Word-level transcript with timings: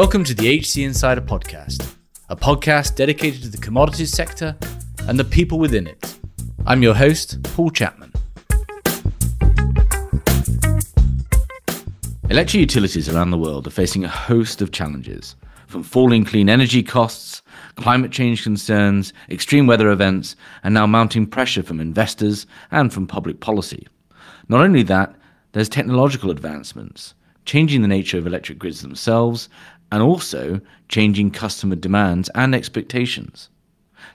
Welcome 0.00 0.24
to 0.24 0.34
the 0.34 0.58
HC 0.58 0.78
Insider 0.78 1.20
Podcast, 1.20 1.94
a 2.30 2.34
podcast 2.34 2.96
dedicated 2.96 3.42
to 3.42 3.50
the 3.50 3.58
commodities 3.58 4.10
sector 4.10 4.56
and 5.06 5.18
the 5.18 5.24
people 5.24 5.58
within 5.58 5.86
it. 5.86 6.18
I'm 6.64 6.82
your 6.82 6.94
host, 6.94 7.42
Paul 7.42 7.68
Chapman. 7.68 8.10
Electric 12.30 12.60
utilities 12.62 13.10
around 13.10 13.30
the 13.30 13.36
world 13.36 13.66
are 13.66 13.70
facing 13.70 14.02
a 14.02 14.08
host 14.08 14.62
of 14.62 14.72
challenges, 14.72 15.36
from 15.66 15.82
falling 15.82 16.24
clean 16.24 16.48
energy 16.48 16.82
costs, 16.82 17.42
climate 17.76 18.10
change 18.10 18.42
concerns, 18.42 19.12
extreme 19.28 19.66
weather 19.66 19.90
events, 19.90 20.34
and 20.62 20.72
now 20.72 20.86
mounting 20.86 21.26
pressure 21.26 21.62
from 21.62 21.78
investors 21.78 22.46
and 22.70 22.90
from 22.90 23.06
public 23.06 23.40
policy. 23.40 23.86
Not 24.48 24.62
only 24.62 24.82
that, 24.84 25.14
there's 25.52 25.68
technological 25.68 26.30
advancements, 26.30 27.12
changing 27.44 27.82
the 27.82 27.88
nature 27.88 28.16
of 28.16 28.26
electric 28.26 28.58
grids 28.58 28.80
themselves 28.80 29.50
and 29.90 30.02
also 30.02 30.60
changing 30.88 31.30
customer 31.30 31.76
demands 31.76 32.28
and 32.34 32.54
expectations. 32.54 33.48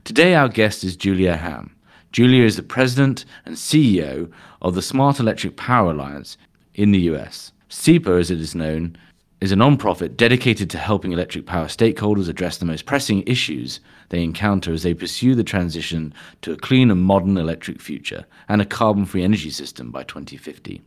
Today, 0.04 0.36
our 0.36 0.50
guest 0.50 0.84
is 0.84 0.96
Julia 0.96 1.36
Hamm. 1.36 1.76
Julia 2.12 2.44
is 2.46 2.56
the 2.56 2.64
president 2.64 3.26
and 3.46 3.56
CEO 3.56 4.32
of 4.62 4.76
the 4.76 4.82
Smart 4.82 5.20
Electric 5.20 5.58
Power 5.58 5.92
Alliance 5.92 6.38
in 6.74 6.92
the 6.92 7.02
US. 7.12 7.52
SEPA, 7.70 8.20
as 8.20 8.32
it 8.32 8.40
is 8.40 8.56
known, 8.56 8.98
is 9.42 9.52
a 9.52 9.56
non-profit 9.56 10.16
dedicated 10.16 10.70
to 10.70 10.78
helping 10.78 11.12
electric 11.12 11.46
power 11.46 11.66
stakeholders 11.66 12.30
address 12.30 12.58
the 12.58 12.66
most 12.66 12.86
pressing 12.86 13.22
issues 13.28 13.82
they 14.10 14.24
encounter 14.24 14.72
as 14.72 14.84
they 14.84 14.94
pursue 14.94 15.36
the 15.36 15.44
transition 15.44 16.14
to 16.42 16.54
a 16.54 16.58
clean 16.58 16.90
and 16.90 17.02
modern 17.02 17.38
electric 17.38 17.82
future 17.82 18.26
and 18.48 18.62
a 18.62 18.66
carbon-free 18.66 19.24
energy 19.24 19.50
system 19.50 19.92
by 19.92 20.04
2050. 20.04 20.82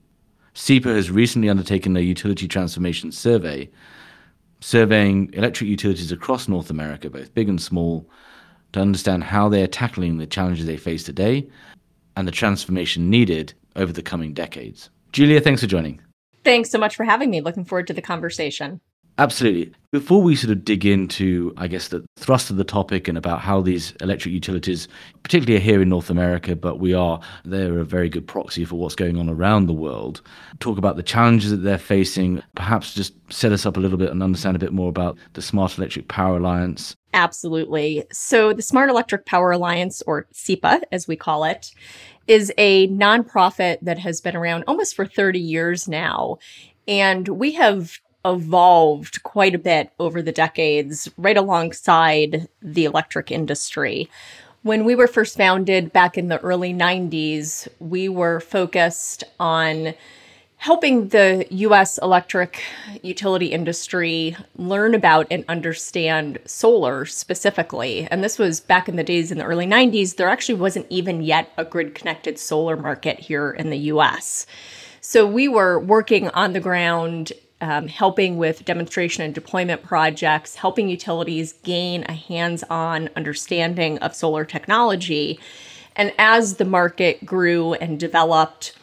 SEPA 0.55 0.88
has 0.88 1.10
recently 1.10 1.48
undertaken 1.48 1.96
a 1.96 2.01
utility 2.01 2.48
transformation 2.48 3.13
survey 3.13 3.68
surveying 4.60 5.30
electric 5.32 5.68
utilities 5.68 6.12
across 6.12 6.48
North 6.48 6.70
America, 6.70 7.10
both 7.10 7.34
big 7.34 7.48
and 7.48 7.60
small, 7.60 8.09
to 8.73 8.80
understand 8.80 9.24
how 9.24 9.48
they 9.48 9.62
are 9.62 9.68
tackling 9.68 10.18
the 10.18 10.26
challenges 10.26 10.66
they 10.66 10.76
face 10.76 11.04
today 11.04 11.48
and 12.16 12.26
the 12.26 12.32
transformation 12.32 13.09
needed 13.09 13.54
over 13.76 13.92
the 13.92 14.02
coming 14.02 14.34
decades. 14.34 14.90
Julia, 15.12 15.40
thanks 15.40 15.60
for 15.60 15.66
joining. 15.66 16.01
Thanks 16.45 16.70
so 16.70 16.79
much 16.79 16.96
for 16.96 17.04
having 17.04 17.30
me. 17.30 17.40
Looking 17.40 17.64
forward 17.64 17.86
to 17.86 17.92
the 17.92 18.02
conversation. 18.02 18.80
Absolutely. 19.19 19.73
Before 19.91 20.23
we 20.23 20.37
sort 20.37 20.52
of 20.52 20.65
dig 20.65 20.87
into, 20.87 21.52
I 21.57 21.66
guess, 21.66 21.88
the 21.88 22.05
thrust 22.16 22.51
of 22.51 22.57
the 22.57 22.63
topic 22.65 23.09
and 23.09 23.19
about 23.19 23.41
how 23.41 23.60
these 23.60 23.93
electric 24.01 24.33
utilities, 24.33 24.87
particularly 25.25 25.59
here 25.60 25.83
in 25.83 25.88
North 25.88 26.09
America, 26.09 26.55
but 26.55 26.79
we 26.79 26.95
are, 26.95 27.19
they're 27.45 27.80
a 27.80 27.85
very 27.85 28.09
good 28.09 28.29
proxy 28.29 28.65
for 28.65 28.77
what's 28.77 28.95
going 28.95 29.19
on 29.19 29.29
around 29.29 29.66
the 29.66 29.73
world, 29.73 30.21
talk 30.60 30.79
about 30.79 30.97
the 30.97 31.02
challenges 31.02 31.51
that 31.51 31.59
they're 31.59 31.79
facing, 31.79 32.43
perhaps 32.55 32.95
just 32.95 33.15
set 33.33 33.51
us 33.51 33.66
up 33.66 33.77
a 33.77 33.80
little 33.80 33.99
bit 33.99 34.10
and 34.10 34.23
understand 34.23 34.55
a 34.55 34.60
bit 34.60 34.73
more 34.73 34.91
about 34.91 35.19
the 35.32 35.43
Smart 35.43 35.77
Electric 35.79 36.07
Power 36.07 36.37
Alliance. 36.37 36.95
Absolutely. 37.13 38.05
So, 38.13 38.53
the 38.53 38.63
Smart 38.63 38.91
Electric 38.91 39.27
Power 39.27 39.51
Alliance, 39.51 40.03
or 40.07 40.29
SEPA 40.32 40.82
as 40.93 41.09
we 41.09 41.16
call 41.16 41.43
it, 41.43 41.73
is 42.29 42.53
a 42.59 42.87
nonprofit 42.88 43.79
that 43.82 43.99
has 43.99 44.21
been 44.21 44.37
around 44.37 44.65
almost 44.69 44.95
for 44.95 45.07
30 45.07 45.41
years 45.41 45.88
now. 45.88 46.37
And 46.87 47.27
we 47.27 47.53
have 47.53 47.99
evolved 48.24 49.23
quite 49.23 49.55
a 49.55 49.59
bit 49.59 49.91
over 49.99 50.23
the 50.23 50.33
decades, 50.33 51.09
right 51.16 51.37
alongside 51.37 52.49
the 52.60 52.85
electric 52.85 53.30
industry. 53.30 54.09
When 54.63 54.85
we 54.85 54.95
were 54.95 55.07
first 55.07 55.37
founded 55.37 55.93
back 55.93 56.19
in 56.19 56.29
the 56.29 56.41
early 56.41 56.75
90s, 56.75 57.69
we 57.79 58.09
were 58.09 58.41
focused 58.41 59.25
on 59.38 59.95
helping 60.59 61.09
the 61.09 61.47
US 61.51 61.99
electric 61.99 62.60
utility 63.02 63.47
industry 63.47 64.37
learn 64.56 64.93
about 64.93 65.28
and 65.31 65.44
understand 65.49 66.41
solar 66.44 67.06
specifically. 67.06 68.09
And 68.10 68.25
this 68.25 68.38
was 68.38 68.59
back 68.59 68.88
in 68.88 68.97
the 68.97 69.04
days 69.04 69.31
in 69.31 69.38
the 69.38 69.44
early 69.44 69.66
90s, 69.66 70.16
there 70.16 70.28
actually 70.28 70.56
wasn't 70.56 70.87
even 70.91 71.22
yet 71.22 71.53
a 71.56 71.65
grid 71.65 71.94
connected 71.94 72.41
solar 72.41 72.76
market 72.76 73.21
here 73.21 73.53
in 73.53 73.71
the 73.71 73.78
US. 73.92 74.47
So 75.00 75.25
we 75.25 75.47
were 75.47 75.78
working 75.78 76.28
on 76.31 76.53
the 76.53 76.60
ground 76.60 77.32
um, 77.60 77.88
helping 77.88 78.36
with 78.36 78.64
demonstration 78.64 79.24
and 79.24 79.34
deployment 79.34 79.82
projects, 79.82 80.54
helping 80.54 80.88
utilities 80.88 81.54
gain 81.64 82.04
a 82.08 82.12
hands 82.12 82.62
on 82.70 83.10
understanding 83.16 83.98
of 83.98 84.14
solar 84.14 84.44
technology. 84.44 85.41
And 85.97 86.12
as 86.18 86.56
the 86.56 86.64
market 86.64 87.26
grew 87.26 87.74
and 87.74 87.98
developed, 87.98 88.76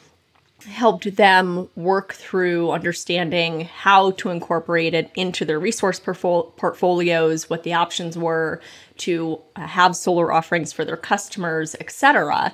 helped 0.67 1.15
them 1.15 1.69
work 1.75 2.13
through 2.13 2.71
understanding 2.71 3.61
how 3.61 4.11
to 4.11 4.29
incorporate 4.29 4.93
it 4.93 5.11
into 5.15 5.45
their 5.45 5.59
resource 5.59 5.99
portfolios, 5.99 7.49
what 7.49 7.63
the 7.63 7.73
options 7.73 8.17
were 8.17 8.59
to 8.97 9.39
uh, 9.55 9.67
have 9.67 9.95
solar 9.95 10.31
offerings 10.31 10.73
for 10.73 10.83
their 10.83 10.97
customers, 10.97 11.75
etc. 11.79 12.53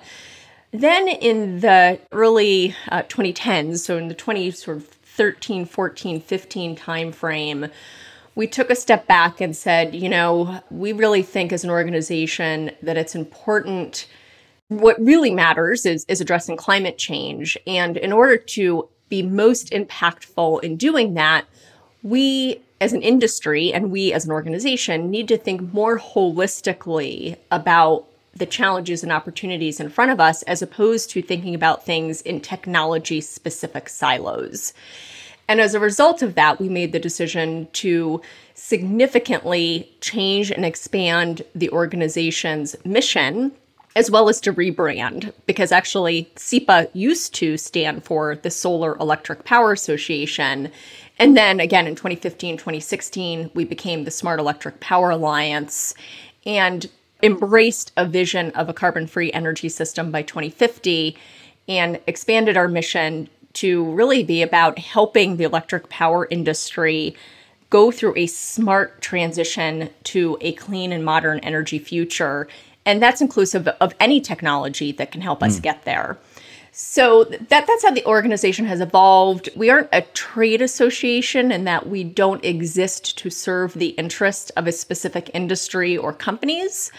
Then 0.71 1.07
in 1.07 1.61
the 1.61 1.99
early 2.11 2.75
uh, 2.89 3.03
2010s, 3.03 3.79
so 3.79 3.97
in 3.97 4.07
the 4.07 4.13
20 4.13 4.51
sort 4.51 4.77
of 4.77 5.00
13, 5.21 5.65
14, 5.65 6.19
15 6.19 6.75
timeframe, 6.75 7.69
we 8.33 8.47
took 8.47 8.71
a 8.71 8.75
step 8.75 9.05
back 9.05 9.39
and 9.39 9.55
said, 9.55 9.93
you 9.93 10.09
know, 10.09 10.59
we 10.71 10.93
really 10.93 11.21
think 11.21 11.53
as 11.53 11.63
an 11.63 11.69
organization 11.69 12.71
that 12.81 12.97
it's 12.97 13.13
important. 13.13 14.07
What 14.69 14.99
really 14.99 15.29
matters 15.29 15.85
is, 15.85 16.05
is 16.07 16.21
addressing 16.21 16.57
climate 16.57 16.97
change. 16.97 17.55
And 17.67 17.97
in 17.97 18.11
order 18.11 18.35
to 18.35 18.89
be 19.09 19.21
most 19.21 19.69
impactful 19.69 20.63
in 20.63 20.75
doing 20.75 21.13
that, 21.13 21.45
we 22.01 22.59
as 22.79 22.91
an 22.91 23.03
industry 23.03 23.71
and 23.71 23.91
we 23.91 24.11
as 24.13 24.25
an 24.25 24.31
organization 24.31 25.11
need 25.11 25.27
to 25.27 25.37
think 25.37 25.71
more 25.71 25.99
holistically 25.99 27.37
about 27.51 28.07
the 28.33 28.45
challenges 28.45 29.03
and 29.03 29.11
opportunities 29.11 29.79
in 29.79 29.89
front 29.89 30.11
of 30.11 30.19
us 30.19 30.41
as 30.43 30.61
opposed 30.61 31.09
to 31.11 31.21
thinking 31.21 31.53
about 31.53 31.85
things 31.85 32.21
in 32.21 32.39
technology 32.41 33.21
specific 33.21 33.89
silos. 33.89 34.73
And 35.51 35.59
as 35.59 35.73
a 35.73 35.81
result 35.81 36.21
of 36.21 36.35
that, 36.35 36.61
we 36.61 36.69
made 36.69 36.93
the 36.93 36.97
decision 36.97 37.67
to 37.73 38.21
significantly 38.53 39.91
change 39.99 40.49
and 40.49 40.63
expand 40.63 41.41
the 41.53 41.69
organization's 41.71 42.73
mission 42.85 43.51
as 43.97 44.09
well 44.09 44.29
as 44.29 44.39
to 44.39 44.53
rebrand 44.53 45.33
because 45.47 45.73
actually 45.73 46.31
SEPA 46.37 46.87
used 46.93 47.35
to 47.35 47.57
stand 47.57 48.05
for 48.05 48.37
the 48.37 48.49
Solar 48.49 48.95
Electric 48.95 49.43
Power 49.43 49.73
Association. 49.73 50.71
And 51.19 51.35
then 51.35 51.59
again 51.59 51.85
in 51.85 51.95
2015, 51.95 52.55
2016, 52.55 53.51
we 53.53 53.65
became 53.65 54.05
the 54.05 54.09
Smart 54.11 54.39
Electric 54.39 54.79
Power 54.79 55.09
Alliance. 55.09 55.93
And 56.45 56.89
embraced 57.21 57.91
a 57.97 58.05
vision 58.05 58.51
of 58.51 58.69
a 58.69 58.73
carbon 58.73 59.05
free 59.05 59.33
energy 59.33 59.67
system 59.67 60.11
by 60.11 60.21
2050 60.21 61.17
and 61.67 61.99
expanded 62.07 62.55
our 62.55 62.69
mission 62.69 63.29
to 63.53 63.83
really 63.91 64.23
be 64.23 64.41
about 64.41 64.79
helping 64.79 65.37
the 65.37 65.43
electric 65.43 65.89
power 65.89 66.27
industry 66.29 67.15
go 67.69 67.89
through 67.91 68.13
a 68.17 68.27
smart 68.27 69.01
transition 69.01 69.89
to 70.03 70.37
a 70.41 70.51
clean 70.53 70.91
and 70.91 71.03
modern 71.03 71.39
energy 71.39 71.79
future. 71.79 72.47
And 72.85 73.01
that's 73.01 73.21
inclusive 73.21 73.67
of 73.67 73.95
any 73.99 74.19
technology 74.21 74.91
that 74.93 75.11
can 75.11 75.21
help 75.21 75.41
us 75.41 75.59
mm. 75.59 75.63
get 75.63 75.85
there. 75.85 76.17
So 76.73 77.25
that 77.25 77.67
that's 77.67 77.83
how 77.83 77.91
the 77.91 78.05
organization 78.05 78.65
has 78.65 78.79
evolved. 78.79 79.49
We 79.55 79.69
aren't 79.69 79.89
a 79.91 80.01
trade 80.01 80.61
association 80.61 81.51
in 81.51 81.65
that 81.65 81.87
we 81.87 82.03
don't 82.03 82.43
exist 82.45 83.17
to 83.19 83.29
serve 83.29 83.73
the 83.73 83.89
interest 83.89 84.51
of 84.55 84.67
a 84.67 84.71
specific 84.71 85.29
industry 85.33 85.97
or 85.97 86.13
companies. 86.13 86.91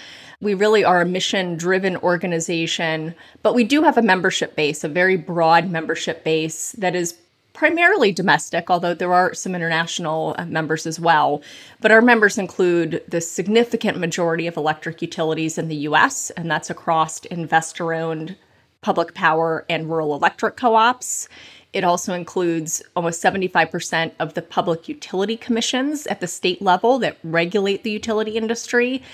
We 0.42 0.54
really 0.54 0.82
are 0.82 1.00
a 1.00 1.06
mission 1.06 1.56
driven 1.56 1.96
organization, 1.98 3.14
but 3.44 3.54
we 3.54 3.62
do 3.62 3.84
have 3.84 3.96
a 3.96 4.02
membership 4.02 4.56
base, 4.56 4.82
a 4.82 4.88
very 4.88 5.16
broad 5.16 5.70
membership 5.70 6.24
base 6.24 6.72
that 6.72 6.96
is 6.96 7.14
primarily 7.52 8.10
domestic, 8.10 8.68
although 8.68 8.92
there 8.92 9.12
are 9.12 9.34
some 9.34 9.54
international 9.54 10.34
uh, 10.36 10.44
members 10.44 10.84
as 10.84 10.98
well. 10.98 11.42
But 11.80 11.92
our 11.92 12.02
members 12.02 12.38
include 12.38 13.04
the 13.06 13.20
significant 13.20 13.98
majority 13.98 14.48
of 14.48 14.56
electric 14.56 15.00
utilities 15.00 15.58
in 15.58 15.68
the 15.68 15.76
US, 15.76 16.30
and 16.30 16.50
that's 16.50 16.70
across 16.70 17.24
investor 17.26 17.92
owned 17.92 18.34
public 18.80 19.14
power 19.14 19.64
and 19.70 19.88
rural 19.88 20.12
electric 20.12 20.56
co 20.56 20.74
ops. 20.74 21.28
It 21.72 21.84
also 21.84 22.14
includes 22.14 22.82
almost 22.96 23.22
75% 23.22 24.10
of 24.18 24.34
the 24.34 24.42
public 24.42 24.88
utility 24.88 25.36
commissions 25.36 26.08
at 26.08 26.20
the 26.20 26.26
state 26.26 26.60
level 26.60 26.98
that 26.98 27.16
regulate 27.22 27.84
the 27.84 27.92
utility 27.92 28.32
industry. 28.32 29.04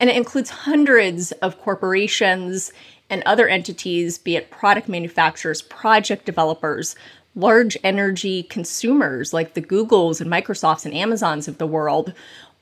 And 0.00 0.10
it 0.10 0.16
includes 0.16 0.50
hundreds 0.50 1.32
of 1.32 1.60
corporations 1.60 2.72
and 3.10 3.22
other 3.24 3.48
entities, 3.48 4.18
be 4.18 4.36
it 4.36 4.50
product 4.50 4.88
manufacturers, 4.88 5.62
project 5.62 6.24
developers, 6.24 6.96
large 7.34 7.76
energy 7.82 8.42
consumers 8.42 9.32
like 9.32 9.54
the 9.54 9.62
Googles 9.62 10.20
and 10.20 10.30
Microsofts 10.30 10.84
and 10.84 10.94
Amazons 10.94 11.48
of 11.48 11.58
the 11.58 11.66
world, 11.66 12.12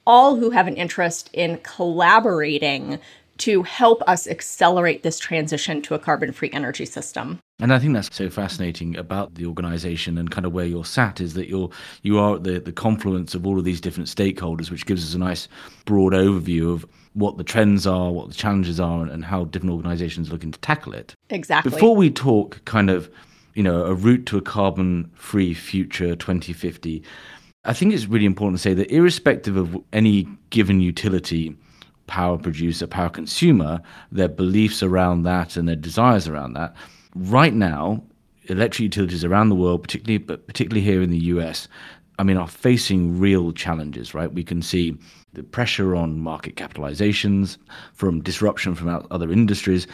all 0.07 0.37
who 0.37 0.51
have 0.51 0.67
an 0.67 0.77
interest 0.77 1.31
in 1.33 1.59
collaborating 1.59 2.99
to 3.39 3.63
help 3.63 4.03
us 4.07 4.27
accelerate 4.27 5.03
this 5.03 5.19
transition 5.19 5.83
to 5.83 5.95
a 5.95 5.99
carbon 5.99 6.33
free 6.33 6.51
energy 6.53 6.87
system. 6.87 7.39
And 7.61 7.73
I 7.73 7.79
think 7.79 7.95
that's 7.95 8.15
so 8.15 8.29
fascinating 8.29 8.97
about 8.97 9.35
the 9.35 9.47
organization 9.47 10.19
and 10.19 10.31
kind 10.31 10.45
of 10.45 10.53
where 10.53 10.65
you're 10.65 10.85
sat 10.85 11.21
is 11.21 11.35
that 11.35 11.49
you're 11.49 11.71
you 12.03 12.19
are 12.19 12.37
at 12.37 12.45
the, 12.45 12.59
the 12.59 12.73
confluence 12.73 13.35
of 13.35 13.47
all 13.47 13.59
of 13.59 13.65
these 13.65 13.81
different 13.81 14.09
stakeholders, 14.09 14.71
which 14.71 14.87
gives 14.87 15.05
us 15.05 15.15
a 15.15 15.19
nice 15.19 15.49
broad 15.85 16.13
overview 16.13 16.73
of 16.73 16.87
what 17.15 17.37
the 17.37 17.45
trends 17.45 17.87
are, 17.87 18.11
what 18.11 18.29
the 18.29 18.35
challenges 18.35 18.81
are, 18.81 19.05
and 19.05 19.25
how 19.25 19.45
different 19.45 19.75
organizations 19.75 20.29
are 20.29 20.33
looking 20.33 20.51
to 20.51 20.59
tackle 20.61 20.95
it. 20.95 21.15
Exactly. 21.31 21.71
Before 21.71 21.95
we 21.95 22.11
talk 22.11 22.65
kind 22.65 22.91
of, 22.91 23.11
you 23.55 23.63
know, 23.63 23.85
a 23.85 23.95
route 23.95 24.27
to 24.27 24.39
a 24.39 24.43
carbon 24.43 25.11
free 25.15 25.55
future 25.55 26.17
2050, 26.17 27.03
I 27.65 27.73
think 27.73 27.95
it's 27.95 28.07
really 28.07 28.27
important 28.27 28.59
to 28.59 28.63
say 28.63 28.75
that 28.75 28.91
irrespective 28.91 29.57
of 29.57 29.81
any 29.93 30.27
given 30.51 30.81
utility, 30.81 31.57
power 32.07 32.39
producer, 32.39 32.87
power 32.87 33.09
consumer, 33.09 33.81
their 34.11 34.29
beliefs 34.29 34.83
around 34.83 35.23
that 35.23 35.57
and 35.57 35.69
their 35.69 35.77
desires 35.77 36.29
around 36.29 36.55
that, 36.55 36.75
right 37.15 37.55
now, 37.55 38.03
electric 38.47 38.81
utilities 38.81 39.25
around 39.25 39.49
the 39.49 39.55
world, 39.55 39.83
particularly 39.83 40.19
but 40.19 40.47
particularly 40.47 40.85
here 40.85 41.03
in 41.03 41.11
the 41.11 41.19
US, 41.19 41.69
I 42.19 42.25
mean, 42.25 42.37
are 42.37 42.49
facing 42.49 43.19
real 43.19 43.53
challenges, 43.53 44.15
right? 44.15 44.33
We 44.33 44.45
can 44.45 44.63
see 44.63 44.97
the 45.33 45.43
pressure 45.43 45.97
on 45.97 46.21
market 46.21 46.57
capitalizations 46.57 47.57
from 47.95 48.21
disruption 48.21 48.75
from 48.75 49.07
other 49.11 49.33
industries. 49.33 49.87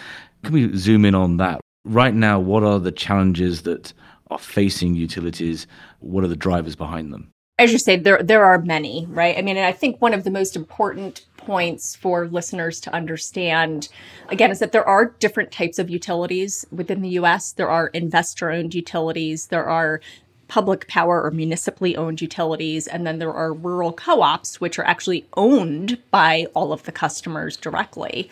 Can 0.43 0.53
we 0.53 0.77
zoom 0.77 1.05
in 1.05 1.15
on 1.15 1.37
that? 1.39 1.61
Right 1.85 2.15
now, 2.15 2.41
what 2.41 2.65
are 2.65 2.81
the 2.81 2.93
challenges 2.93 3.63
that 3.63 3.93
are 4.31 4.39
facing 4.39 4.95
utilities? 4.95 5.67
What 6.01 6.25
are 6.25 6.29
the 6.29 6.37
drivers 6.37 6.77
behind 6.77 7.13
them? 7.13 7.31
As 7.59 7.73
you 7.73 7.79
say, 7.79 7.97
there 7.97 8.23
there 8.23 8.45
are 8.45 8.61
many, 8.61 9.07
right? 9.09 9.37
I 9.37 9.43
mean, 9.43 9.59
I 9.59 9.73
think 9.73 10.01
one 10.01 10.15
of 10.15 10.25
the 10.25 10.31
most 10.31 10.55
important 10.55 11.25
points 11.49 11.97
for 11.97 12.29
listeners 12.29 12.79
to 12.79 12.93
understand 12.93 13.89
again 14.29 14.51
is 14.51 14.59
that 14.59 14.73
there 14.73 14.87
are 14.87 15.15
different 15.19 15.51
types 15.51 15.79
of 15.79 15.89
utilities 15.89 16.67
within 16.71 17.01
the 17.01 17.09
US. 17.21 17.53
There 17.53 17.71
are 17.71 17.87
investor 17.89 18.51
owned 18.51 18.75
utilities, 18.75 19.47
there 19.47 19.65
are 19.65 20.03
public 20.49 20.87
power 20.89 21.23
or 21.23 21.31
municipally 21.31 21.97
owned 21.97 22.21
utilities, 22.21 22.87
and 22.87 23.07
then 23.07 23.19
there 23.19 23.33
are 23.33 23.55
rural 23.55 23.95
co 23.95 24.21
ops, 24.21 24.61
which 24.61 24.79
are 24.79 24.85
actually 24.85 25.27
owned 25.39 25.97
by 26.11 26.47
all 26.53 26.71
of 26.71 26.83
the 26.83 26.93
customers 26.93 27.57
directly. 27.57 28.31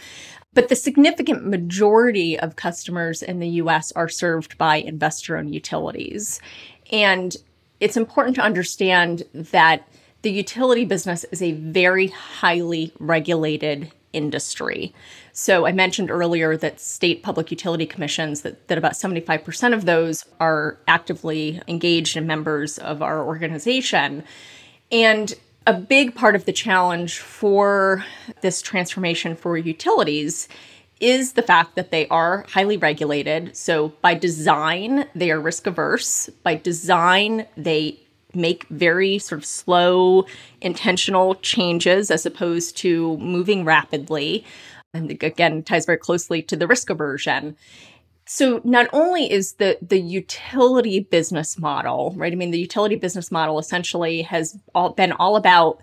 But 0.52 0.68
the 0.68 0.76
significant 0.76 1.46
majority 1.46 2.38
of 2.38 2.56
customers 2.56 3.22
in 3.22 3.40
the 3.40 3.48
US 3.62 3.92
are 3.92 4.10
served 4.10 4.58
by 4.58 4.76
investor 4.76 5.38
owned 5.38 5.54
utilities. 5.54 6.38
And 6.92 7.34
it's 7.80 7.96
important 7.96 8.36
to 8.36 8.42
understand 8.42 9.22
that 9.32 9.88
the 10.26 10.32
utility 10.32 10.84
business 10.84 11.22
is 11.30 11.40
a 11.40 11.52
very 11.52 12.08
highly 12.08 12.92
regulated 12.98 13.92
industry. 14.12 14.92
So 15.32 15.66
I 15.66 15.70
mentioned 15.70 16.10
earlier 16.10 16.56
that 16.56 16.80
state 16.80 17.22
public 17.22 17.52
utility 17.52 17.86
commissions 17.86 18.42
that, 18.42 18.66
that 18.66 18.76
about 18.76 18.94
75% 18.94 19.72
of 19.72 19.84
those 19.84 20.24
are 20.40 20.78
actively 20.88 21.62
engaged 21.68 22.16
and 22.16 22.26
members 22.26 22.76
of 22.76 23.02
our 23.02 23.24
organization. 23.24 24.24
And 24.90 25.32
a 25.64 25.74
big 25.74 26.16
part 26.16 26.34
of 26.34 26.44
the 26.44 26.52
challenge 26.52 27.20
for 27.20 28.04
this 28.40 28.60
transformation 28.60 29.36
for 29.36 29.56
utilities 29.56 30.48
is 30.98 31.34
the 31.34 31.42
fact 31.42 31.76
that 31.76 31.92
they 31.92 32.08
are 32.08 32.44
highly 32.48 32.76
regulated. 32.76 33.56
So, 33.56 33.90
by 34.00 34.14
design, 34.14 35.06
they 35.14 35.30
are 35.30 35.38
risk 35.38 35.68
averse. 35.68 36.28
By 36.42 36.56
design, 36.56 37.46
they 37.56 38.00
make 38.36 38.66
very 38.68 39.18
sort 39.18 39.40
of 39.40 39.44
slow, 39.44 40.26
intentional 40.60 41.34
changes 41.36 42.10
as 42.10 42.26
opposed 42.26 42.76
to 42.78 43.16
moving 43.18 43.64
rapidly. 43.64 44.44
And 44.94 45.10
again, 45.10 45.62
ties 45.62 45.86
very 45.86 45.98
closely 45.98 46.42
to 46.42 46.56
the 46.56 46.66
risk 46.66 46.90
aversion. 46.90 47.56
So 48.26 48.60
not 48.64 48.88
only 48.92 49.30
is 49.30 49.54
the 49.54 49.78
the 49.80 50.00
utility 50.00 51.00
business 51.00 51.58
model, 51.58 52.12
right? 52.16 52.32
I 52.32 52.36
mean, 52.36 52.50
the 52.50 52.58
utility 52.58 52.96
business 52.96 53.30
model 53.30 53.58
essentially 53.58 54.22
has 54.22 54.58
all 54.74 54.90
been 54.90 55.12
all 55.12 55.36
about 55.36 55.80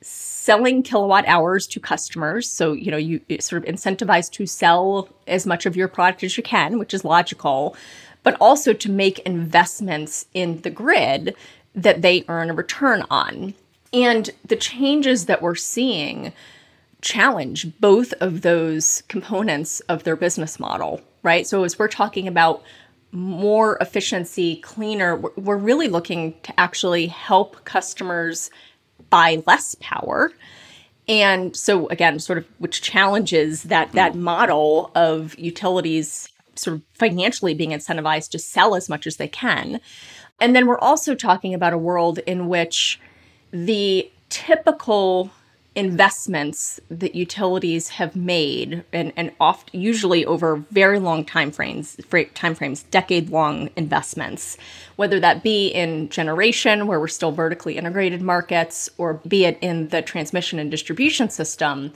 selling 0.00 0.82
kilowatt 0.82 1.26
hours 1.26 1.66
to 1.66 1.80
customers. 1.80 2.48
So, 2.48 2.72
you 2.72 2.90
know, 2.90 2.96
you 2.96 3.20
sort 3.40 3.66
of 3.66 3.74
incentivize 3.74 4.30
to 4.32 4.46
sell 4.46 5.08
as 5.26 5.46
much 5.46 5.66
of 5.66 5.76
your 5.76 5.88
product 5.88 6.22
as 6.24 6.36
you 6.36 6.42
can, 6.42 6.78
which 6.78 6.94
is 6.94 7.04
logical, 7.04 7.76
but 8.22 8.36
also 8.40 8.72
to 8.72 8.90
make 8.90 9.18
investments 9.20 10.26
in 10.34 10.60
the 10.62 10.70
grid 10.70 11.34
that 11.82 12.02
they 12.02 12.24
earn 12.28 12.50
a 12.50 12.54
return 12.54 13.04
on. 13.10 13.54
And 13.92 14.30
the 14.44 14.56
changes 14.56 15.26
that 15.26 15.40
we're 15.40 15.54
seeing 15.54 16.32
challenge 17.00 17.78
both 17.80 18.12
of 18.14 18.42
those 18.42 19.02
components 19.08 19.80
of 19.80 20.02
their 20.02 20.16
business 20.16 20.58
model, 20.58 21.00
right? 21.22 21.46
So 21.46 21.64
as 21.64 21.78
we're 21.78 21.88
talking 21.88 22.26
about 22.26 22.62
more 23.12 23.78
efficiency, 23.80 24.56
cleaner, 24.56 25.16
we're 25.16 25.56
really 25.56 25.88
looking 25.88 26.34
to 26.42 26.60
actually 26.60 27.06
help 27.06 27.64
customers 27.64 28.50
buy 29.08 29.42
less 29.46 29.76
power. 29.80 30.32
And 31.06 31.56
so 31.56 31.88
again, 31.88 32.18
sort 32.18 32.38
of 32.38 32.46
which 32.58 32.82
challenges 32.82 33.62
that 33.64 33.92
that 33.92 34.14
model 34.14 34.90
of 34.94 35.38
utilities 35.38 36.28
sort 36.56 36.76
of 36.76 36.82
financially 36.92 37.54
being 37.54 37.70
incentivized 37.70 38.30
to 38.30 38.38
sell 38.38 38.74
as 38.74 38.88
much 38.88 39.06
as 39.06 39.16
they 39.16 39.28
can. 39.28 39.80
And 40.40 40.54
then 40.54 40.66
we're 40.66 40.78
also 40.78 41.14
talking 41.14 41.54
about 41.54 41.72
a 41.72 41.78
world 41.78 42.18
in 42.18 42.48
which 42.48 43.00
the 43.50 44.10
typical 44.28 45.30
investments 45.74 46.80
that 46.90 47.14
utilities 47.14 47.88
have 47.90 48.16
made 48.16 48.84
and, 48.92 49.12
and 49.16 49.30
oft 49.38 49.72
usually 49.72 50.26
over 50.26 50.56
very 50.72 50.98
long 50.98 51.24
time 51.24 51.52
frames 51.52 51.96
time 52.34 52.54
frames 52.54 52.82
decade 52.84 53.30
long 53.30 53.70
investments 53.76 54.56
whether 54.96 55.20
that 55.20 55.42
be 55.44 55.68
in 55.68 56.08
generation 56.08 56.88
where 56.88 56.98
we're 56.98 57.06
still 57.06 57.30
vertically 57.30 57.76
integrated 57.76 58.20
markets 58.20 58.88
or 58.98 59.14
be 59.28 59.44
it 59.44 59.56
in 59.60 59.86
the 59.88 60.02
transmission 60.02 60.58
and 60.58 60.68
distribution 60.70 61.30
system 61.30 61.92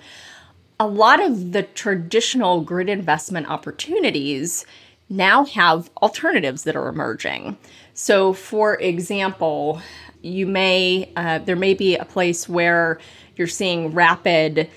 a 0.79 0.87
lot 0.87 1.21
of 1.21 1.51
the 1.51 1.65
traditional 1.65 2.61
grid 2.61 2.89
investment 2.89 3.49
opportunities 3.49 4.65
now 5.09 5.45
have 5.45 5.91
alternatives 6.01 6.63
that 6.63 6.77
are 6.77 6.89
emerging 6.89 7.57
so 7.95 8.33
for 8.33 8.77
example 8.77 9.81
you 10.23 10.47
may 10.47 11.11
uh, 11.17 11.39
there 11.39 11.57
may 11.57 11.75
be 11.75 11.97
a 11.97 12.05
place 12.05 12.49
where 12.49 12.99
you're 13.37 13.47
seeing 13.47 13.93
rapid 13.93 14.71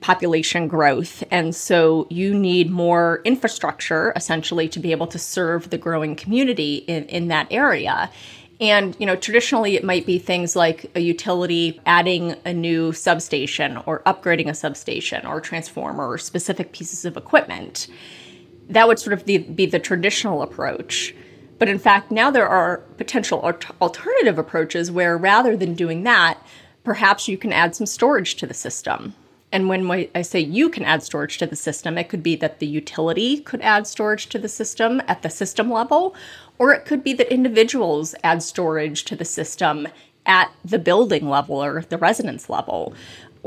population 0.00 0.68
growth. 0.68 1.24
And 1.30 1.54
so 1.54 2.06
you 2.10 2.34
need 2.34 2.70
more 2.70 3.20
infrastructure 3.24 4.12
essentially 4.14 4.68
to 4.68 4.78
be 4.78 4.92
able 4.92 5.06
to 5.08 5.18
serve 5.18 5.70
the 5.70 5.78
growing 5.78 6.14
community 6.14 6.76
in, 6.76 7.04
in 7.06 7.28
that 7.28 7.48
area. 7.50 8.10
And, 8.60 8.96
you 8.98 9.06
know, 9.06 9.16
traditionally 9.16 9.74
it 9.74 9.84
might 9.84 10.06
be 10.06 10.18
things 10.18 10.56
like 10.56 10.90
a 10.94 11.00
utility 11.00 11.80
adding 11.84 12.36
a 12.44 12.52
new 12.52 12.92
substation 12.92 13.78
or 13.78 14.00
upgrading 14.06 14.48
a 14.48 14.54
substation 14.54 15.26
or 15.26 15.40
transformer 15.40 16.08
or 16.08 16.18
specific 16.18 16.72
pieces 16.72 17.04
of 17.04 17.16
equipment. 17.16 17.88
That 18.68 18.88
would 18.88 18.98
sort 18.98 19.12
of 19.12 19.26
be, 19.26 19.38
be 19.38 19.66
the 19.66 19.78
traditional 19.78 20.40
approach. 20.40 21.14
But 21.58 21.68
in 21.68 21.78
fact, 21.78 22.10
now 22.10 22.30
there 22.30 22.48
are 22.48 22.78
potential 22.98 23.42
alternative 23.80 24.38
approaches 24.38 24.90
where 24.90 25.16
rather 25.16 25.56
than 25.56 25.74
doing 25.74 26.02
that, 26.02 26.38
perhaps 26.84 27.28
you 27.28 27.38
can 27.38 27.52
add 27.52 27.74
some 27.74 27.86
storage 27.86 28.36
to 28.36 28.46
the 28.46 28.54
system. 28.54 29.14
And 29.52 29.68
when 29.68 30.08
I 30.14 30.22
say 30.22 30.40
you 30.40 30.68
can 30.68 30.84
add 30.84 31.02
storage 31.02 31.38
to 31.38 31.46
the 31.46 31.56
system, 31.56 31.96
it 31.96 32.08
could 32.08 32.22
be 32.22 32.36
that 32.36 32.58
the 32.58 32.66
utility 32.66 33.40
could 33.40 33.62
add 33.62 33.86
storage 33.86 34.26
to 34.30 34.38
the 34.38 34.48
system 34.48 35.00
at 35.08 35.22
the 35.22 35.30
system 35.30 35.70
level, 35.70 36.14
or 36.58 36.72
it 36.72 36.84
could 36.84 37.02
be 37.02 37.12
that 37.14 37.32
individuals 37.32 38.14
add 38.22 38.42
storage 38.42 39.04
to 39.04 39.16
the 39.16 39.24
system 39.24 39.88
at 40.26 40.52
the 40.64 40.78
building 40.78 41.28
level 41.28 41.62
or 41.62 41.82
the 41.82 41.96
residence 41.96 42.50
level. 42.50 42.92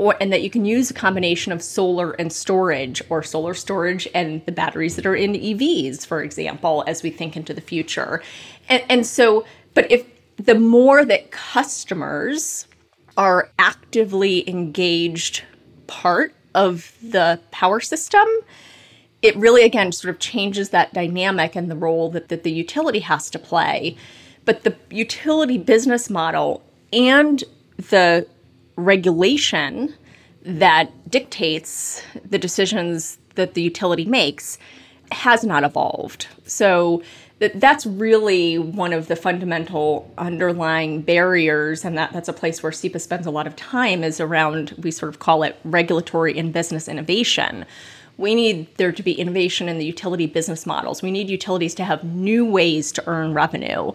Or, 0.00 0.16
and 0.18 0.32
that 0.32 0.40
you 0.40 0.48
can 0.48 0.64
use 0.64 0.90
a 0.90 0.94
combination 0.94 1.52
of 1.52 1.62
solar 1.62 2.12
and 2.12 2.32
storage, 2.32 3.02
or 3.10 3.22
solar 3.22 3.52
storage 3.52 4.08
and 4.14 4.42
the 4.46 4.52
batteries 4.52 4.96
that 4.96 5.04
are 5.04 5.14
in 5.14 5.34
EVs, 5.34 6.06
for 6.06 6.22
example, 6.22 6.82
as 6.86 7.02
we 7.02 7.10
think 7.10 7.36
into 7.36 7.52
the 7.52 7.60
future. 7.60 8.22
And, 8.70 8.82
and 8.88 9.06
so, 9.06 9.44
but 9.74 9.92
if 9.92 10.06
the 10.36 10.54
more 10.54 11.04
that 11.04 11.30
customers 11.32 12.66
are 13.18 13.50
actively 13.58 14.48
engaged 14.48 15.42
part 15.86 16.34
of 16.54 16.94
the 17.02 17.38
power 17.50 17.78
system, 17.80 18.26
it 19.20 19.36
really, 19.36 19.64
again, 19.64 19.92
sort 19.92 20.14
of 20.14 20.18
changes 20.18 20.70
that 20.70 20.94
dynamic 20.94 21.54
and 21.54 21.70
the 21.70 21.76
role 21.76 22.08
that, 22.12 22.28
that 22.28 22.42
the 22.42 22.52
utility 22.52 23.00
has 23.00 23.28
to 23.28 23.38
play. 23.38 23.98
But 24.46 24.64
the 24.64 24.74
utility 24.90 25.58
business 25.58 26.08
model 26.08 26.62
and 26.90 27.44
the 27.76 28.26
regulation 28.76 29.94
that 30.42 31.10
dictates 31.10 32.02
the 32.24 32.38
decisions 32.38 33.18
that 33.34 33.54
the 33.54 33.62
utility 33.62 34.04
makes 34.04 34.58
has 35.12 35.44
not 35.44 35.64
evolved. 35.64 36.26
So 36.46 37.02
that's 37.38 37.86
really 37.86 38.58
one 38.58 38.92
of 38.92 39.08
the 39.08 39.16
fundamental 39.16 40.12
underlying 40.18 41.00
barriers 41.00 41.84
and 41.84 41.96
that, 41.96 42.12
that's 42.12 42.28
a 42.28 42.34
place 42.34 42.62
where 42.62 42.70
SEPA 42.70 43.00
spends 43.00 43.26
a 43.26 43.30
lot 43.30 43.46
of 43.46 43.56
time 43.56 44.04
is 44.04 44.20
around 44.20 44.74
we 44.78 44.90
sort 44.90 45.08
of 45.08 45.20
call 45.20 45.42
it 45.42 45.58
regulatory 45.64 46.38
and 46.38 46.52
business 46.52 46.86
innovation 46.86 47.64
We 48.20 48.34
need 48.34 48.66
there 48.76 48.92
to 48.92 49.02
be 49.02 49.12
innovation 49.12 49.66
in 49.66 49.78
the 49.78 49.86
utility 49.86 50.26
business 50.26 50.66
models. 50.66 51.00
We 51.00 51.10
need 51.10 51.30
utilities 51.30 51.74
to 51.76 51.84
have 51.84 52.04
new 52.04 52.44
ways 52.44 52.92
to 52.92 53.02
earn 53.08 53.32
revenue. 53.32 53.92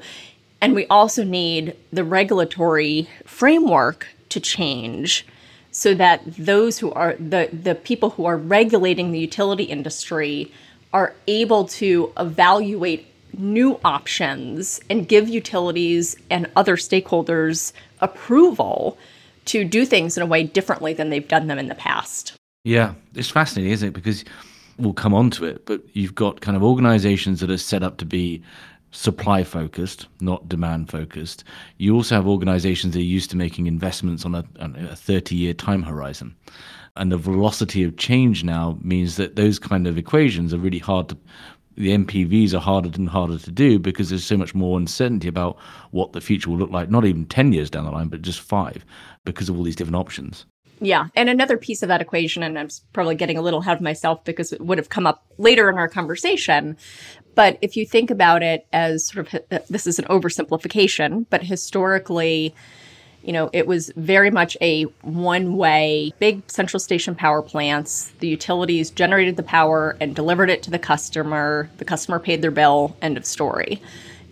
And 0.62 0.74
we 0.74 0.88
also 0.88 1.24
need 1.24 1.76
the 1.94 2.04
regulatory 2.04 3.08
framework 3.26 4.08
to 4.36 4.40
change 4.40 5.26
so 5.72 5.94
that 5.94 6.22
those 6.38 6.78
who 6.78 6.92
are 6.92 7.16
the, 7.16 7.50
the 7.52 7.76
people 7.76 8.12
who 8.12 8.26
are 8.26 8.38
regulating 8.38 9.12
the 9.12 9.20
utility 9.20 9.64
industry 9.64 10.52
are 10.94 11.14
able 11.28 11.66
to 11.66 12.12
evaluate 12.18 13.08
new 13.38 13.80
options 13.84 14.80
and 14.90 15.08
give 15.08 15.28
utilities 15.28 16.16
and 16.30 16.50
other 16.56 16.78
stakeholders 16.78 17.74
approval 18.00 18.98
to 19.46 19.64
do 19.66 19.86
things 19.86 20.18
in 20.18 20.24
a 20.24 20.26
way 20.26 20.44
differently 20.44 20.94
than 20.94 21.10
they've 21.10 21.28
done 21.28 21.48
them 21.48 21.60
in 21.60 21.68
the 21.68 21.76
past. 21.76 22.34
Yeah, 22.64 22.94
it's 23.14 23.30
fascinating, 23.30 23.72
isn't 23.74 23.90
it? 23.90 23.94
Because 23.94 24.24
we'll 24.78 24.94
come 24.94 25.14
on 25.14 25.30
to 25.32 25.46
it, 25.46 25.66
but 25.66 25.82
you've 25.94 26.16
got 26.16 26.42
kind 26.42 26.58
of 26.58 26.64
organizations 26.64 27.40
that 27.42 27.52
are 27.52 27.58
set 27.58 27.84
up 27.84 27.98
to 27.98 28.06
be 28.06 28.42
supply 28.96 29.44
focused, 29.44 30.08
not 30.22 30.48
demand 30.48 30.90
focused. 30.90 31.44
You 31.78 31.96
also 31.96 32.16
have 32.16 32.28
organizations 32.28 32.94
that 32.94 33.00
are 33.00 33.04
used 33.04 33.30
to 33.32 33.38
making 33.38 33.68
investments 33.68 34.26
on 34.26 34.36
a, 34.36 34.46
a 34.60 34.96
30 34.96 35.36
year 35.36 35.54
time 35.54 35.84
horizon. 35.84 36.36
And 36.98 37.12
the 37.12 37.18
velocity 37.18 37.84
of 37.84 37.98
change 37.98 38.46
now 38.46 38.78
means 38.82 39.18
that 39.18 39.36
those 39.36 39.60
kind 39.60 39.86
of 39.86 39.98
equations 39.98 40.54
are 40.54 40.58
really 40.58 40.80
hard 40.80 41.10
to 41.10 41.18
the 41.78 41.90
NPVs 41.90 42.54
are 42.54 42.60
harder 42.60 42.90
and 42.96 43.10
harder 43.10 43.38
to 43.38 43.52
do 43.52 43.80
because 43.80 44.10
there's 44.10 44.24
so 44.24 44.38
much 44.38 44.56
more 44.56 44.80
uncertainty 44.80 45.28
about 45.28 45.58
what 45.92 46.14
the 46.14 46.22
future 46.22 46.50
will 46.50 46.58
look 46.58 46.72
like, 46.72 46.90
not 46.90 47.04
even 47.04 47.26
10 47.26 47.52
years 47.52 47.70
down 47.70 47.84
the 47.84 47.92
line, 47.92 48.08
but 48.08 48.22
just 48.22 48.40
five 48.40 48.86
because 49.26 49.50
of 49.50 49.58
all 49.58 49.64
these 49.64 49.76
different 49.76 49.98
options. 49.98 50.46
Yeah. 50.82 51.08
And 51.16 51.30
another 51.30 51.58
piece 51.58 51.82
of 51.84 51.90
that 51.90 52.02
equation, 52.02 52.44
and 52.44 52.58
I'm 52.60 52.70
probably 52.94 53.16
getting 53.16 53.38
a 53.38 53.42
little 53.42 53.62
ahead 53.62 53.78
of 53.78 53.82
myself 53.82 54.24
because 54.24 54.52
it 54.52 54.62
would 54.62 54.78
have 54.78 54.90
come 54.90 55.08
up 55.08 55.26
later 55.38 55.70
in 55.70 55.78
our 55.78 55.88
conversation. 55.88 56.78
But 57.36 57.58
if 57.62 57.76
you 57.76 57.86
think 57.86 58.10
about 58.10 58.42
it 58.42 58.66
as 58.74 59.08
sort 59.08 59.34
of 59.34 59.42
uh, 59.52 59.60
this 59.70 59.86
is 59.86 60.00
an 60.00 60.06
oversimplification, 60.06 61.26
but 61.30 61.44
historically, 61.44 62.56
you 63.24 63.34
know, 63.34 63.50
it 63.54 63.68
was 63.68 63.92
very 63.96 64.32
much 64.32 64.56
a 64.62 64.84
one 65.02 65.58
way, 65.58 66.14
big 66.20 66.50
central 66.50 66.80
station 66.80 67.16
power 67.16 67.42
plants. 67.42 68.12
The 68.20 68.28
utilities 68.28 68.90
generated 68.92 69.36
the 69.36 69.44
power 69.44 69.98
and 70.00 70.16
delivered 70.16 70.50
it 70.50 70.64
to 70.64 70.72
the 70.72 70.80
customer. 70.80 71.70
The 71.78 71.86
customer 71.86 72.20
paid 72.20 72.42
their 72.42 72.52
bill, 72.52 72.96
end 73.02 73.18
of 73.18 73.26
story. 73.26 73.82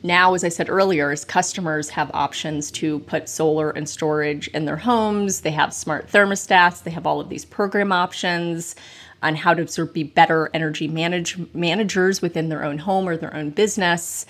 Now, 0.05 0.33
as 0.33 0.43
I 0.43 0.49
said 0.49 0.69
earlier, 0.69 1.11
as 1.11 1.23
customers 1.23 1.89
have 1.89 2.11
options 2.13 2.69
to 2.71 2.99
put 2.99 3.29
solar 3.29 3.71
and 3.71 3.87
storage 3.87 4.49
in 4.49 4.65
their 4.65 4.77
homes, 4.77 5.41
they 5.41 5.51
have 5.51 5.73
smart 5.73 6.09
thermostats, 6.09 6.83
they 6.83 6.91
have 6.91 7.07
all 7.07 7.21
of 7.21 7.29
these 7.29 7.45
program 7.45 7.93
options 7.93 8.75
on 9.23 9.35
how 9.35 9.53
to 9.53 9.67
sort 9.67 9.87
of 9.87 9.93
be 9.93 10.03
better 10.03 10.49
energy 10.53 10.87
manage 10.87 11.37
managers 11.53 12.21
within 12.21 12.49
their 12.49 12.63
own 12.63 12.77
home 12.77 13.07
or 13.07 13.17
their 13.17 13.35
own 13.35 13.49
business. 13.49 14.25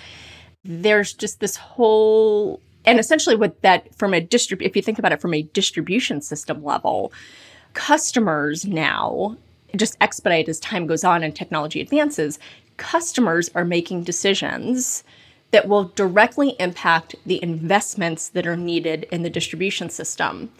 There's 0.64 1.14
just 1.14 1.40
this 1.40 1.58
whole 1.58 2.62
and 2.86 3.00
essentially 3.00 3.36
what 3.36 3.62
that 3.62 3.94
from 3.96 4.14
a 4.14 4.22
distrib 4.22 4.62
if 4.62 4.76
you 4.76 4.82
think 4.82 5.00
about 5.00 5.12
it 5.12 5.22
from 5.22 5.34
a 5.34 5.44
distribution 5.44 6.22
system 6.22 6.64
level 6.64 7.12
customers 7.74 8.66
now 8.66 9.36
just 9.76 9.98
expedite 10.02 10.48
as 10.48 10.60
time 10.60 10.86
goes 10.86 11.04
on 11.04 11.24
and 11.24 11.36
technology 11.36 11.82
advances 11.82 12.40
customers 12.78 13.50
are 13.56 13.66
making 13.66 14.04
decisions 14.04 15.04
that 15.52 15.68
will 15.68 15.86
directly 15.96 16.56
impact 16.60 17.16
the 17.26 17.42
investments 17.44 18.30
that 18.30 18.48
are 18.48 18.58
needed 18.58 19.08
in 19.12 19.22
the 19.22 19.30
distribution 19.30 19.90
system 19.90 20.52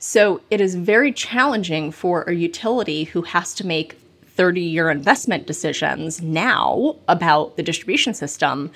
so 0.00 0.40
it 0.50 0.60
is 0.60 0.74
very 0.74 1.12
challenging 1.12 1.92
for 1.92 2.22
a 2.24 2.34
utility 2.34 3.04
who 3.04 3.22
has 3.22 3.54
to 3.54 3.66
make 3.66 3.96
30 4.24 4.60
year 4.60 4.90
investment 4.90 5.46
decisions 5.46 6.20
now 6.20 6.96
about 7.06 7.56
the 7.56 7.62
distribution 7.62 8.12
system 8.12 8.72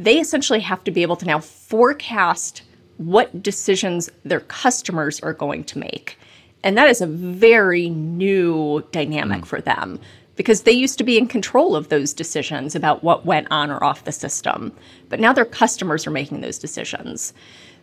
they 0.00 0.18
essentially 0.18 0.60
have 0.60 0.82
to 0.84 0.90
be 0.90 1.02
able 1.02 1.16
to 1.16 1.26
now 1.26 1.38
forecast 1.38 2.62
what 2.96 3.42
decisions 3.42 4.10
their 4.24 4.40
customers 4.40 5.20
are 5.20 5.34
going 5.34 5.62
to 5.64 5.78
make. 5.78 6.18
And 6.64 6.76
that 6.76 6.88
is 6.88 7.02
a 7.02 7.06
very 7.06 7.90
new 7.90 8.82
dynamic 8.92 9.42
mm. 9.42 9.46
for 9.46 9.60
them 9.60 10.00
because 10.36 10.62
they 10.62 10.72
used 10.72 10.96
to 10.96 11.04
be 11.04 11.18
in 11.18 11.26
control 11.26 11.76
of 11.76 11.90
those 11.90 12.14
decisions 12.14 12.74
about 12.74 13.04
what 13.04 13.26
went 13.26 13.46
on 13.50 13.70
or 13.70 13.82
off 13.84 14.04
the 14.04 14.12
system. 14.12 14.72
But 15.10 15.20
now 15.20 15.34
their 15.34 15.44
customers 15.44 16.06
are 16.06 16.10
making 16.10 16.40
those 16.40 16.58
decisions. 16.58 17.34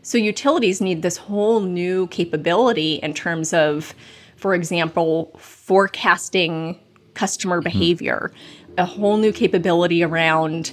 So 0.07 0.17
utilities 0.17 0.79
need 0.79 1.01
this 1.01 1.17
whole 1.17 1.59
new 1.59 2.07
capability 2.07 2.93
in 3.03 3.13
terms 3.13 3.51
of, 3.51 3.93
for 4.37 4.55
example, 4.55 5.37
forecasting 5.37 6.79
customer 7.13 7.57
mm-hmm. 7.57 7.65
behavior, 7.65 8.31
a 8.77 8.85
whole 8.85 9.17
new 9.17 9.33
capability 9.33 10.05
around 10.05 10.71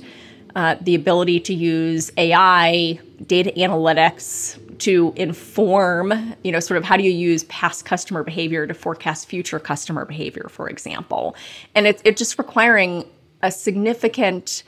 uh, 0.55 0.77
the 0.81 0.95
ability 0.95 1.41
to 1.41 1.53
use 1.53 2.13
AI, 2.17 3.01
data 3.27 3.53
analytics 3.57 4.57
to 4.79 5.13
inform, 5.17 6.37
you 6.45 6.53
know, 6.53 6.61
sort 6.61 6.79
of 6.79 6.85
how 6.85 6.97
do 6.97 7.03
you 7.03 7.11
use 7.11 7.43
past 7.45 7.85
customer 7.85 8.23
behavior 8.23 8.69
to 8.69 8.73
forecast 8.73 9.27
future 9.27 9.59
customer 9.59 10.05
behavior, 10.05 10.47
for 10.49 10.69
example. 10.69 11.35
And 11.75 11.89
it's 11.89 12.01
it 12.05 12.17
just 12.17 12.39
requiring 12.39 13.05
a 13.43 13.51
significant 13.51 14.63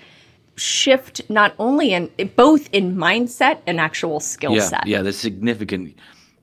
shift 0.57 1.21
not 1.29 1.55
only 1.59 1.93
in 1.93 2.11
both 2.35 2.69
in 2.73 2.97
mindset 2.97 3.61
and 3.67 3.79
actual 3.81 4.21
skill 4.21 4.53
yeah, 4.53 4.61
set. 4.61 4.87
Yeah, 4.87 5.03
there's 5.03 5.19
significant 5.19 5.97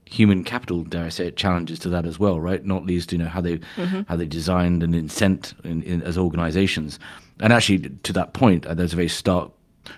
human 0.05 0.43
capital, 0.43 0.83
dare 0.83 1.05
I 1.05 1.09
say 1.09 1.27
it, 1.27 1.37
challenges 1.37 1.79
to 1.79 1.89
that 1.89 2.05
as 2.05 2.19
well, 2.19 2.39
right? 2.39 2.63
Not 2.63 2.85
least, 2.85 3.11
you 3.11 3.17
know, 3.17 3.27
how 3.27 3.41
they 3.41 3.57
mm-hmm. 3.57 4.01
how 4.07 4.15
they 4.15 4.27
designed 4.27 4.83
and 4.83 4.93
incent 4.93 5.53
in, 5.63 5.81
in, 5.83 6.03
as 6.03 6.17
organizations. 6.17 6.99
And 7.39 7.51
actually, 7.51 7.79
to 8.03 8.13
that 8.13 8.33
point, 8.33 8.65
uh, 8.65 8.75
there's 8.75 8.93
a 8.93 8.95
very 8.95 9.09
stark 9.09 9.51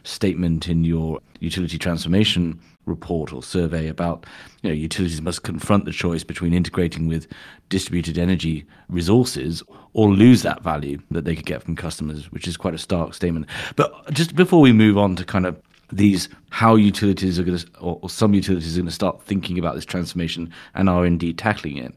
statement 0.04 0.68
in 0.68 0.84
your 0.84 1.20
utility 1.40 1.78
transformation 1.78 2.60
report 2.86 3.34
or 3.34 3.42
survey 3.42 3.88
about 3.88 4.26
you 4.62 4.70
know 4.70 4.76
utilities 4.76 5.22
must 5.22 5.44
confront 5.44 5.86
the 5.86 5.92
choice 5.92 6.24
between 6.24 6.54
integrating 6.54 7.08
with 7.08 7.28
distributed 7.70 8.18
energy 8.18 8.66
resources 8.90 9.64
or 9.94 10.10
lose 10.10 10.42
that 10.44 10.64
value 10.64 11.00
that 11.12 11.26
they 11.26 11.36
could 11.36 11.46
get 11.46 11.64
from 11.64 11.76
customers 11.76 12.32
which 12.32 12.48
is 12.48 12.58
quite 12.58 12.74
a 12.74 12.78
stark 12.78 13.14
statement 13.14 13.48
but 13.76 13.92
just 14.12 14.36
before 14.36 14.62
we 14.62 14.72
move 14.72 14.98
on 14.98 15.16
to 15.16 15.24
kind 15.24 15.46
of 15.46 15.60
these 15.92 16.30
how 16.50 16.76
utilities 16.76 17.40
are 17.40 17.44
going 17.44 17.58
to 17.58 17.80
or, 17.80 18.10
some 18.10 18.34
utilities 18.34 18.76
are 18.76 18.82
going 18.82 18.88
to 18.88 18.94
start 18.94 19.22
thinking 19.24 19.60
about 19.60 19.76
this 19.76 19.86
transformation 19.86 20.52
and 20.74 20.90
are 20.90 21.06
indeed 21.06 21.38
tackling 21.38 21.78
it 21.78 21.94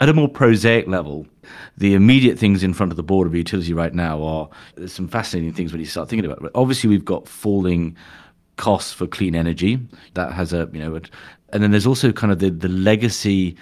at 0.00 0.08
a 0.08 0.14
more 0.14 0.28
prosaic 0.28 0.86
level 0.86 1.26
the 1.76 1.94
immediate 1.94 2.38
things 2.38 2.62
in 2.62 2.74
front 2.74 2.92
of 2.92 2.96
the 2.96 3.02
board 3.02 3.26
of 3.26 3.34
utility 3.34 3.72
right 3.72 3.94
now 3.94 4.22
are 4.22 4.48
some 4.86 5.08
fascinating 5.08 5.52
things 5.52 5.72
when 5.72 5.80
you 5.80 5.86
start 5.86 6.08
thinking 6.08 6.30
about 6.30 6.44
it. 6.44 6.50
Obviously, 6.54 6.90
we've 6.90 7.04
got 7.04 7.28
falling 7.28 7.96
costs 8.58 8.92
for 8.92 9.06
clean 9.06 9.34
energy. 9.34 9.78
That 10.14 10.32
has 10.32 10.52
a 10.52 10.68
you 10.72 10.80
know, 10.80 11.00
and 11.52 11.62
then 11.62 11.70
there's 11.70 11.86
also 11.86 12.12
kind 12.12 12.32
of 12.32 12.38
the 12.38 12.50
the 12.50 12.68
legacy 12.68 13.56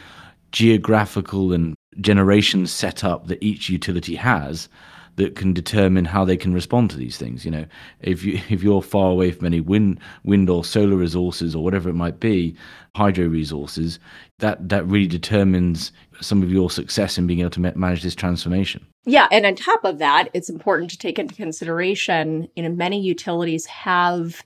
geographical 0.53 1.53
and 1.53 1.75
generation 2.01 2.67
setup 2.67 3.29
that 3.29 3.43
each 3.43 3.69
utility 3.69 4.15
has 4.17 4.69
that 5.17 5.35
can 5.35 5.53
determine 5.53 6.05
how 6.05 6.25
they 6.25 6.37
can 6.37 6.53
respond 6.53 6.91
to 6.91 6.97
these 6.97 7.17
things. 7.17 7.45
You 7.45 7.51
know, 7.51 7.67
if 8.01 8.23
you 8.25 8.41
if 8.49 8.63
you're 8.63 8.83
far 8.83 9.11
away 9.11 9.33
from 9.33 9.47
any 9.47 9.61
wind 9.61 10.01
wind 10.25 10.49
or 10.49 10.65
solar 10.65 10.97
resources 10.97 11.55
or 11.55 11.65
whatever 11.65 11.89
it 11.89 11.95
might 11.95 12.21
be, 12.21 12.55
hydro 12.95 13.27
resources, 13.27 13.99
that 14.39 14.69
that 14.69 14.87
really 14.87 15.09
determines 15.09 15.93
some 16.21 16.43
of 16.43 16.51
your 16.51 16.71
success 16.71 17.19
in 17.19 17.27
being 17.27 17.41
able 17.41 17.51
to 17.51 17.61
manage 17.61 18.03
this 18.03 18.15
transformation. 18.15 18.87
Yeah, 19.05 19.29
and 19.31 19.47
on 19.47 19.55
top 19.55 19.85
of 19.85 19.99
that, 19.99 20.29
it's 20.35 20.49
important 20.49 20.91
to 20.91 20.99
take 20.99 21.19
into 21.19 21.35
consideration. 21.35 22.49
You 22.57 22.63
know, 22.63 22.71
many 22.71 23.01
utilities 23.01 23.67
have 23.67 24.43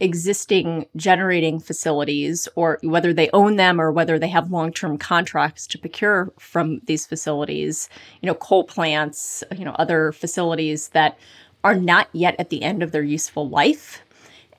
existing 0.00 0.86
generating 0.96 1.60
facilities 1.60 2.48
or 2.56 2.78
whether 2.82 3.12
they 3.12 3.30
own 3.32 3.56
them 3.56 3.80
or 3.80 3.92
whether 3.92 4.18
they 4.18 4.28
have 4.28 4.50
long-term 4.50 4.98
contracts 4.98 5.66
to 5.66 5.78
procure 5.78 6.32
from 6.38 6.80
these 6.86 7.06
facilities 7.06 7.88
you 8.20 8.26
know 8.26 8.34
coal 8.34 8.64
plants 8.64 9.44
you 9.56 9.64
know 9.64 9.72
other 9.78 10.12
facilities 10.12 10.88
that 10.88 11.18
are 11.64 11.74
not 11.74 12.08
yet 12.12 12.36
at 12.38 12.50
the 12.50 12.62
end 12.62 12.82
of 12.82 12.92
their 12.92 13.02
useful 13.02 13.48
life. 13.48 14.02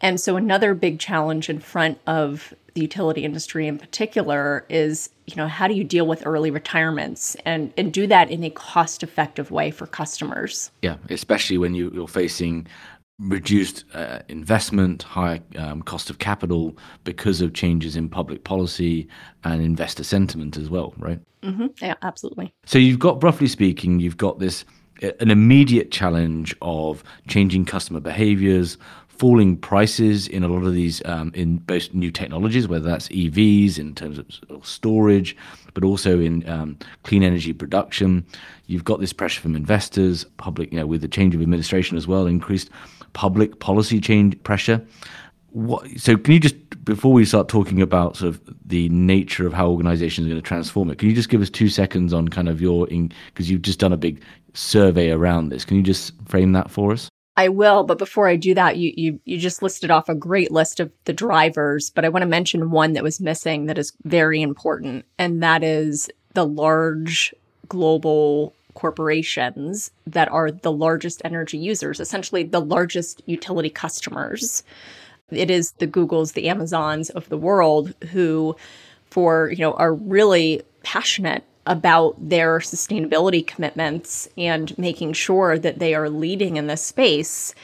And 0.01 0.19
so 0.19 0.35
another 0.35 0.73
big 0.73 0.99
challenge 0.99 1.49
in 1.49 1.59
front 1.59 1.99
of 2.07 2.53
the 2.73 2.81
utility 2.81 3.23
industry 3.23 3.67
in 3.67 3.77
particular 3.77 4.65
is 4.69 5.09
you 5.27 5.37
know 5.37 5.47
how 5.47 5.65
do 5.65 5.73
you 5.73 5.83
deal 5.83 6.05
with 6.05 6.25
early 6.25 6.51
retirements 6.51 7.35
and 7.45 7.71
and 7.77 7.93
do 7.93 8.05
that 8.05 8.29
in 8.29 8.43
a 8.43 8.49
cost 8.49 9.01
effective 9.01 9.49
way 9.49 9.71
for 9.71 9.87
customers? 9.87 10.71
Yeah 10.81 10.97
especially 11.09 11.57
when 11.57 11.73
you, 11.73 11.89
you're 11.93 12.07
facing 12.07 12.67
reduced 13.19 13.85
uh, 13.93 14.19
investment, 14.27 15.03
higher 15.03 15.39
um, 15.57 15.81
cost 15.81 16.09
of 16.09 16.19
capital 16.19 16.77
because 17.03 17.41
of 17.41 17.53
changes 17.53 17.95
in 17.95 18.09
public 18.09 18.43
policy 18.43 19.07
and 19.43 19.61
investor 19.61 20.03
sentiment 20.03 20.57
as 20.57 20.69
well, 20.69 20.93
right? 20.97 21.19
Mm-hmm. 21.41 21.67
Yeah, 21.81 21.95
absolutely. 22.01 22.53
So 22.65 22.77
you've 22.77 22.99
got, 22.99 23.23
roughly 23.23 23.47
speaking, 23.47 23.99
you've 23.99 24.17
got 24.17 24.39
this 24.39 24.65
an 25.01 25.29
immediate 25.29 25.91
challenge 25.91 26.55
of 26.61 27.03
changing 27.27 27.65
customer 27.65 27.99
behaviors, 27.99 28.77
falling 29.07 29.57
prices 29.57 30.27
in 30.27 30.43
a 30.43 30.47
lot 30.47 30.65
of 30.65 30.73
these 30.73 31.03
um, 31.05 31.31
in 31.33 31.57
both 31.57 31.93
new 31.93 32.11
technologies, 32.11 32.67
whether 32.67 32.87
that's 32.87 33.07
EVs 33.09 33.77
in 33.77 33.95
terms 33.95 34.19
of 34.19 34.65
storage, 34.65 35.35
but 35.73 35.83
also 35.83 36.19
in 36.19 36.47
um, 36.49 36.77
clean 37.03 37.23
energy 37.23 37.53
production. 37.53 38.25
You've 38.67 38.83
got 38.83 38.99
this 38.99 39.13
pressure 39.13 39.41
from 39.41 39.55
investors, 39.55 40.25
public, 40.37 40.71
you 40.71 40.79
know, 40.79 40.87
with 40.87 41.01
the 41.01 41.07
change 41.07 41.35
of 41.35 41.41
administration 41.41 41.97
as 41.97 42.07
well, 42.07 42.25
increased 42.25 42.69
public 43.15 43.59
policy 43.59 43.99
change 43.99 44.41
pressure. 44.43 44.85
What, 45.51 45.89
so 45.97 46.17
can 46.17 46.33
you 46.33 46.39
just 46.39 46.55
before 46.83 47.13
we 47.13 47.25
start 47.25 47.47
talking 47.47 47.81
about 47.81 48.17
sort 48.17 48.35
of 48.35 48.41
the 48.63 48.89
nature 48.89 49.47
of 49.47 49.53
how 49.53 49.69
organizations 49.69 50.27
are 50.27 50.29
going 50.29 50.41
to 50.41 50.47
transform 50.47 50.91
it 50.91 50.97
can 50.97 51.09
you 51.09 51.15
just 51.15 51.29
give 51.29 51.41
us 51.41 51.49
two 51.49 51.69
seconds 51.69 52.13
on 52.13 52.27
kind 52.27 52.49
of 52.49 52.61
your 52.61 52.85
because 52.87 53.49
you've 53.49 53.61
just 53.61 53.79
done 53.79 53.93
a 53.93 53.97
big 53.97 54.21
survey 54.53 55.11
around 55.11 55.47
this 55.47 55.63
can 55.63 55.77
you 55.77 55.81
just 55.81 56.11
frame 56.27 56.51
that 56.51 56.69
for 56.69 56.91
us 56.91 57.09
I 57.37 57.49
will, 57.49 57.83
but 57.83 57.97
before 57.97 58.29
I 58.29 58.37
do 58.37 58.53
that, 58.53 58.77
you 58.77 58.93
you 58.95 59.19
you 59.25 59.37
just 59.37 59.61
listed 59.61 59.91
off 59.91 60.07
a 60.07 60.15
great 60.15 60.51
list 60.51 60.79
of 60.79 60.89
the 61.03 61.11
drivers, 61.11 61.89
but 61.89 62.05
I 62.05 62.09
want 62.09 62.21
to 62.23 62.27
mention 62.27 62.71
one 62.71 62.93
that 62.93 63.03
was 63.03 63.19
missing 63.19 63.65
that 63.65 63.77
is 63.77 63.91
very 64.05 64.41
important, 64.41 65.03
and 65.17 65.43
that 65.43 65.61
is 65.61 66.09
the 66.33 66.45
large 66.45 67.33
global 67.67 68.53
corporations 68.75 69.89
that 70.05 70.31
are 70.31 70.51
the 70.51 70.71
largest 70.71 71.21
energy 71.25 71.57
users, 71.57 71.99
essentially 71.99 72.43
the 72.43 72.61
largest 72.61 73.23
utility 73.25 73.69
customers. 73.69 74.63
It 75.31 75.49
is 75.49 75.71
the 75.79 75.87
Googles, 75.87 76.33
the 76.33 76.49
Amazons 76.49 77.09
of 77.09 77.27
the 77.29 77.37
world 77.37 77.95
who 78.11 78.55
for, 79.09 79.49
you 79.49 79.59
know, 79.59 79.73
are 79.73 79.93
really 79.93 80.61
passionate 80.83 81.43
about 81.65 82.15
their 82.29 82.59
sustainability 82.59 83.45
commitments 83.45 84.29
and 84.37 84.77
making 84.77 85.13
sure 85.13 85.57
that 85.57 85.79
they 85.79 85.95
are 85.95 86.09
leading 86.09 86.57
in 86.57 86.67
this 86.67 86.83
space. 86.83 87.55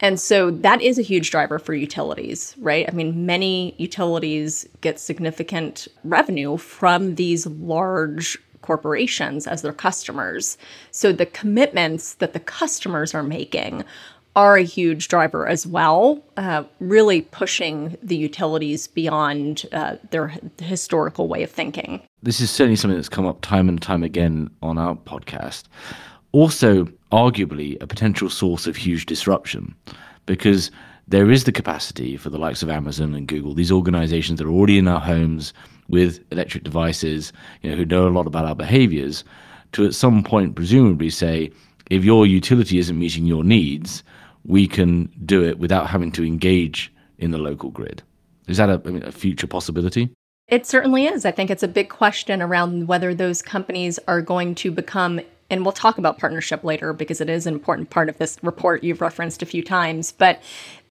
And 0.00 0.20
so 0.20 0.52
that 0.52 0.80
is 0.80 0.96
a 0.98 1.02
huge 1.02 1.32
driver 1.32 1.58
for 1.58 1.74
utilities, 1.74 2.54
right? 2.58 2.88
I 2.88 2.92
mean, 2.92 3.26
many 3.26 3.74
utilities 3.78 4.68
get 4.80 5.00
significant 5.00 5.88
revenue 6.04 6.56
from 6.56 7.16
these 7.16 7.46
large 7.46 8.38
corporations 8.62 9.46
as 9.46 9.62
their 9.62 9.72
customers. 9.72 10.58
So 10.90 11.12
the 11.12 11.26
commitments 11.26 12.14
that 12.14 12.32
the 12.32 12.40
customers 12.40 13.14
are 13.14 13.22
making 13.22 13.84
are 14.36 14.56
a 14.56 14.62
huge 14.62 15.08
driver 15.08 15.48
as 15.48 15.66
well, 15.66 16.22
uh, 16.36 16.62
really 16.78 17.22
pushing 17.22 17.96
the 18.02 18.16
utilities 18.16 18.86
beyond 18.86 19.66
uh, 19.72 19.96
their 20.10 20.32
historical 20.60 21.26
way 21.26 21.42
of 21.42 21.50
thinking. 21.50 22.00
This 22.22 22.40
is 22.40 22.48
certainly 22.48 22.76
something 22.76 22.96
that's 22.96 23.08
come 23.08 23.26
up 23.26 23.40
time 23.40 23.68
and 23.68 23.82
time 23.82 24.04
again 24.04 24.48
on 24.62 24.78
our 24.78 24.94
podcast. 24.94 25.64
Also, 26.30 26.84
arguably, 27.10 27.82
a 27.82 27.86
potential 27.86 28.30
source 28.30 28.66
of 28.66 28.76
huge 28.76 29.06
disruption 29.06 29.74
because 30.26 30.70
there 31.08 31.30
is 31.30 31.44
the 31.44 31.52
capacity 31.52 32.16
for 32.16 32.30
the 32.30 32.38
likes 32.38 32.62
of 32.62 32.68
Amazon 32.68 33.14
and 33.14 33.26
Google, 33.26 33.54
these 33.54 33.72
organizations 33.72 34.38
that 34.38 34.46
are 34.46 34.52
already 34.52 34.78
in 34.78 34.86
our 34.86 35.00
homes 35.00 35.52
with 35.88 36.20
electric 36.30 36.64
devices, 36.64 37.32
you 37.62 37.70
know, 37.70 37.76
who 37.76 37.84
know 37.84 38.06
a 38.06 38.10
lot 38.10 38.26
about 38.26 38.44
our 38.44 38.54
behaviors, 38.54 39.24
to 39.72 39.84
at 39.84 39.94
some 39.94 40.22
point 40.22 40.54
presumably 40.54 41.10
say, 41.10 41.50
if 41.90 42.04
your 42.04 42.26
utility 42.26 42.78
isn't 42.78 42.98
meeting 42.98 43.26
your 43.26 43.44
needs, 43.44 44.02
we 44.44 44.66
can 44.66 45.10
do 45.24 45.42
it 45.44 45.58
without 45.58 45.88
having 45.88 46.12
to 46.12 46.24
engage 46.24 46.92
in 47.18 47.30
the 47.30 47.38
local 47.38 47.70
grid. 47.70 48.02
Is 48.46 48.56
that 48.56 48.70
a, 48.70 48.80
I 48.84 48.90
mean, 48.90 49.02
a 49.02 49.12
future 49.12 49.46
possibility? 49.46 50.10
It 50.48 50.66
certainly 50.66 51.06
is. 51.06 51.26
I 51.26 51.30
think 51.30 51.50
it's 51.50 51.62
a 51.62 51.68
big 51.68 51.90
question 51.90 52.40
around 52.40 52.88
whether 52.88 53.14
those 53.14 53.42
companies 53.42 53.98
are 54.08 54.22
going 54.22 54.54
to 54.56 54.70
become, 54.70 55.20
and 55.50 55.62
we'll 55.62 55.72
talk 55.72 55.98
about 55.98 56.18
partnership 56.18 56.64
later 56.64 56.94
because 56.94 57.20
it 57.20 57.28
is 57.28 57.46
an 57.46 57.52
important 57.52 57.90
part 57.90 58.08
of 58.08 58.16
this 58.16 58.38
report 58.42 58.82
you've 58.82 59.02
referenced 59.02 59.42
a 59.42 59.46
few 59.46 59.62
times. 59.62 60.12
But 60.12 60.40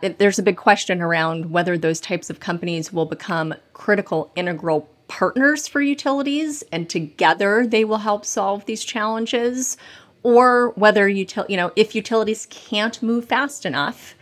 there's 0.03 0.39
a 0.39 0.43
big 0.43 0.57
question 0.57 1.01
around 1.01 1.51
whether 1.51 1.79
those 1.79 2.01
types 2.01 2.31
of 2.31 2.41
companies 2.41 2.93
will 2.93 3.07
become 3.07 3.55
critical, 3.73 4.33
integral 4.37 4.89
partners 5.09 5.69
for 5.69 5.81
utilities, 5.81 6.63
and 6.73 6.89
together 6.89 7.67
they 7.67 7.85
will 7.85 7.99
help 7.99 8.25
solve 8.25 8.65
these 8.65 8.85
challenges, 8.85 9.77
or 10.23 10.71
whether 10.71 11.09
util- 11.09 11.49
you 11.49 11.57
know 11.57 11.73
if 11.77 11.95
utilities 11.95 12.47
can't 12.51 13.03
move 13.03 13.27
fast 13.27 13.67
enough 13.67 14.15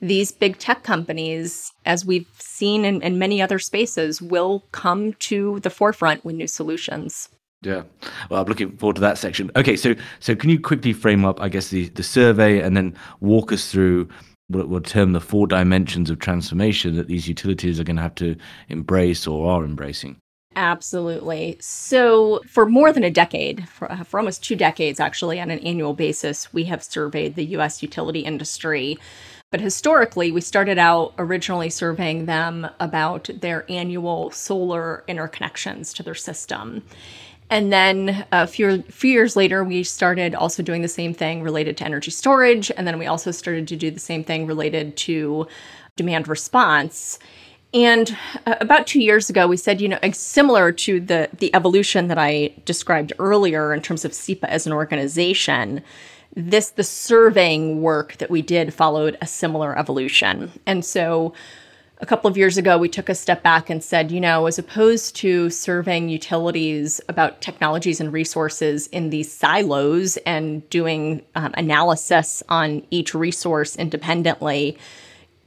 these 0.00 0.32
big 0.32 0.58
tech 0.58 0.82
companies 0.82 1.72
as 1.86 2.04
we've 2.04 2.28
seen 2.38 2.84
in, 2.84 3.00
in 3.00 3.18
many 3.18 3.40
other 3.40 3.58
spaces 3.58 4.20
will 4.20 4.64
come 4.72 5.14
to 5.14 5.60
the 5.60 5.70
forefront 5.70 6.24
with 6.24 6.34
new 6.34 6.46
solutions. 6.46 7.30
Yeah. 7.62 7.84
Well 8.28 8.42
i'm 8.42 8.46
looking 8.48 8.76
forward 8.76 8.96
to 8.96 9.00
that 9.00 9.16
section. 9.16 9.50
Okay 9.56 9.76
so 9.76 9.94
so 10.20 10.34
can 10.34 10.50
you 10.50 10.60
quickly 10.60 10.92
frame 10.92 11.24
up 11.24 11.40
i 11.40 11.48
guess 11.48 11.68
the, 11.68 11.88
the 11.90 12.02
survey 12.02 12.60
and 12.60 12.76
then 12.76 12.94
walk 13.20 13.52
us 13.52 13.70
through 13.72 14.08
what 14.48 14.68
we'll 14.68 14.80
term 14.80 15.12
the 15.12 15.20
four 15.20 15.46
dimensions 15.46 16.10
of 16.10 16.18
transformation 16.18 16.96
that 16.96 17.08
these 17.08 17.28
utilities 17.28 17.80
are 17.80 17.84
going 17.84 17.96
to 17.96 18.02
have 18.02 18.14
to 18.14 18.36
embrace 18.68 19.26
or 19.26 19.50
are 19.50 19.64
embracing 19.64 20.16
Absolutely. 20.56 21.56
So, 21.60 22.40
for 22.48 22.66
more 22.66 22.92
than 22.92 23.02
a 23.02 23.10
decade, 23.10 23.68
for, 23.68 23.90
uh, 23.90 24.04
for, 24.04 24.20
almost 24.20 24.44
two 24.44 24.56
decades 24.56 25.00
actually, 25.00 25.40
on 25.40 25.50
an 25.50 25.58
annual 25.60 25.94
basis, 25.94 26.52
we 26.52 26.64
have 26.64 26.82
surveyed 26.82 27.34
the 27.34 27.44
US 27.56 27.82
utility 27.82 28.20
industry. 28.20 28.98
But 29.50 29.60
historically, 29.60 30.32
we 30.32 30.40
started 30.40 30.78
out 30.78 31.14
originally 31.18 31.70
surveying 31.70 32.26
them 32.26 32.68
about 32.80 33.30
their 33.40 33.64
annual 33.70 34.30
solar 34.30 35.04
interconnections 35.08 35.94
to 35.94 36.02
their 36.02 36.14
system. 36.14 36.82
And 37.54 37.72
then 37.72 38.26
a 38.32 38.48
few, 38.48 38.82
few 38.82 39.12
years 39.12 39.36
later, 39.36 39.62
we 39.62 39.84
started 39.84 40.34
also 40.34 40.60
doing 40.60 40.82
the 40.82 40.88
same 40.88 41.14
thing 41.14 41.40
related 41.40 41.76
to 41.76 41.84
energy 41.84 42.10
storage. 42.10 42.72
And 42.76 42.84
then 42.84 42.98
we 42.98 43.06
also 43.06 43.30
started 43.30 43.68
to 43.68 43.76
do 43.76 43.92
the 43.92 44.00
same 44.00 44.24
thing 44.24 44.48
related 44.48 44.96
to 44.96 45.46
demand 45.94 46.26
response. 46.26 47.20
And 47.72 48.18
uh, 48.44 48.56
about 48.60 48.88
two 48.88 49.00
years 49.00 49.30
ago, 49.30 49.46
we 49.46 49.56
said, 49.56 49.80
you 49.80 49.86
know, 49.86 50.00
similar 50.10 50.72
to 50.72 50.98
the 50.98 51.28
the 51.38 51.54
evolution 51.54 52.08
that 52.08 52.18
I 52.18 52.52
described 52.64 53.12
earlier 53.20 53.72
in 53.72 53.82
terms 53.82 54.04
of 54.04 54.10
SEPA 54.10 54.48
as 54.48 54.66
an 54.66 54.72
organization, 54.72 55.80
this 56.34 56.70
the 56.70 56.82
surveying 56.82 57.82
work 57.82 58.16
that 58.16 58.32
we 58.32 58.42
did 58.42 58.74
followed 58.74 59.16
a 59.20 59.28
similar 59.28 59.78
evolution. 59.78 60.50
And 60.66 60.84
so, 60.84 61.34
a 62.04 62.06
couple 62.06 62.30
of 62.30 62.36
years 62.36 62.58
ago, 62.58 62.76
we 62.76 62.90
took 62.90 63.08
a 63.08 63.14
step 63.14 63.42
back 63.42 63.70
and 63.70 63.82
said, 63.82 64.12
you 64.12 64.20
know, 64.20 64.44
as 64.44 64.58
opposed 64.58 65.16
to 65.16 65.48
surveying 65.48 66.10
utilities 66.10 67.00
about 67.08 67.40
technologies 67.40 67.98
and 67.98 68.12
resources 68.12 68.88
in 68.88 69.08
these 69.08 69.32
silos 69.32 70.18
and 70.26 70.68
doing 70.68 71.22
um, 71.34 71.54
analysis 71.56 72.42
on 72.50 72.86
each 72.90 73.14
resource 73.14 73.74
independently 73.76 74.76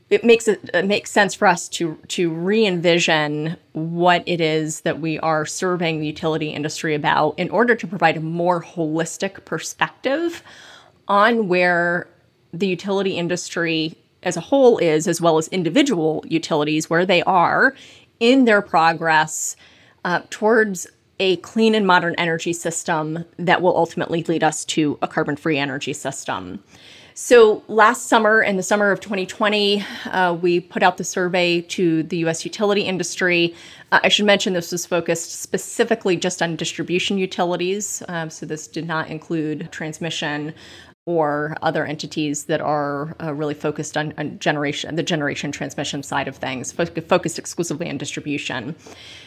it 0.10 0.24
makes 0.24 0.48
it, 0.48 0.70
it, 0.74 0.86
makes 0.86 1.12
sense 1.12 1.36
for 1.36 1.46
us 1.46 1.68
to 1.68 1.96
to 2.08 2.32
re-envision 2.32 3.58
what 3.74 4.24
it 4.26 4.40
is 4.40 4.82
that 4.82 5.02
we 5.02 5.20
are 5.20 5.46
serving 5.46 6.00
the 6.00 6.08
utility 6.08 6.50
industry 6.50 6.96
about 6.96 7.38
in 7.38 7.50
order 7.50 7.76
to 7.76 7.86
provide 7.86 8.16
a 8.16 8.22
more 8.22 8.64
holistic 8.64 9.44
perspective 9.44 10.42
on 11.10 11.50
where 11.50 12.08
the 12.54 12.68
utility 12.68 13.18
industry 13.18 13.98
as 14.24 14.38
a 14.38 14.42
whole 14.42 14.78
is 14.78 15.08
as 15.08 15.22
well 15.22 15.38
as 15.38 15.48
individual 15.50 16.24
utilities 16.28 16.90
where 16.90 17.06
they 17.06 17.24
are 17.24 17.76
in 18.20 18.46
their 18.46 18.62
progress 18.62 19.56
uh, 20.06 20.22
towards 20.30 20.88
a 21.20 21.38
clean 21.38 21.74
and 21.74 21.88
modern 21.88 22.16
energy 22.18 22.54
system 22.54 23.26
that 23.38 23.62
will 23.62 23.76
ultimately 23.76 24.24
lead 24.24 24.44
us 24.44 24.64
to 24.66 24.98
a 25.02 25.08
carbon 25.08 25.36
free 25.36 25.58
energy 25.58 25.94
system. 25.94 26.64
So 27.20 27.64
last 27.68 28.06
summer, 28.06 28.44
in 28.44 28.58
the 28.58 28.64
summer 28.64 28.92
of 28.92 29.00
2020, 29.00 29.84
uh, 30.06 30.38
we 30.40 30.60
put 30.60 30.84
out 30.84 30.98
the 30.98 31.04
survey 31.04 31.62
to 31.62 32.04
the 32.04 32.18
U.S. 32.18 32.46
utility 32.46 32.82
industry. 32.82 33.56
Uh, 33.92 34.02
I 34.04 34.10
should 34.10 34.26
mention 34.26 34.54
this 34.54 34.72
was 34.72 34.86
focused 34.86 35.42
specifically 35.42 36.16
just 36.16 36.44
on 36.44 36.56
distribution 36.56 37.18
utilities. 37.18 38.04
Um, 38.08 38.30
so 38.30 38.46
this 38.46 38.68
did 38.68 38.86
not 38.86 39.10
include 39.10 39.72
transmission 39.72 40.54
or 41.08 41.56
other 41.62 41.86
entities 41.86 42.44
that 42.46 42.60
are 42.60 43.16
uh, 43.24 43.34
really 43.34 43.54
focused 43.54 43.96
on, 43.96 44.14
on, 44.18 44.38
generation, 44.40 44.94
the 44.96 45.02
generation 45.02 45.54
transmission 45.54 46.04
side 46.04 46.28
of 46.28 46.36
things, 46.36 46.72
fo- 46.74 46.86
focused 46.86 47.40
exclusively 47.40 47.90
on 47.90 47.98
distribution. 47.98 48.76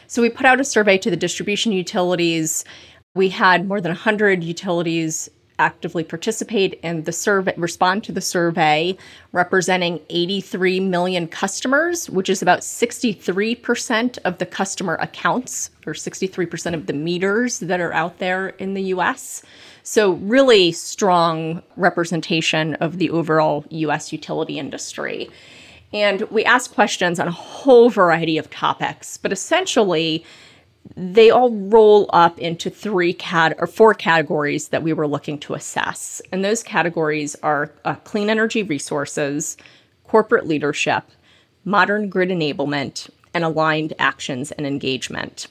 So 0.06 0.20
we 0.20 0.28
put 0.28 0.44
out 0.44 0.60
a 0.60 0.64
survey 0.64 0.98
to 0.98 1.10
the 1.10 1.16
distribution 1.16 1.72
utilities. 1.72 2.66
We 3.14 3.30
had 3.30 3.66
more 3.66 3.80
than 3.80 3.90
100 3.90 4.44
utilities 4.44 5.30
actively 5.58 6.04
participate 6.04 6.74
in 6.82 7.04
the 7.04 7.12
survey, 7.12 7.54
respond 7.56 8.04
to 8.04 8.12
the 8.12 8.20
survey, 8.20 8.96
representing 9.32 10.00
83 10.10 10.80
million 10.80 11.28
customers, 11.28 12.10
which 12.10 12.28
is 12.28 12.42
about 12.42 12.60
63% 12.60 14.18
of 14.24 14.38
the 14.38 14.46
customer 14.46 14.96
accounts 14.96 15.70
or 15.86 15.94
63% 15.94 16.74
of 16.74 16.86
the 16.86 16.92
meters 16.92 17.58
that 17.60 17.80
are 17.80 17.92
out 17.92 18.18
there 18.18 18.48
in 18.48 18.74
the 18.74 18.82
US. 18.94 19.42
So, 19.92 20.12
really 20.12 20.70
strong 20.70 21.64
representation 21.74 22.74
of 22.74 22.98
the 22.98 23.10
overall 23.10 23.64
US 23.70 24.12
utility 24.12 24.56
industry. 24.56 25.28
And 25.92 26.20
we 26.30 26.44
asked 26.44 26.76
questions 26.76 27.18
on 27.18 27.26
a 27.26 27.32
whole 27.32 27.90
variety 27.90 28.38
of 28.38 28.48
topics, 28.50 29.16
but 29.16 29.32
essentially, 29.32 30.24
they 30.96 31.28
all 31.28 31.50
roll 31.50 32.08
up 32.12 32.38
into 32.38 32.70
three 32.70 33.12
cat 33.12 33.56
or 33.58 33.66
four 33.66 33.92
categories 33.92 34.68
that 34.68 34.84
we 34.84 34.92
were 34.92 35.08
looking 35.08 35.40
to 35.40 35.54
assess. 35.54 36.22
And 36.30 36.44
those 36.44 36.62
categories 36.62 37.34
are 37.42 37.72
uh, 37.84 37.96
clean 37.96 38.30
energy 38.30 38.62
resources, 38.62 39.56
corporate 40.04 40.46
leadership, 40.46 41.02
modern 41.64 42.08
grid 42.08 42.28
enablement, 42.28 43.10
and 43.34 43.42
aligned 43.42 43.94
actions 43.98 44.52
and 44.52 44.68
engagement. 44.68 45.48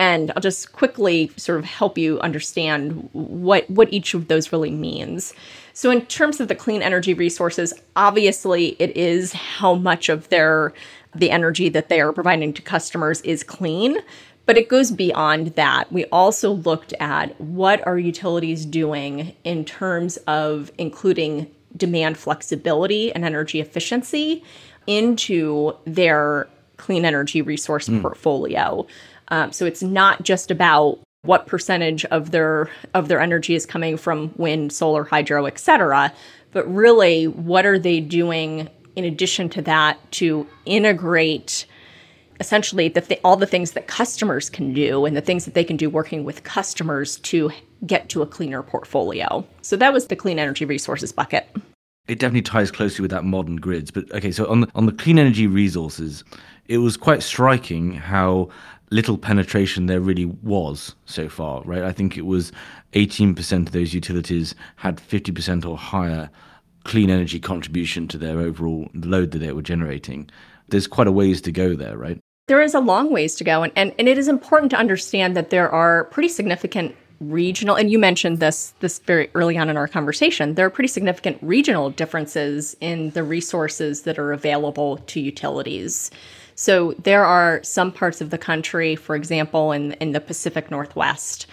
And 0.00 0.32
I'll 0.34 0.40
just 0.40 0.72
quickly 0.72 1.30
sort 1.36 1.58
of 1.58 1.66
help 1.66 1.98
you 1.98 2.18
understand 2.20 3.10
what, 3.12 3.68
what 3.68 3.92
each 3.92 4.14
of 4.14 4.28
those 4.28 4.50
really 4.50 4.70
means. 4.70 5.34
So, 5.74 5.90
in 5.90 6.06
terms 6.06 6.40
of 6.40 6.48
the 6.48 6.54
clean 6.54 6.80
energy 6.80 7.12
resources, 7.12 7.74
obviously 7.96 8.76
it 8.78 8.96
is 8.96 9.34
how 9.34 9.74
much 9.74 10.08
of 10.08 10.26
their 10.30 10.72
the 11.14 11.30
energy 11.30 11.68
that 11.68 11.90
they 11.90 12.00
are 12.00 12.14
providing 12.14 12.54
to 12.54 12.62
customers 12.62 13.20
is 13.22 13.42
clean. 13.42 13.98
But 14.46 14.56
it 14.56 14.70
goes 14.70 14.90
beyond 14.90 15.48
that. 15.48 15.92
We 15.92 16.06
also 16.06 16.52
looked 16.52 16.94
at 16.94 17.38
what 17.38 17.86
are 17.86 17.98
utilities 17.98 18.64
doing 18.64 19.36
in 19.44 19.66
terms 19.66 20.16
of 20.26 20.72
including 20.78 21.50
demand 21.76 22.16
flexibility 22.16 23.12
and 23.12 23.22
energy 23.22 23.60
efficiency 23.60 24.42
into 24.86 25.76
their 25.84 26.48
clean 26.78 27.04
energy 27.04 27.42
resource 27.42 27.86
mm. 27.88 28.00
portfolio. 28.00 28.86
Um, 29.30 29.52
so 29.52 29.66
it's 29.66 29.82
not 29.82 30.22
just 30.22 30.50
about 30.50 30.98
what 31.22 31.46
percentage 31.46 32.04
of 32.06 32.30
their 32.30 32.70
of 32.94 33.08
their 33.08 33.20
energy 33.20 33.54
is 33.54 33.66
coming 33.66 33.96
from 33.96 34.32
wind, 34.36 34.72
solar, 34.72 35.04
hydro, 35.04 35.46
et 35.46 35.58
cetera, 35.58 36.12
but 36.52 36.66
really 36.72 37.26
what 37.26 37.66
are 37.66 37.78
they 37.78 38.00
doing 38.00 38.68
in 38.96 39.04
addition 39.04 39.48
to 39.50 39.62
that 39.62 39.98
to 40.12 40.46
integrate 40.66 41.66
essentially 42.40 42.88
the 42.88 43.02
th- 43.02 43.20
all 43.22 43.36
the 43.36 43.46
things 43.46 43.72
that 43.72 43.86
customers 43.86 44.48
can 44.48 44.72
do 44.72 45.04
and 45.04 45.14
the 45.14 45.20
things 45.20 45.44
that 45.44 45.54
they 45.54 45.62
can 45.62 45.76
do 45.76 45.90
working 45.90 46.24
with 46.24 46.42
customers 46.42 47.18
to 47.18 47.50
get 47.86 48.08
to 48.08 48.22
a 48.22 48.26
cleaner 48.26 48.62
portfolio. 48.62 49.46
So 49.62 49.76
that 49.76 49.92
was 49.92 50.06
the 50.06 50.16
clean 50.16 50.38
energy 50.38 50.64
resources 50.64 51.12
bucket. 51.12 51.48
It 52.08 52.18
definitely 52.18 52.42
ties 52.42 52.70
closely 52.70 53.02
with 53.02 53.10
that 53.10 53.24
modern 53.24 53.56
grids. 53.56 53.90
But 53.90 54.10
okay, 54.12 54.32
so 54.32 54.46
on 54.50 54.62
the, 54.62 54.68
on 54.74 54.86
the 54.86 54.92
clean 54.92 55.18
energy 55.18 55.46
resources, 55.46 56.24
it 56.66 56.78
was 56.78 56.96
quite 56.96 57.22
striking 57.22 57.92
how 57.92 58.48
little 58.90 59.16
penetration 59.16 59.86
there 59.86 60.00
really 60.00 60.24
was 60.24 60.94
so 61.04 61.28
far, 61.28 61.62
right? 61.62 61.82
I 61.82 61.92
think 61.92 62.16
it 62.16 62.26
was 62.26 62.52
18% 62.92 63.66
of 63.66 63.72
those 63.72 63.94
utilities 63.94 64.54
had 64.76 64.96
50% 64.96 65.64
or 65.64 65.76
higher 65.76 66.30
clean 66.84 67.10
energy 67.10 67.38
contribution 67.38 68.08
to 68.08 68.18
their 68.18 68.40
overall 68.40 68.88
load 68.94 69.30
that 69.30 69.38
they 69.38 69.52
were 69.52 69.62
generating. 69.62 70.28
There's 70.68 70.86
quite 70.86 71.06
a 71.06 71.12
ways 71.12 71.40
to 71.42 71.52
go 71.52 71.74
there, 71.74 71.96
right? 71.96 72.18
There 72.48 72.62
is 72.62 72.74
a 72.74 72.80
long 72.80 73.12
ways 73.12 73.36
to 73.36 73.44
go. 73.44 73.62
And, 73.62 73.72
and, 73.76 73.94
and 73.98 74.08
it 74.08 74.18
is 74.18 74.26
important 74.26 74.70
to 74.72 74.76
understand 74.76 75.36
that 75.36 75.50
there 75.50 75.70
are 75.70 76.04
pretty 76.04 76.28
significant 76.28 76.96
regional 77.20 77.76
and 77.76 77.90
you 77.90 77.98
mentioned 77.98 78.38
this 78.38 78.72
this 78.80 78.98
very 79.00 79.30
early 79.34 79.58
on 79.58 79.68
in 79.68 79.76
our 79.76 79.86
conversation 79.86 80.54
there 80.54 80.64
are 80.64 80.70
pretty 80.70 80.88
significant 80.88 81.36
regional 81.42 81.90
differences 81.90 82.74
in 82.80 83.10
the 83.10 83.22
resources 83.22 84.02
that 84.02 84.18
are 84.18 84.32
available 84.32 84.96
to 84.96 85.20
utilities 85.20 86.10
so 86.60 86.92
there 87.02 87.24
are 87.24 87.62
some 87.62 87.90
parts 87.90 88.20
of 88.20 88.28
the 88.28 88.36
country, 88.36 88.94
for 88.94 89.16
example, 89.16 89.72
in, 89.72 89.92
in 89.92 90.12
the 90.12 90.20
Pacific 90.20 90.70
Northwest, 90.70 91.46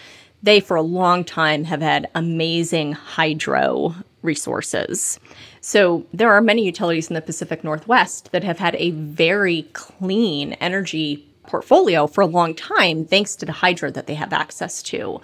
they 0.43 0.60
for 0.60 0.76
a 0.76 0.82
long 0.82 1.24
time 1.24 1.63
have 1.63 1.82
had 1.82 2.10
amazing 2.13 2.91
hydro 2.91 3.96
resources. 4.22 5.17
So 5.62 6.06
there 6.12 6.34
are 6.34 6.41
many 6.41 6.65
utilities 6.65 7.08
in 7.08 7.13
the 7.13 7.22
Pacific 7.22 7.63
Northwest 7.63 8.34
that 8.34 8.43
have 8.43 8.60
had 8.60 8.76
a 8.76 8.91
very 8.91 9.62
clean 9.72 10.52
energy 10.60 11.26
portfolio 11.43 12.06
for 12.06 12.20
a 12.20 12.28
long 12.28 12.54
time, 12.54 13.06
thanks 13.06 13.38
to 13.38 13.46
the 13.46 13.54
hydro 13.54 13.89
that 13.91 14.08
they 14.08 14.15
have 14.15 14.34
access 14.34 14.84
to. 14.84 15.22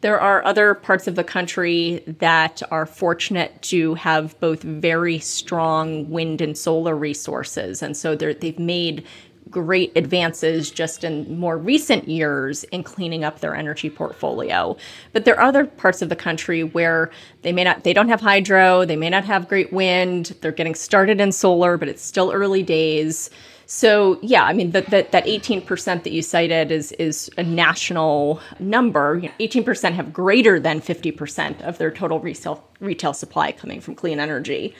There 0.00 0.18
are 0.18 0.44
other 0.44 0.74
parts 0.74 1.06
of 1.06 1.14
the 1.14 1.24
country 1.24 2.02
that 2.06 2.62
are 2.70 2.86
fortunate 2.86 3.60
to 3.62 3.94
have 3.94 4.38
both 4.40 4.62
very 4.62 5.18
strong 5.18 6.08
wind 6.08 6.40
and 6.40 6.56
solar 6.56 6.96
resources. 6.96 7.82
And 7.82 7.96
so 7.96 8.16
they've 8.16 8.58
made 8.58 9.04
great 9.50 9.92
advances 9.96 10.70
just 10.70 11.02
in 11.02 11.38
more 11.38 11.58
recent 11.58 12.08
years 12.08 12.64
in 12.64 12.82
cleaning 12.82 13.24
up 13.24 13.40
their 13.40 13.54
energy 13.54 13.90
portfolio. 13.90 14.76
But 15.12 15.24
there 15.24 15.38
are 15.38 15.48
other 15.48 15.64
parts 15.66 16.02
of 16.02 16.08
the 16.08 16.16
country 16.16 16.62
where 16.62 17.10
they 17.42 17.52
may 17.52 17.64
not 17.64 17.84
they 17.84 17.92
don't 17.92 18.08
have 18.08 18.20
hydro, 18.20 18.84
they 18.84 18.96
may 18.96 19.10
not 19.10 19.24
have 19.24 19.48
great 19.48 19.72
wind, 19.72 20.36
they're 20.40 20.52
getting 20.52 20.74
started 20.74 21.20
in 21.20 21.32
solar, 21.32 21.76
but 21.76 21.88
it's 21.88 22.02
still 22.02 22.30
early 22.30 22.62
days. 22.62 23.28
So 23.72 24.18
yeah, 24.20 24.42
I 24.42 24.52
mean 24.52 24.72
that 24.72 24.90
that 24.90 25.28
eighteen 25.28 25.62
percent 25.62 26.02
that 26.02 26.10
you 26.10 26.22
cited 26.22 26.72
is 26.72 26.90
is 26.92 27.30
a 27.38 27.44
national 27.44 28.40
number. 28.58 29.22
Eighteen 29.38 29.62
percent 29.62 29.94
have 29.94 30.12
greater 30.12 30.58
than 30.58 30.80
fifty 30.80 31.12
percent 31.12 31.62
of 31.62 31.78
their 31.78 31.92
total 31.92 32.18
retail 32.18 32.64
retail 32.80 33.14
supply 33.14 33.52
coming 33.52 33.80
from 33.80 33.94
clean 33.94 34.18
energy. 34.18 34.74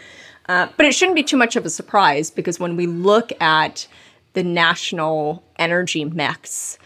Uh, 0.48 0.66
but 0.76 0.86
it 0.86 0.92
shouldn't 0.92 1.14
be 1.14 1.22
too 1.22 1.36
much 1.36 1.54
of 1.54 1.64
a 1.64 1.70
surprise 1.70 2.32
because 2.32 2.58
when 2.58 2.74
we 2.74 2.88
look 2.88 3.30
at 3.40 3.86
the 4.32 4.42
national 4.42 5.44
energy 5.56 6.04
mix, 6.04 6.76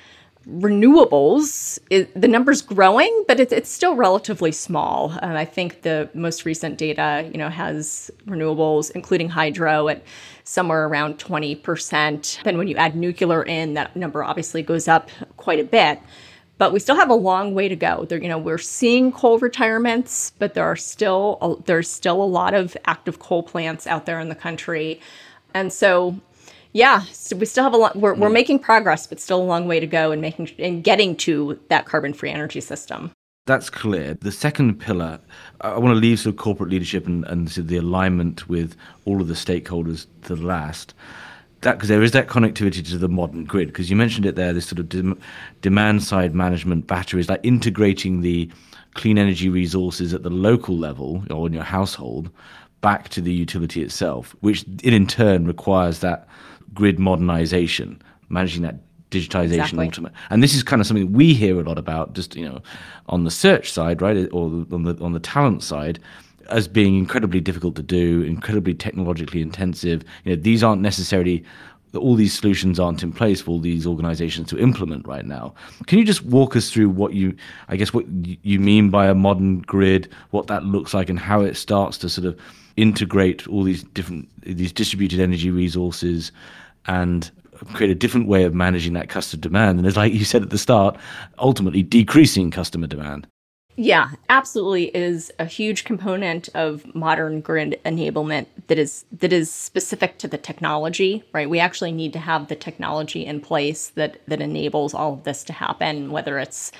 renewables, 0.48 1.78
it, 1.90 2.18
the 2.20 2.28
number's 2.28 2.60
growing, 2.60 3.24
but 3.26 3.40
it, 3.40 3.52
it's 3.52 3.70
still 3.70 3.94
relatively 3.96 4.52
small. 4.52 5.12
And 5.22 5.38
I 5.38 5.44
think 5.44 5.82
the 5.82 6.08
most 6.14 6.44
recent 6.44 6.78
data, 6.78 7.28
you 7.32 7.38
know, 7.38 7.48
has 7.48 8.10
renewables, 8.26 8.90
including 8.90 9.28
hydro, 9.30 9.88
at 9.88 10.02
somewhere 10.44 10.86
around 10.86 11.18
20%. 11.18 12.38
And 12.44 12.58
when 12.58 12.68
you 12.68 12.76
add 12.76 12.94
nuclear 12.94 13.42
in, 13.42 13.74
that 13.74 13.96
number 13.96 14.22
obviously 14.22 14.62
goes 14.62 14.88
up 14.88 15.10
quite 15.36 15.60
a 15.60 15.64
bit. 15.64 16.00
But 16.56 16.72
we 16.72 16.78
still 16.78 16.96
have 16.96 17.10
a 17.10 17.14
long 17.14 17.54
way 17.54 17.68
to 17.68 17.74
go. 17.74 18.04
There, 18.04 18.22
you 18.22 18.28
know, 18.28 18.38
we're 18.38 18.58
seeing 18.58 19.10
coal 19.10 19.38
retirements, 19.38 20.32
but 20.38 20.54
there 20.54 20.64
are 20.64 20.76
still 20.76 21.62
there's 21.66 21.90
still 21.90 22.22
a 22.22 22.24
lot 22.24 22.54
of 22.54 22.76
active 22.84 23.18
coal 23.18 23.42
plants 23.42 23.88
out 23.88 24.06
there 24.06 24.20
in 24.20 24.28
the 24.28 24.36
country, 24.36 25.00
and 25.52 25.72
so 25.72 26.20
yeah, 26.74 27.02
so 27.12 27.36
we 27.36 27.46
still 27.46 27.62
have 27.62 27.72
a 27.72 27.76
lot. 27.76 27.94
We're, 27.96 28.14
we're 28.14 28.28
mm. 28.28 28.32
making 28.32 28.58
progress, 28.58 29.06
but 29.06 29.20
still 29.20 29.40
a 29.40 29.44
long 29.44 29.68
way 29.68 29.78
to 29.78 29.86
go 29.86 30.10
in 30.10 30.20
making 30.20 30.48
in 30.58 30.82
getting 30.82 31.16
to 31.18 31.58
that 31.68 31.86
carbon-free 31.86 32.30
energy 32.30 32.60
system. 32.60 33.12
That's 33.46 33.70
clear. 33.70 34.14
The 34.14 34.32
second 34.32 34.80
pillar, 34.80 35.20
I 35.60 35.78
want 35.78 35.94
to 35.94 36.00
leave 36.00 36.18
sort 36.18 36.34
of 36.34 36.40
corporate 36.40 36.70
leadership 36.70 37.06
and, 37.06 37.24
and 37.26 37.48
sort 37.48 37.58
of 37.58 37.68
the 37.68 37.76
alignment 37.76 38.48
with 38.48 38.74
all 39.04 39.20
of 39.20 39.28
the 39.28 39.34
stakeholders 39.34 40.06
to 40.22 40.34
the 40.34 40.42
last. 40.42 40.94
That 41.60 41.74
because 41.74 41.88
there 41.88 42.02
is 42.02 42.10
that 42.12 42.26
connectivity 42.26 42.84
to 42.90 42.98
the 42.98 43.08
modern 43.08 43.44
grid. 43.44 43.68
Because 43.68 43.88
you 43.88 43.96
mentioned 43.96 44.26
it 44.26 44.34
there, 44.34 44.52
this 44.52 44.66
sort 44.66 44.80
of 44.80 44.88
dem- 44.88 45.20
demand 45.60 46.02
side 46.02 46.34
management 46.34 46.88
batteries, 46.88 47.28
like 47.28 47.40
integrating 47.44 48.22
the 48.22 48.50
clean 48.94 49.16
energy 49.16 49.48
resources 49.48 50.12
at 50.12 50.24
the 50.24 50.30
local 50.30 50.76
level 50.76 51.22
or 51.30 51.46
in 51.46 51.52
your 51.52 51.62
household 51.62 52.30
back 52.80 53.08
to 53.10 53.20
the 53.20 53.32
utility 53.32 53.82
itself, 53.82 54.34
which 54.40 54.64
in 54.82 55.06
turn 55.06 55.46
requires 55.46 56.00
that 56.00 56.28
grid 56.74 56.98
modernization, 56.98 58.00
managing 58.28 58.62
that 58.62 58.76
digitization 59.10 59.54
exactly. 59.54 59.86
ultimate. 59.86 60.12
And 60.30 60.42
this 60.42 60.54
is 60.54 60.62
kind 60.62 60.80
of 60.80 60.86
something 60.86 61.12
we 61.12 61.34
hear 61.34 61.60
a 61.60 61.62
lot 61.62 61.78
about, 61.78 62.14
just 62.14 62.34
you 62.36 62.48
know, 62.48 62.60
on 63.08 63.24
the 63.24 63.30
search 63.30 63.72
side, 63.72 64.02
right, 64.02 64.28
or 64.32 64.46
on 64.72 64.82
the 64.82 64.96
on 65.00 65.12
the 65.12 65.20
talent 65.20 65.62
side, 65.62 65.98
as 66.50 66.68
being 66.68 66.96
incredibly 66.98 67.40
difficult 67.40 67.76
to 67.76 67.82
do, 67.82 68.22
incredibly 68.22 68.74
technologically 68.74 69.40
intensive. 69.40 70.04
You 70.24 70.34
know, 70.34 70.42
these 70.42 70.62
aren't 70.62 70.82
necessarily 70.82 71.44
all 71.96 72.16
these 72.16 72.36
solutions 72.36 72.80
aren't 72.80 73.04
in 73.04 73.12
place 73.12 73.40
for 73.40 73.52
all 73.52 73.60
these 73.60 73.86
organizations 73.86 74.48
to 74.48 74.58
implement 74.58 75.06
right 75.06 75.24
now. 75.24 75.54
Can 75.86 75.98
you 75.98 76.04
just 76.04 76.24
walk 76.24 76.56
us 76.56 76.70
through 76.70 76.88
what 76.88 77.14
you, 77.14 77.36
I 77.68 77.76
guess, 77.76 77.94
what 77.94 78.04
you 78.42 78.58
mean 78.58 78.90
by 78.90 79.06
a 79.06 79.14
modern 79.14 79.60
grid, 79.60 80.08
what 80.30 80.48
that 80.48 80.64
looks 80.64 80.92
like, 80.92 81.08
and 81.08 81.20
how 81.20 81.42
it 81.42 81.56
starts 81.56 81.98
to 81.98 82.08
sort 82.08 82.26
of 82.26 82.36
integrate 82.76 83.46
all 83.46 83.62
these 83.62 83.84
different 83.84 84.28
these 84.42 84.72
distributed 84.72 85.20
energy 85.20 85.50
resources 85.50 86.32
and 86.86 87.30
create 87.72 87.90
a 87.90 87.94
different 87.94 88.28
way 88.28 88.44
of 88.44 88.54
managing 88.54 88.92
that 88.94 89.08
customer 89.08 89.40
demand. 89.40 89.78
And 89.78 89.86
as 89.86 89.96
like 89.96 90.12
you 90.12 90.24
said 90.24 90.42
at 90.42 90.50
the 90.50 90.58
start, 90.58 90.96
ultimately 91.38 91.82
decreasing 91.82 92.50
customer 92.50 92.86
demand. 92.86 93.26
Yeah, 93.76 94.10
absolutely 94.28 94.94
is 94.96 95.32
a 95.40 95.46
huge 95.46 95.82
component 95.82 96.48
of 96.54 96.94
modern 96.94 97.40
grid 97.40 97.80
enablement 97.84 98.46
that 98.68 98.78
is 98.78 99.04
that 99.18 99.32
is 99.32 99.50
specific 99.50 100.18
to 100.18 100.28
the 100.28 100.38
technology, 100.38 101.24
right? 101.32 101.50
We 101.50 101.58
actually 101.58 101.90
need 101.90 102.12
to 102.12 102.20
have 102.20 102.46
the 102.46 102.54
technology 102.54 103.26
in 103.26 103.40
place 103.40 103.88
that 103.90 104.20
that 104.28 104.40
enables 104.40 104.94
all 104.94 105.14
of 105.14 105.24
this 105.24 105.42
to 105.44 105.52
happen, 105.52 106.12
whether 106.12 106.38
it's 106.38 106.70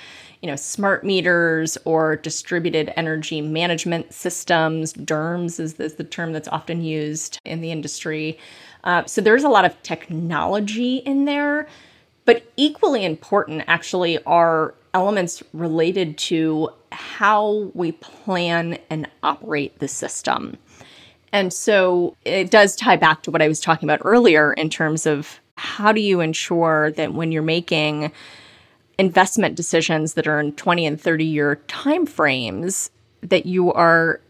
you 0.41 0.47
know 0.47 0.55
smart 0.55 1.03
meters 1.03 1.77
or 1.85 2.15
distributed 2.17 2.93
energy 2.95 3.41
management 3.41 4.13
systems. 4.13 4.93
DERMS 4.93 5.59
is, 5.59 5.79
is 5.79 5.95
the 5.95 6.03
term 6.03 6.33
that's 6.33 6.47
often 6.47 6.81
used 6.83 7.39
in 7.45 7.61
the 7.61 7.71
industry. 7.71 8.37
Uh, 8.83 9.03
so 9.05 9.21
there's 9.21 9.43
a 9.43 9.49
lot 9.49 9.65
of 9.65 9.81
technology 9.83 10.97
in 10.97 11.25
there, 11.25 11.67
but 12.25 12.43
equally 12.55 13.03
important 13.03 13.63
actually 13.67 14.23
are 14.25 14.75
elements 14.93 15.43
related 15.53 16.17
to 16.17 16.69
how 16.91 17.69
we 17.73 17.91
plan 17.91 18.77
and 18.89 19.07
operate 19.23 19.77
the 19.79 19.87
system. 19.87 20.57
And 21.33 21.51
so 21.51 22.15
it 22.23 22.49
does 22.49 22.77
tie 22.77 22.95
back 22.95 23.23
to 23.23 23.31
what 23.31 23.41
I 23.41 23.49
was 23.49 23.59
talking 23.59 23.89
about 23.89 23.99
earlier 24.05 24.53
in 24.53 24.69
terms 24.69 25.05
of 25.05 25.39
how 25.57 25.91
do 25.91 25.99
you 25.99 26.21
ensure 26.21 26.91
that 26.91 27.13
when 27.13 27.31
you're 27.31 27.41
making 27.41 28.11
investment 28.97 29.55
decisions 29.55 30.13
that 30.13 30.27
are 30.27 30.39
in 30.39 30.53
20 30.53 30.85
and 30.85 30.99
30 30.99 31.25
year 31.25 31.61
timeframes 31.67 32.89
that 33.21 33.45
you 33.45 33.73
are 33.73 34.21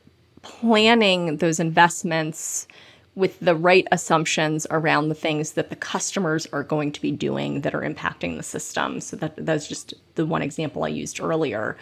planning 0.41 1.37
those 1.37 1.59
investments 1.59 2.67
with 3.15 3.39
the 3.39 3.55
right 3.55 3.87
assumptions 3.91 4.67
around 4.69 5.07
the 5.07 5.15
things 5.15 5.53
that 5.53 5.69
the 5.69 5.75
customers 5.75 6.45
are 6.51 6.63
going 6.63 6.91
to 6.91 7.01
be 7.01 7.11
doing 7.11 7.61
that 7.61 7.73
are 7.73 7.81
impacting 7.81 8.35
the 8.35 8.43
system. 8.43 8.99
So 8.99 9.15
that 9.17 9.33
that's 9.37 9.67
just 9.67 9.93
the 10.15 10.25
one 10.25 10.41
example 10.41 10.83
I 10.83 10.89
used 10.89 11.21
earlier. 11.21 11.77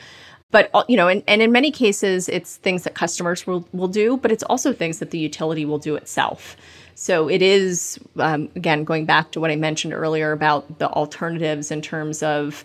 But 0.51 0.69
uh, 0.75 0.83
you 0.87 0.95
know, 0.95 1.07
and, 1.07 1.23
and 1.27 1.41
in 1.41 1.51
many 1.51 1.71
cases, 1.71 2.29
it's 2.29 2.57
things 2.57 2.83
that 2.83 2.93
customers 2.93 3.47
will, 3.47 3.67
will 3.73 3.87
do, 3.87 4.17
but 4.17 4.31
it's 4.31 4.43
also 4.43 4.71
things 4.71 4.99
that 4.99 5.09
the 5.09 5.17
utility 5.17 5.65
will 5.65 5.79
do 5.79 5.95
itself. 5.95 6.55
So 6.95 7.27
it 7.29 7.41
is 7.41 7.99
um, 8.17 8.49
again 8.55 8.83
going 8.83 9.05
back 9.05 9.31
to 9.31 9.39
what 9.39 9.51
I 9.51 9.55
mentioned 9.55 9.93
earlier 9.93 10.31
about 10.31 10.79
the 10.79 10.89
alternatives 10.89 11.71
in 11.71 11.81
terms 11.81 12.23
of 12.23 12.63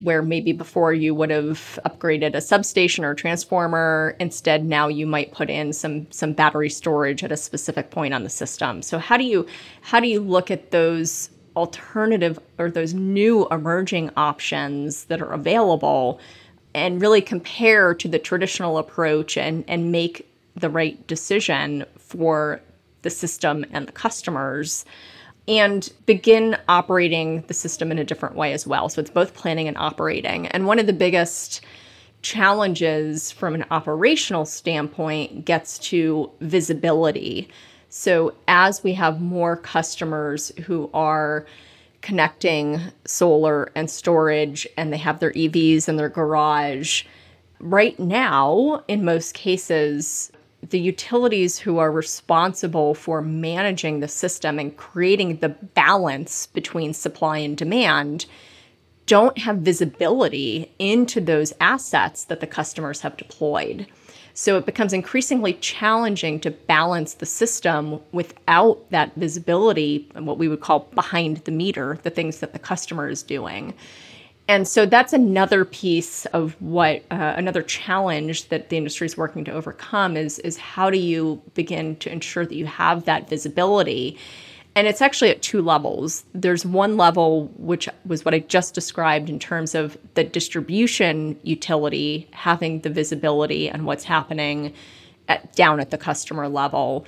where 0.00 0.22
maybe 0.22 0.52
before 0.52 0.92
you 0.92 1.14
would 1.14 1.30
have 1.30 1.78
upgraded 1.86 2.34
a 2.34 2.40
substation 2.40 3.04
or 3.04 3.14
transformer 3.14 4.16
instead 4.20 4.64
now 4.64 4.86
you 4.86 5.06
might 5.06 5.32
put 5.32 5.48
in 5.48 5.72
some 5.72 6.10
some 6.10 6.32
battery 6.32 6.68
storage 6.68 7.24
at 7.24 7.32
a 7.32 7.36
specific 7.36 7.90
point 7.90 8.12
on 8.12 8.22
the 8.22 8.30
system. 8.30 8.82
So 8.82 8.98
how 8.98 9.16
do 9.16 9.24
you 9.24 9.46
how 9.80 10.00
do 10.00 10.06
you 10.06 10.20
look 10.20 10.50
at 10.50 10.70
those 10.70 11.30
alternative 11.56 12.38
or 12.58 12.70
those 12.70 12.94
new 12.94 13.46
emerging 13.50 14.10
options 14.16 15.04
that 15.04 15.22
are 15.22 15.32
available 15.32 16.20
and 16.74 17.00
really 17.00 17.22
compare 17.22 17.94
to 17.94 18.08
the 18.08 18.18
traditional 18.18 18.78
approach 18.78 19.36
and 19.36 19.64
and 19.68 19.90
make 19.90 20.28
the 20.56 20.70
right 20.70 21.04
decision 21.06 21.84
for 21.98 22.60
the 23.04 23.10
system 23.10 23.64
and 23.70 23.86
the 23.86 23.92
customers 23.92 24.84
and 25.46 25.92
begin 26.06 26.56
operating 26.68 27.42
the 27.42 27.54
system 27.54 27.92
in 27.92 27.98
a 27.98 28.04
different 28.04 28.34
way 28.34 28.52
as 28.52 28.66
well. 28.66 28.88
So 28.88 29.00
it's 29.00 29.10
both 29.10 29.34
planning 29.34 29.68
and 29.68 29.76
operating. 29.76 30.48
And 30.48 30.66
one 30.66 30.78
of 30.78 30.86
the 30.86 30.92
biggest 30.92 31.60
challenges 32.22 33.30
from 33.30 33.54
an 33.54 33.66
operational 33.70 34.46
standpoint 34.46 35.44
gets 35.44 35.78
to 35.78 36.30
visibility. 36.40 37.48
So 37.90 38.34
as 38.48 38.82
we 38.82 38.94
have 38.94 39.20
more 39.20 39.56
customers 39.56 40.50
who 40.64 40.90
are 40.94 41.46
connecting 42.00 42.80
solar 43.04 43.70
and 43.74 43.90
storage 43.90 44.66
and 44.76 44.92
they 44.92 44.98
have 44.98 45.20
their 45.20 45.32
EVs 45.32 45.88
in 45.88 45.96
their 45.96 46.08
garage, 46.08 47.04
right 47.60 47.98
now, 47.98 48.82
in 48.88 49.04
most 49.04 49.34
cases, 49.34 50.32
the 50.70 50.78
utilities 50.78 51.58
who 51.58 51.78
are 51.78 51.90
responsible 51.90 52.94
for 52.94 53.20
managing 53.20 54.00
the 54.00 54.08
system 54.08 54.58
and 54.58 54.76
creating 54.76 55.38
the 55.38 55.48
balance 55.48 56.46
between 56.46 56.94
supply 56.94 57.38
and 57.38 57.56
demand 57.56 58.26
don't 59.06 59.38
have 59.38 59.58
visibility 59.58 60.72
into 60.78 61.20
those 61.20 61.52
assets 61.60 62.24
that 62.24 62.40
the 62.40 62.46
customers 62.46 63.02
have 63.02 63.16
deployed. 63.16 63.86
So 64.32 64.58
it 64.58 64.66
becomes 64.66 64.92
increasingly 64.92 65.54
challenging 65.54 66.40
to 66.40 66.50
balance 66.50 67.14
the 67.14 67.26
system 67.26 68.00
without 68.10 68.90
that 68.90 69.14
visibility 69.14 70.10
and 70.14 70.26
what 70.26 70.38
we 70.38 70.48
would 70.48 70.60
call 70.60 70.88
behind 70.94 71.38
the 71.38 71.52
meter, 71.52 71.98
the 72.02 72.10
things 72.10 72.40
that 72.40 72.52
the 72.52 72.58
customer 72.58 73.08
is 73.08 73.22
doing. 73.22 73.74
And 74.46 74.68
so 74.68 74.84
that's 74.84 75.14
another 75.14 75.64
piece 75.64 76.26
of 76.26 76.60
what 76.60 77.02
uh, 77.10 77.34
another 77.36 77.62
challenge 77.62 78.48
that 78.48 78.68
the 78.68 78.76
industry 78.76 79.06
is 79.06 79.16
working 79.16 79.44
to 79.44 79.52
overcome 79.52 80.16
is 80.16 80.38
is 80.40 80.58
how 80.58 80.90
do 80.90 80.98
you 80.98 81.40
begin 81.54 81.96
to 81.96 82.12
ensure 82.12 82.44
that 82.44 82.54
you 82.54 82.66
have 82.66 83.06
that 83.06 83.28
visibility. 83.28 84.18
And 84.76 84.86
it's 84.86 85.00
actually 85.00 85.30
at 85.30 85.40
two 85.40 85.62
levels. 85.62 86.24
There's 86.34 86.66
one 86.66 86.96
level, 86.96 87.46
which 87.56 87.88
was 88.04 88.24
what 88.24 88.34
I 88.34 88.40
just 88.40 88.74
described 88.74 89.30
in 89.30 89.38
terms 89.38 89.74
of 89.74 89.96
the 90.14 90.24
distribution 90.24 91.38
utility 91.42 92.28
having 92.32 92.80
the 92.80 92.90
visibility 92.90 93.70
and 93.70 93.86
what's 93.86 94.04
happening 94.04 94.74
at, 95.28 95.54
down 95.54 95.80
at 95.80 95.90
the 95.90 95.98
customer 95.98 96.48
level. 96.48 97.06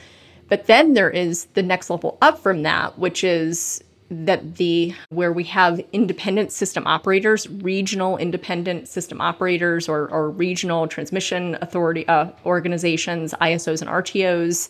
But 0.48 0.66
then 0.66 0.94
there 0.94 1.10
is 1.10 1.46
the 1.54 1.62
next 1.62 1.90
level 1.90 2.16
up 2.22 2.38
from 2.38 2.62
that, 2.62 2.98
which 2.98 3.24
is 3.24 3.82
that 4.10 4.56
the 4.56 4.94
where 5.08 5.32
we 5.32 5.44
have 5.44 5.80
independent 5.92 6.52
system 6.52 6.86
operators, 6.86 7.48
regional 7.48 8.16
independent 8.16 8.88
system 8.88 9.20
operators, 9.20 9.88
or, 9.88 10.08
or 10.08 10.30
regional 10.30 10.86
transmission 10.86 11.58
authority 11.60 12.06
uh, 12.08 12.30
organizations, 12.44 13.34
ISOs 13.40 13.80
and 13.80 13.90
RTOs, 13.90 14.68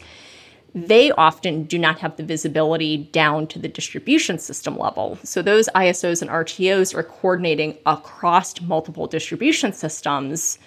they 0.75 1.11
often 1.13 1.65
do 1.65 1.79
not 1.79 2.01
have 2.01 2.17
the 2.17 2.23
visibility 2.23 2.99
down 2.99 3.47
to 3.47 3.59
the 3.59 3.69
distribution 3.69 4.39
system 4.39 4.77
level. 4.77 5.19
So 5.23 5.41
those 5.41 5.69
ISOs 5.75 6.21
and 6.21 6.31
RTOs 6.31 6.95
are 6.95 7.03
coordinating 7.03 7.79
across 7.87 8.61
multiple 8.61 9.07
distribution 9.07 9.73
systems 9.73 10.59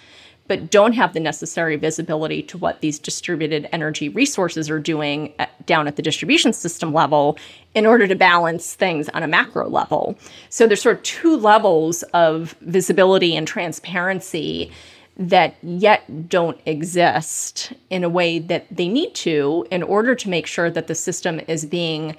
but 0.50 0.68
don't 0.68 0.94
have 0.94 1.12
the 1.12 1.20
necessary 1.20 1.76
visibility 1.76 2.42
to 2.42 2.58
what 2.58 2.80
these 2.80 2.98
distributed 2.98 3.68
energy 3.70 4.08
resources 4.08 4.68
are 4.68 4.80
doing 4.80 5.32
at, 5.38 5.64
down 5.64 5.86
at 5.86 5.94
the 5.94 6.02
distribution 6.02 6.52
system 6.52 6.92
level 6.92 7.38
in 7.76 7.86
order 7.86 8.08
to 8.08 8.16
balance 8.16 8.74
things 8.74 9.08
on 9.10 9.22
a 9.22 9.28
macro 9.28 9.68
level. 9.68 10.18
So 10.48 10.66
there's 10.66 10.82
sort 10.82 10.96
of 10.96 11.02
two 11.04 11.36
levels 11.36 12.02
of 12.14 12.56
visibility 12.62 13.36
and 13.36 13.46
transparency 13.46 14.72
that 15.16 15.54
yet 15.62 16.28
don't 16.28 16.60
exist 16.66 17.72
in 17.88 18.02
a 18.02 18.08
way 18.08 18.40
that 18.40 18.66
they 18.72 18.88
need 18.88 19.14
to 19.14 19.64
in 19.70 19.84
order 19.84 20.16
to 20.16 20.28
make 20.28 20.48
sure 20.48 20.68
that 20.68 20.88
the 20.88 20.96
system 20.96 21.40
is 21.46 21.64
being 21.64 22.16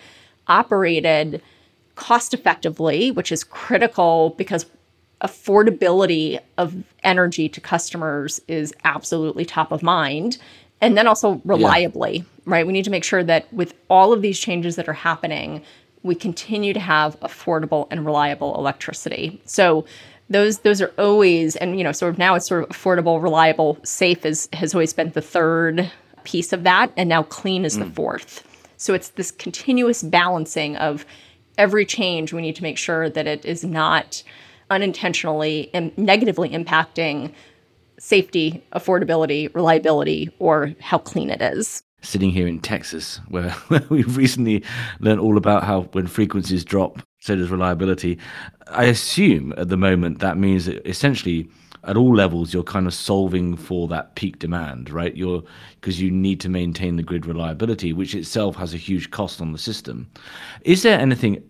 operated 0.47 1.41
cost 1.95 2.33
effectively, 2.33 3.11
which 3.11 3.29
is 3.29 3.43
critical 3.43 4.35
because 4.37 4.67
affordability 5.21 6.39
of 6.57 6.75
energy 7.03 7.47
to 7.49 7.61
customers 7.61 8.41
is 8.47 8.73
absolutely 8.83 9.45
top 9.45 9.71
of 9.71 9.83
mind. 9.83 10.37
And 10.81 10.97
then 10.97 11.07
also 11.07 11.39
reliably, 11.45 12.17
yeah. 12.17 12.23
right? 12.45 12.65
We 12.65 12.73
need 12.73 12.85
to 12.85 12.91
make 12.91 13.03
sure 13.03 13.23
that 13.23 13.51
with 13.53 13.75
all 13.89 14.13
of 14.13 14.23
these 14.23 14.39
changes 14.39 14.75
that 14.77 14.89
are 14.89 14.93
happening, 14.93 15.61
we 16.01 16.15
continue 16.15 16.73
to 16.73 16.79
have 16.79 17.19
affordable 17.19 17.87
and 17.91 18.03
reliable 18.05 18.55
electricity. 18.55 19.39
So 19.45 19.85
those 20.29 20.59
those 20.59 20.81
are 20.81 20.93
always 20.97 21.55
and 21.57 21.77
you 21.77 21.83
know 21.83 21.91
sort 21.91 22.13
of 22.13 22.17
now 22.17 22.35
it's 22.35 22.47
sort 22.47 22.63
of 22.63 22.69
affordable, 22.69 23.21
reliable, 23.21 23.77
safe 23.83 24.25
is 24.25 24.49
has 24.53 24.73
always 24.73 24.93
been 24.93 25.11
the 25.11 25.21
third 25.21 25.91
piece 26.23 26.53
of 26.53 26.63
that 26.63 26.91
and 26.97 27.09
now 27.09 27.23
clean 27.23 27.65
is 27.65 27.77
mm. 27.77 27.85
the 27.85 27.91
fourth. 27.91 28.47
So 28.77 28.95
it's 28.95 29.09
this 29.09 29.29
continuous 29.29 30.01
balancing 30.01 30.75
of 30.77 31.05
every 31.57 31.85
change 31.85 32.33
we 32.33 32.41
need 32.41 32.55
to 32.55 32.63
make 32.63 32.77
sure 32.77 33.09
that 33.09 33.27
it 33.27 33.45
is 33.45 33.63
not 33.63 34.23
unintentionally 34.71 35.69
and 35.73 35.95
negatively 35.97 36.49
impacting 36.49 37.31
safety, 37.99 38.63
affordability, 38.73 39.53
reliability, 39.53 40.31
or 40.39 40.73
how 40.79 40.97
clean 40.97 41.29
it 41.29 41.41
is. 41.41 41.83
Sitting 42.01 42.31
here 42.31 42.47
in 42.47 42.59
Texas, 42.59 43.19
where, 43.27 43.51
where 43.67 43.83
we've 43.89 44.17
recently 44.17 44.63
learned 44.99 45.19
all 45.19 45.37
about 45.37 45.63
how 45.63 45.81
when 45.91 46.07
frequencies 46.07 46.65
drop, 46.65 46.99
so 47.19 47.35
does 47.35 47.51
reliability. 47.51 48.17
I 48.69 48.85
assume 48.85 49.53
at 49.57 49.69
the 49.69 49.77
moment 49.77 50.19
that 50.19 50.37
means 50.37 50.65
that 50.65 50.83
essentially 50.87 51.47
at 51.83 51.97
all 51.97 52.15
levels 52.15 52.53
you're 52.53 52.63
kind 52.63 52.85
of 52.87 52.93
solving 52.93 53.55
for 53.57 53.87
that 53.87 54.13
peak 54.13 54.37
demand 54.37 54.87
right 54.91 55.17
you're 55.17 55.41
because 55.79 55.99
you 55.99 56.11
need 56.11 56.39
to 56.39 56.47
maintain 56.47 56.95
the 56.95 57.01
grid 57.01 57.25
reliability 57.25 57.91
which 57.91 58.13
itself 58.13 58.55
has 58.55 58.71
a 58.71 58.77
huge 58.77 59.09
cost 59.09 59.41
on 59.41 59.51
the 59.51 59.57
system 59.57 60.07
is 60.61 60.83
there 60.83 60.99
anything 60.99 61.41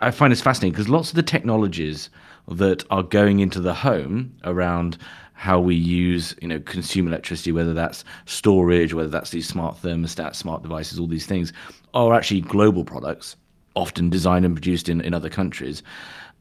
i 0.00 0.10
find 0.10 0.30
this 0.30 0.42
fascinating 0.42 0.72
because 0.72 0.90
lots 0.90 1.08
of 1.08 1.16
the 1.16 1.22
technologies 1.22 2.10
that 2.48 2.84
are 2.90 3.02
going 3.02 3.40
into 3.40 3.60
the 3.60 3.74
home 3.74 4.34
around 4.44 4.98
how 5.34 5.60
we 5.60 5.74
use, 5.74 6.34
you 6.42 6.48
know, 6.48 6.58
consume 6.60 7.06
electricity, 7.06 7.52
whether 7.52 7.72
that's 7.72 8.04
storage, 8.26 8.92
whether 8.92 9.08
that's 9.08 9.30
these 9.30 9.46
smart 9.46 9.80
thermostats, 9.80 10.34
smart 10.34 10.62
devices, 10.62 10.98
all 10.98 11.06
these 11.06 11.26
things, 11.26 11.52
are 11.94 12.12
actually 12.12 12.40
global 12.40 12.84
products, 12.84 13.36
often 13.76 14.10
designed 14.10 14.44
and 14.44 14.56
produced 14.56 14.88
in, 14.88 15.00
in 15.00 15.14
other 15.14 15.30
countries. 15.30 15.82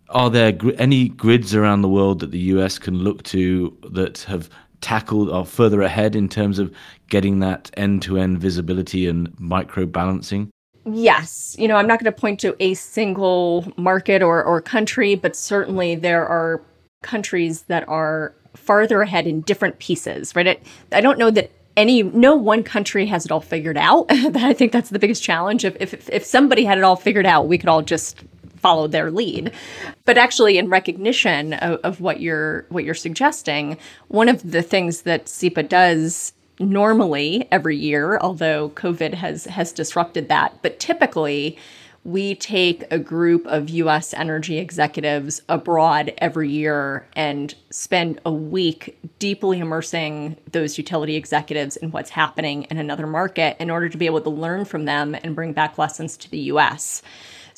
Are 0.09 0.29
there 0.29 0.51
gr- 0.51 0.71
any 0.79 1.09
grids 1.09 1.53
around 1.53 1.83
the 1.83 1.89
world 1.89 2.19
that 2.21 2.31
the 2.31 2.39
US 2.39 2.79
can 2.79 2.97
look 2.97 3.21
to 3.23 3.77
that 3.91 4.19
have 4.19 4.49
tackled 4.81 5.29
or 5.29 5.45
further 5.45 5.81
ahead 5.81 6.15
in 6.15 6.29
terms 6.29 6.57
of 6.57 6.73
getting 7.09 7.39
that 7.39 7.69
end 7.77 8.01
to 8.03 8.17
end 8.17 8.39
visibility 8.39 9.07
and 9.07 9.37
micro 9.39 9.85
balancing? 9.85 10.49
Yes. 10.89 11.55
You 11.59 11.67
know, 11.67 11.75
I'm 11.75 11.87
not 11.87 11.99
going 11.99 12.11
to 12.11 12.17
point 12.17 12.39
to 12.41 12.55
a 12.61 12.73
single 12.73 13.71
market 13.75 14.21
or, 14.21 14.43
or 14.43 14.61
country, 14.61 15.15
but 15.15 15.35
certainly 15.35 15.95
there 15.95 16.25
are 16.25 16.61
countries 17.01 17.63
that 17.63 17.87
are 17.89 18.33
farther 18.55 19.01
ahead 19.01 19.27
in 19.27 19.41
different 19.41 19.79
pieces, 19.79 20.35
right? 20.35 20.47
It, 20.47 20.63
I 20.91 21.01
don't 21.01 21.19
know 21.19 21.29
that 21.31 21.51
any 21.75 22.01
no 22.01 22.35
one 22.35 22.63
country 22.63 23.05
has 23.05 23.25
it 23.25 23.31
all 23.31 23.41
figured 23.41 23.77
out. 23.77 24.05
I 24.09 24.53
think 24.53 24.71
that's 24.71 24.89
the 24.89 24.99
biggest 24.99 25.21
challenge. 25.21 25.63
If, 25.63 25.75
if 25.79 26.09
if 26.09 26.25
somebody 26.25 26.65
had 26.65 26.77
it 26.77 26.83
all 26.83 26.95
figured 26.95 27.25
out, 27.25 27.47
we 27.47 27.57
could 27.57 27.69
all 27.69 27.83
just 27.83 28.23
follow 28.57 28.87
their 28.87 29.11
lead. 29.11 29.51
But 30.05 30.17
actually, 30.17 30.57
in 30.57 30.69
recognition 30.69 31.53
of, 31.53 31.79
of 31.83 32.01
what 32.01 32.19
you're 32.19 32.65
what 32.69 32.83
you're 32.83 32.95
suggesting, 32.95 33.77
one 34.07 34.27
of 34.27 34.51
the 34.51 34.63
things 34.63 35.03
that 35.03 35.25
SEPA 35.25 35.69
does 35.69 36.33
normally 36.59 37.47
every 37.51 37.77
year, 37.77 38.17
although 38.19 38.69
COVID 38.69 39.13
has 39.13 39.45
has 39.45 39.71
disrupted 39.71 40.29
that. 40.29 40.61
But 40.61 40.79
typically, 40.79 41.57
we 42.07 42.35
take 42.35 42.85
a 42.89 42.97
group 42.97 43.45
of 43.47 43.69
US 43.69 44.13
energy 44.13 44.59
executives 44.59 45.41
abroad 45.49 46.13
every 46.19 46.49
year 46.49 47.05
and 47.17 47.53
spend 47.69 48.21
a 48.25 48.31
week 48.31 48.97
deeply 49.19 49.59
immersing 49.59 50.37
those 50.53 50.77
utility 50.77 51.17
executives 51.17 51.75
in 51.75 51.91
what's 51.91 52.11
happening 52.11 52.63
in 52.63 52.77
another 52.77 53.07
market 53.07 53.57
in 53.59 53.69
order 53.69 53.89
to 53.89 53.97
be 53.97 54.05
able 54.05 54.21
to 54.21 54.29
learn 54.29 54.63
from 54.63 54.85
them 54.85 55.17
and 55.21 55.35
bring 55.35 55.51
back 55.51 55.77
lessons 55.77 56.15
to 56.15 56.31
the 56.31 56.39
US. 56.53 57.01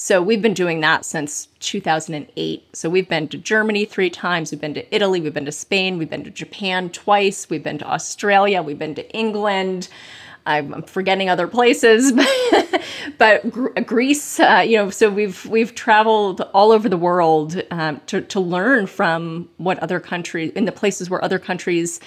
So 0.01 0.21
we've 0.21 0.41
been 0.41 0.53
doing 0.53 0.79
that 0.79 1.03
since 1.03 1.49
2008. 1.59 2.63
So 2.73 2.89
we've 2.89 3.09
been 3.09 3.27
to 3.27 3.38
Germany 3.38 3.83
three 3.83 4.09
times, 4.09 4.49
we've 4.49 4.62
been 4.62 4.73
to 4.75 4.95
Italy, 4.95 5.19
we've 5.19 5.33
been 5.33 5.43
to 5.43 5.51
Spain, 5.51 5.97
we've 5.97 6.09
been 6.09 6.23
to 6.23 6.29
Japan 6.29 6.89
twice, 6.89 7.49
we've 7.49 7.63
been 7.63 7.79
to 7.79 7.85
Australia, 7.85 8.62
we've 8.62 8.79
been 8.79 8.95
to 8.95 9.12
England. 9.12 9.89
I'm 10.45 10.83
forgetting 10.83 11.27
other 11.27 11.49
places, 11.49 12.13
but, 13.17 13.85
Greece, 13.85 14.39
uh, 14.39 14.63
you 14.65 14.77
know, 14.77 14.89
so 14.89 15.09
we've 15.09 15.45
we've 15.45 15.75
traveled 15.75 16.39
all 16.53 16.71
over 16.71 16.88
the 16.88 16.97
world 16.97 17.62
um, 17.69 17.99
to 18.05 18.21
to 18.21 18.39
learn 18.39 18.88
from 18.88 19.49
what 19.57 19.79
other 19.79 19.99
countries 19.99 20.53
in 20.53 20.63
the 20.63 20.71
places 20.71 21.09
where 21.09 21.21
other 21.21 21.39
countries 21.39 21.99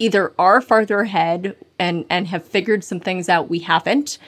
either 0.00 0.32
are 0.36 0.60
farther 0.60 0.98
ahead 0.98 1.56
and 1.78 2.06
and 2.10 2.26
have 2.26 2.44
figured 2.44 2.82
some 2.82 2.98
things 2.98 3.28
out 3.28 3.48
we 3.48 3.60
haven't, 3.60 4.18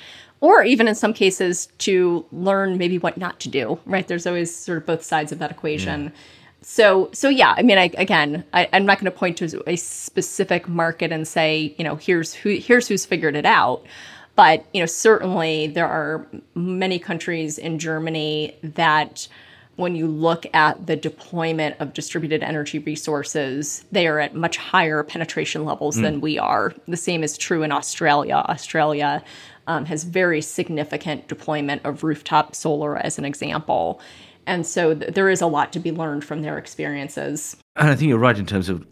or 0.41 0.63
even 0.63 0.89
in 0.89 0.95
some 0.95 1.13
cases 1.13 1.69
to 1.79 2.25
learn 2.33 2.79
maybe 2.79 2.99
what 2.99 3.17
not 3.17 3.41
to 3.41 3.49
do. 3.49 3.79
Right? 3.87 4.07
There's 4.07 4.27
always 4.27 4.55
sort 4.55 4.79
of 4.79 4.87
both 4.87 5.03
sides 5.03 5.33
of 5.33 5.39
that 5.39 5.51
equation. 5.51 6.13
So 6.63 7.09
so 7.13 7.29
yeah 7.29 7.55
i 7.57 7.63
mean 7.63 7.79
I, 7.79 7.91
again 7.97 8.45
I, 8.53 8.65
am 8.65 8.85
not 8.85 8.99
going 8.99 9.11
to 9.11 9.17
point 9.17 9.37
to 9.39 9.63
a 9.67 9.77
specific 9.77 10.69
market 10.69 11.13
and 11.13 11.27
say 11.27 11.75
you 11.79 11.85
know 11.85 11.97
here's 11.97 12.35
who 12.35 12.51
here's 12.51 12.89
who's 12.89 13.07
figured 13.07 13.37
it 13.37 13.47
out 13.47 13.85
but 14.35 14.67
you 14.75 14.81
know 14.83 14.87
certainly 14.87 15.69
there 15.69 15.87
are 15.87 16.27
many 16.55 16.99
countries 16.99 17.59
in 17.59 17.79
germany 17.79 18.57
that 18.63 19.29
when 19.77 19.95
you 19.95 20.09
look 20.09 20.45
at 20.53 20.89
the 20.89 20.97
deployment 20.97 21.77
of 21.81 21.95
distributed 21.95 22.43
energy 22.43 22.81
resources 22.81 23.85
they 23.93 24.09
are 24.09 24.19
at 24.19 24.35
much 24.35 24.57
higher 24.57 25.05
penetration 25.05 25.65
levels 25.65 25.97
mm. 25.97 26.03
than 26.03 26.21
we 26.21 26.39
are 26.39 26.75
the 26.89 26.97
same 26.97 27.23
is 27.23 27.39
true 27.39 27.63
in 27.63 27.71
australia 27.71 28.35
australia 28.35 29.23
um, 29.69 29.85
has 29.85 30.03
very 30.03 30.43
significant 30.43 31.29
deployment 31.29 31.85
of 31.85 32.03
rooftop 32.03 32.57
solar 32.57 32.97
as 32.97 33.19
an 33.19 33.25
example 33.25 34.01
and 34.49 34.67
so 34.67 34.95
th- 34.95 35.13
there 35.13 35.29
is 35.29 35.43
a 35.43 35.47
lot 35.47 35.73
to 35.75 35.79
be 35.79 35.93
learned 35.93 36.25
from 36.25 36.41
their 36.41 36.57
experiences. 36.57 37.55
And 37.77 37.91
I 37.91 37.95
think 37.95 38.09
you're 38.09 38.19
right 38.19 38.39
in 38.39 38.47
terms 38.47 38.71
of 38.71 38.85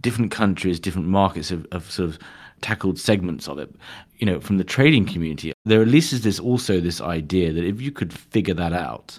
different 0.00 0.30
countries, 0.30 0.80
different 0.80 1.06
markets 1.06 1.50
have, 1.50 1.66
have 1.70 1.90
sort 1.90 2.08
of 2.08 2.18
tackled 2.62 2.98
segments 2.98 3.46
of 3.46 3.58
it. 3.58 3.74
You 4.16 4.26
know, 4.26 4.40
from 4.40 4.56
the 4.56 4.64
trading 4.64 5.04
community, 5.04 5.52
there 5.66 5.82
at 5.82 5.88
least 5.88 6.14
is 6.14 6.22
this 6.22 6.40
also 6.40 6.80
this 6.80 7.00
idea 7.00 7.52
that 7.52 7.64
if 7.64 7.80
you 7.80 7.92
could 7.92 8.12
figure 8.12 8.54
that 8.54 8.72
out, 8.72 9.18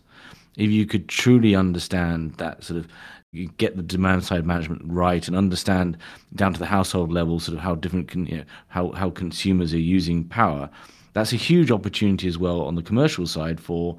if 0.57 0.71
you 0.71 0.85
could 0.87 1.07
truly 1.07 1.55
understand 1.55 2.33
that 2.37 2.63
sort 2.63 2.79
of 2.79 2.87
you 3.31 3.47
get 3.57 3.75
the 3.75 3.81
demand 3.83 4.23
side 4.23 4.45
management 4.45 4.81
right 4.85 5.27
and 5.27 5.35
understand 5.35 5.97
down 6.35 6.53
to 6.53 6.59
the 6.59 6.67
household 6.67 7.11
level 7.11 7.39
sort 7.39 7.57
of 7.57 7.63
how 7.63 7.73
different 7.73 8.07
can, 8.07 8.25
you 8.27 8.37
know, 8.37 8.43
how 8.67 8.91
how 8.91 9.09
consumers 9.09 9.73
are 9.73 9.79
using 9.79 10.23
power 10.23 10.69
that's 11.13 11.33
a 11.33 11.37
huge 11.37 11.71
opportunity 11.71 12.27
as 12.27 12.37
well 12.37 12.61
on 12.61 12.75
the 12.75 12.83
commercial 12.83 13.25
side 13.25 13.59
for 13.59 13.97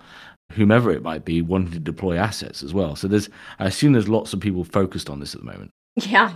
whomever 0.53 0.91
it 0.91 1.03
might 1.03 1.25
be 1.25 1.43
wanting 1.43 1.73
to 1.73 1.79
deploy 1.79 2.17
assets 2.17 2.63
as 2.63 2.75
well. 2.75 2.97
So 2.97 3.09
there's, 3.09 3.29
I 3.59 3.67
assume 3.67 3.93
there's 3.93 4.09
lots 4.09 4.33
of 4.33 4.41
people 4.41 4.65
focused 4.65 5.09
on 5.09 5.21
this 5.21 5.35
at 5.35 5.41
the 5.41 5.47
moment. 5.47 5.71
Yeah, 5.97 6.33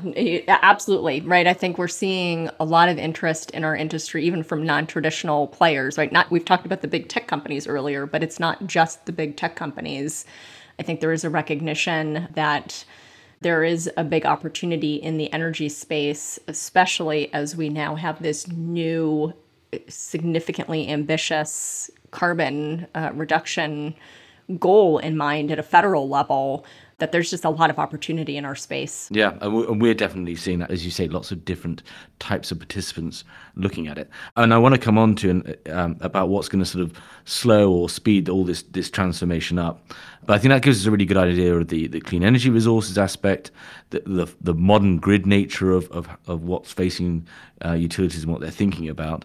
absolutely. 0.47 1.21
Right. 1.21 1.47
I 1.47 1.53
think 1.53 1.79
we're 1.79 1.89
seeing 1.89 2.49
a 2.61 2.65
lot 2.65 2.89
of 2.89 2.97
interest 2.97 3.51
in 3.51 3.65
our 3.65 3.75
industry, 3.75 4.25
even 4.25 4.45
from 4.45 4.65
non 4.65 4.87
traditional 4.87 5.49
players, 5.49 5.99
right? 5.99 6.13
Not, 6.13 6.31
we've 6.31 6.45
talked 6.45 6.65
about 6.65 6.81
the 6.81 6.89
big 6.89 7.09
tech 7.09 7.27
companies 7.27 7.67
earlier, 7.67 8.07
but 8.07 8.23
it's 8.23 8.39
not 8.39 8.67
just 8.69 9.05
the 9.07 9.13
big 9.13 9.37
tech 9.37 9.57
companies. 9.57 10.25
I 10.79 10.85
think 10.85 11.01
there 11.01 11.13
is 11.13 11.25
a 11.25 11.31
recognition 11.31 12.29
that 12.35 12.85
there 13.41 13.65
is 13.65 13.91
a 13.97 14.05
big 14.05 14.25
opportunity 14.27 14.95
in 14.95 15.19
the 15.19 15.33
energy 15.33 15.69
space, 15.69 16.39
especially 16.47 17.33
as 17.33 17.57
we 17.57 17.69
now 17.69 17.97
have 17.97 18.23
this 18.23 18.47
new, 18.47 19.33
significantly 19.89 20.89
ambitious 20.89 21.91
carbon 22.11 22.87
uh, 22.95 23.11
reduction 23.15 23.95
goal 24.59 24.99
in 24.99 25.17
mind 25.17 25.51
at 25.51 25.59
a 25.59 25.63
federal 25.63 26.09
level 26.09 26.65
that 26.99 27.13
there's 27.13 27.31
just 27.31 27.45
a 27.45 27.51
lot 27.51 27.71
of 27.71 27.79
opportunity 27.79 28.37
in 28.37 28.45
our 28.45 28.57
space. 28.57 29.09
Yeah, 29.13 29.39
and 29.41 29.81
we're 29.81 29.95
definitely 29.95 30.35
seeing 30.35 30.59
that, 30.59 30.71
as 30.71 30.85
you 30.85 30.91
say, 30.91 31.07
lots 31.07 31.31
of 31.31 31.45
different 31.45 31.85
types 32.19 32.51
of 32.51 32.59
participants 32.59 33.23
looking 33.55 33.87
at 33.87 33.99
it. 33.99 34.11
And 34.37 34.53
I 34.53 34.59
want 34.59 34.75
to 34.75 34.81
come 34.81 34.99
on 34.99 35.15
to 35.17 35.57
um, 35.71 35.97
about 36.01 36.29
what's 36.29 36.49
going 36.49 36.63
to 36.63 36.69
sort 36.69 36.83
of 36.83 36.93
slow 37.25 37.73
or 37.73 37.89
speed 37.89 38.29
all 38.29 38.45
this 38.45 38.63
this 38.63 38.91
transformation 38.91 39.61
up. 39.61 39.93
But 40.27 40.35
I 40.35 40.39
think 40.39 40.51
that 40.51 40.63
gives 40.63 40.81
us 40.81 40.87
a 40.87 40.91
really 40.91 41.05
good 41.05 41.17
idea 41.17 41.55
of 41.55 41.69
the, 41.69 41.87
the 41.87 42.01
clean 42.01 42.25
energy 42.25 42.51
resources 42.51 42.99
aspect, 42.99 43.53
the 43.91 44.01
the, 44.01 44.27
the 44.41 44.55
modern 44.55 44.99
grid 44.99 45.25
nature 45.25 45.71
of, 45.71 45.89
of, 45.93 46.09
of 46.27 46.43
what's 46.43 46.73
facing 46.73 47.29
uh, 47.65 47.75
utilities 47.75 48.25
and 48.25 48.33
what 48.33 48.41
they're 48.41 48.51
thinking 48.51 48.89
about. 48.89 49.25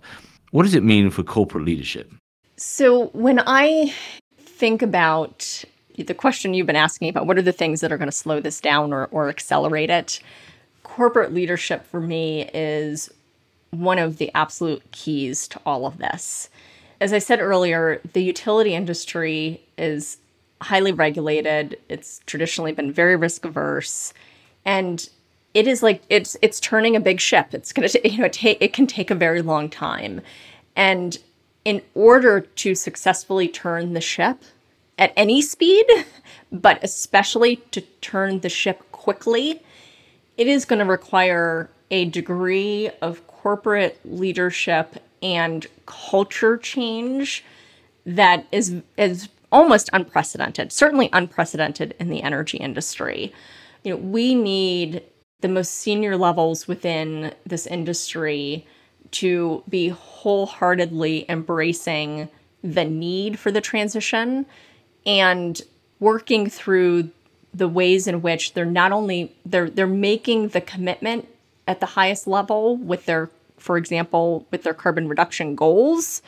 What 0.54 0.64
does 0.66 0.76
it 0.76 0.84
mean 0.84 1.10
for 1.10 1.24
corporate 1.24 1.66
leadership? 1.66 2.14
So 2.58 3.08
when 3.08 3.42
I 3.48 3.92
think 4.38 4.84
about 4.84 5.66
the 5.98 6.14
question 6.14 6.54
you've 6.54 6.68
been 6.68 6.76
asking 6.76 7.10
about 7.10 7.26
what 7.26 7.40
are 7.40 7.42
the 7.42 7.52
things 7.52 7.82
that 7.82 7.92
are 7.92 7.98
going 7.98 8.08
to 8.08 8.16
slow 8.16 8.40
this 8.40 8.62
down 8.62 8.94
or, 8.94 9.08
or 9.08 9.30
accelerate 9.30 9.90
it, 9.90 10.20
corporate 10.84 11.34
leadership 11.34 11.88
for 11.88 12.00
me 12.00 12.52
is 12.54 13.12
one 13.72 13.98
of 13.98 14.20
the 14.20 14.30
absolute 14.36 14.84
keys 14.92 15.48
to 15.48 15.60
all 15.66 15.88
of 15.88 15.98
this. 15.98 16.52
As 17.02 17.14
I 17.14 17.18
said 17.18 17.40
earlier, 17.40 18.00
the 18.14 18.24
utility 18.24 18.76
industry 18.76 19.60
is 19.76 20.18
highly 20.62 20.92
regulated. 20.92 21.80
It's 21.90 22.22
traditionally 22.28 22.74
been 22.74 22.92
very 22.92 23.16
risk 23.16 23.44
averse, 23.44 24.14
and 24.66 25.10
it 25.54 25.68
is 25.68 25.84
like 25.84 26.02
it's 26.10 26.36
it's 26.42 26.60
turning 26.60 26.96
a 26.96 27.00
big 27.00 27.20
ship. 27.20 27.54
It's 27.54 27.72
gonna 27.72 27.90
you 28.04 28.20
know 28.20 28.30
take 28.30 28.58
it 28.62 28.74
can 28.74 28.88
take 28.88 29.12
a 29.12 29.16
very 29.16 29.42
long 29.42 29.70
time, 29.70 30.22
and 30.76 31.18
in 31.66 31.82
order 31.94 32.42
to 32.42 32.76
successfully 32.76 33.48
turn 33.48 33.94
the 33.94 34.02
ship 34.02 34.44
at 34.98 35.14
any 35.16 35.42
speed, 35.42 35.86
but 36.52 36.84
especially 36.84 37.58
to 37.72 37.82
turn 38.02 38.40
the 38.42 38.50
ship 38.50 38.84
quickly, 38.92 39.62
it 40.38 40.48
is 40.48 40.66
going 40.66 40.80
to 40.80 40.86
require 40.86 41.70
a 41.92 42.06
degree 42.06 42.90
of 43.02 43.26
corporate 43.28 44.00
leadership 44.04 45.02
and 45.22 45.68
culture 45.86 46.58
change 46.58 47.44
that 48.06 48.46
is 48.52 48.82
is 48.98 49.30
almost 49.52 49.90
unprecedented, 49.94 50.72
certainly 50.72 51.10
unprecedented 51.14 51.94
in 52.00 52.10
the 52.10 52.24
energy 52.24 52.58
industry. 52.58 53.32
You 53.84 53.92
know, 53.92 53.98
we 53.98 54.34
need 54.34 55.04
the 55.44 55.50
most 55.50 55.76
senior 55.76 56.16
levels 56.16 56.70
within 56.70 57.34
this 57.46 57.68
industry 57.68 58.66
to 59.12 59.62
be 59.68 59.90
wholeheartedly 59.90 61.26
embracing 61.28 62.30
the 62.64 62.86
need 62.86 63.38
for 63.38 63.52
the 63.52 63.60
transition 63.60 64.46
and 65.06 65.62
working 66.00 66.50
through 66.50 67.10
the 67.54 67.68
ways 67.68 68.08
in 68.08 68.22
which 68.22 68.54
they're 68.54 68.64
not 68.64 68.94
only 68.94 69.36
they're 69.46 69.70
they're 69.70 69.86
making 69.86 70.48
the 70.48 70.62
commitment 70.62 71.28
at 71.68 71.82
the 71.82 71.88
highest 71.88 72.26
level 72.26 72.78
with 72.78 73.06
their 73.06 73.30
for 73.58 73.76
example 73.76 74.48
with 74.50 74.64
their 74.64 74.74
carbon 74.74 75.10
reduction 75.10 75.56
goals 75.56 76.22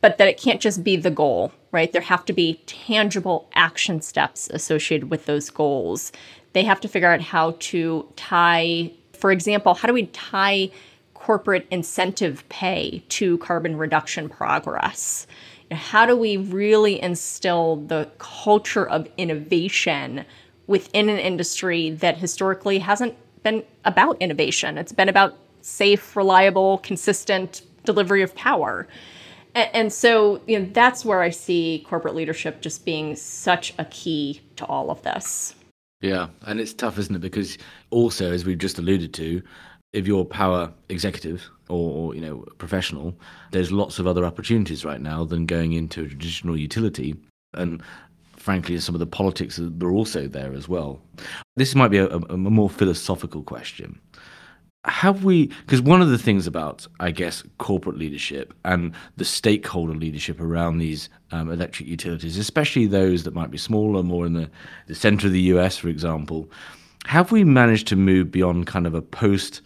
but 0.00 0.16
that 0.16 0.28
it 0.28 0.38
can't 0.40 0.60
just 0.60 0.84
be 0.84 0.96
the 0.96 1.10
goal 1.10 1.52
right? 1.72 1.92
There 1.92 2.02
have 2.02 2.24
to 2.26 2.32
be 2.32 2.62
tangible 2.66 3.48
action 3.54 4.00
steps 4.00 4.48
associated 4.50 5.10
with 5.10 5.26
those 5.26 5.50
goals 5.50 6.12
they 6.52 6.64
have 6.64 6.80
to 6.80 6.88
figure 6.88 7.10
out 7.10 7.20
how 7.20 7.56
to 7.58 8.06
tie 8.16 8.92
for 9.12 9.32
example 9.32 9.74
how 9.74 9.88
do 9.88 9.94
we 9.94 10.06
tie 10.06 10.70
corporate 11.18 11.66
incentive 11.70 12.48
pay 12.48 13.02
to 13.08 13.36
carbon 13.38 13.76
reduction 13.76 14.28
progress? 14.28 15.26
How 15.70 16.06
do 16.06 16.16
we 16.16 16.38
really 16.38 17.02
instill 17.02 17.76
the 17.76 18.08
culture 18.18 18.88
of 18.88 19.08
innovation 19.18 20.24
within 20.68 21.08
an 21.08 21.18
industry 21.18 21.90
that 21.90 22.16
historically 22.16 22.78
hasn't 22.78 23.14
been 23.42 23.62
about 23.84 24.16
innovation? 24.20 24.78
It's 24.78 24.92
been 24.92 25.08
about 25.08 25.36
safe, 25.60 26.16
reliable, 26.16 26.78
consistent 26.78 27.62
delivery 27.84 28.22
of 28.22 28.34
power. 28.34 28.88
And, 29.54 29.92
so, 29.92 30.40
you 30.46 30.60
know, 30.60 30.68
that's 30.72 31.04
where 31.04 31.20
I 31.20 31.30
see 31.30 31.84
corporate 31.88 32.14
leadership 32.14 32.60
just 32.60 32.84
being 32.84 33.16
such 33.16 33.74
a 33.76 33.84
key 33.86 34.40
to 34.56 34.64
all 34.66 34.90
of 34.90 35.02
this. 35.02 35.54
Yeah, 36.00 36.28
and 36.42 36.60
it's 36.60 36.74
tough, 36.74 36.98
isn't 36.98 37.16
it? 37.16 37.20
Because 37.20 37.58
also, 37.90 38.32
as 38.32 38.44
we've 38.44 38.58
just 38.58 38.78
alluded 38.78 39.12
to, 39.14 39.42
if 39.92 40.06
you're 40.06 40.22
a 40.22 40.24
power 40.24 40.72
executive 40.88 41.48
or, 41.68 42.14
you 42.14 42.20
know 42.20 42.44
professional, 42.58 43.18
there's 43.50 43.72
lots 43.72 43.98
of 43.98 44.06
other 44.06 44.24
opportunities 44.24 44.84
right 44.84 45.00
now 45.00 45.24
than 45.24 45.46
going 45.46 45.72
into 45.72 46.04
a 46.04 46.08
traditional 46.08 46.56
utility, 46.56 47.16
and 47.54 47.82
frankly, 48.36 48.78
some 48.78 48.94
of 48.94 48.98
the 49.00 49.06
politics 49.06 49.58
are 49.58 49.90
also 49.90 50.28
there 50.28 50.54
as 50.54 50.68
well. 50.68 51.00
This 51.56 51.74
might 51.74 51.88
be 51.88 51.98
a, 51.98 52.08
a 52.08 52.36
more 52.36 52.70
philosophical 52.70 53.42
question, 53.42 53.98
have 54.84 55.24
we 55.24 55.46
because 55.66 55.82
one 55.82 56.00
of 56.00 56.08
the 56.08 56.16
things 56.16 56.46
about 56.46 56.86
i 57.00 57.10
guess 57.10 57.42
corporate 57.58 57.98
leadership 57.98 58.54
and 58.64 58.94
the 59.16 59.24
stakeholder 59.24 59.94
leadership 59.94 60.40
around 60.40 60.78
these 60.78 61.10
um, 61.32 61.50
electric 61.50 61.88
utilities 61.88 62.38
especially 62.38 62.86
those 62.86 63.24
that 63.24 63.34
might 63.34 63.50
be 63.50 63.58
smaller 63.58 64.02
more 64.02 64.24
in 64.24 64.34
the, 64.34 64.48
the 64.86 64.94
center 64.94 65.26
of 65.26 65.32
the 65.32 65.40
us 65.40 65.76
for 65.76 65.88
example 65.88 66.48
have 67.06 67.32
we 67.32 67.42
managed 67.42 67.88
to 67.88 67.96
move 67.96 68.30
beyond 68.30 68.66
kind 68.66 68.86
of 68.86 68.94
a 68.94 69.02
post 69.02 69.62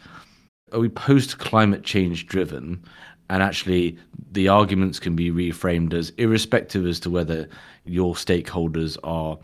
are 0.73 0.81
we 0.81 0.89
post 0.89 1.39
climate 1.39 1.85
change 1.85 2.27
driven? 2.27 2.83
And 3.31 3.43
actually 3.43 3.99
the 4.31 4.49
arguments 4.49 4.99
can 4.99 5.15
be 5.15 5.31
reframed 5.31 5.95
as 5.95 6.11
irrespective 6.17 6.87
as 6.87 7.01
to 7.01 7.11
whether 7.11 7.49
your 7.85 8.15
stakeholders 8.15 8.97
are 9.05 9.39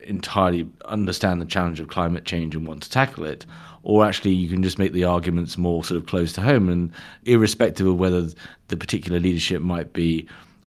entirely 0.00 0.68
understand 0.86 1.40
the 1.40 1.46
challenge 1.46 1.80
of 1.80 1.88
climate 1.88 2.24
change 2.24 2.54
and 2.54 2.66
want 2.66 2.82
to 2.82 2.90
tackle 2.90 3.24
it 3.24 3.46
or 3.84 4.04
actually 4.04 4.32
you 4.32 4.48
can 4.48 4.62
just 4.62 4.78
make 4.78 4.92
the 4.92 5.04
arguments 5.04 5.56
more 5.56 5.84
sort 5.84 5.98
of 5.98 6.06
close 6.06 6.32
to 6.32 6.40
home 6.40 6.68
and 6.68 6.92
irrespective 7.24 7.86
of 7.86 7.96
whether 7.96 8.28
the 8.68 8.76
particular 8.76 9.20
leadership 9.20 9.62
might 9.62 9.92
be 9.92 10.26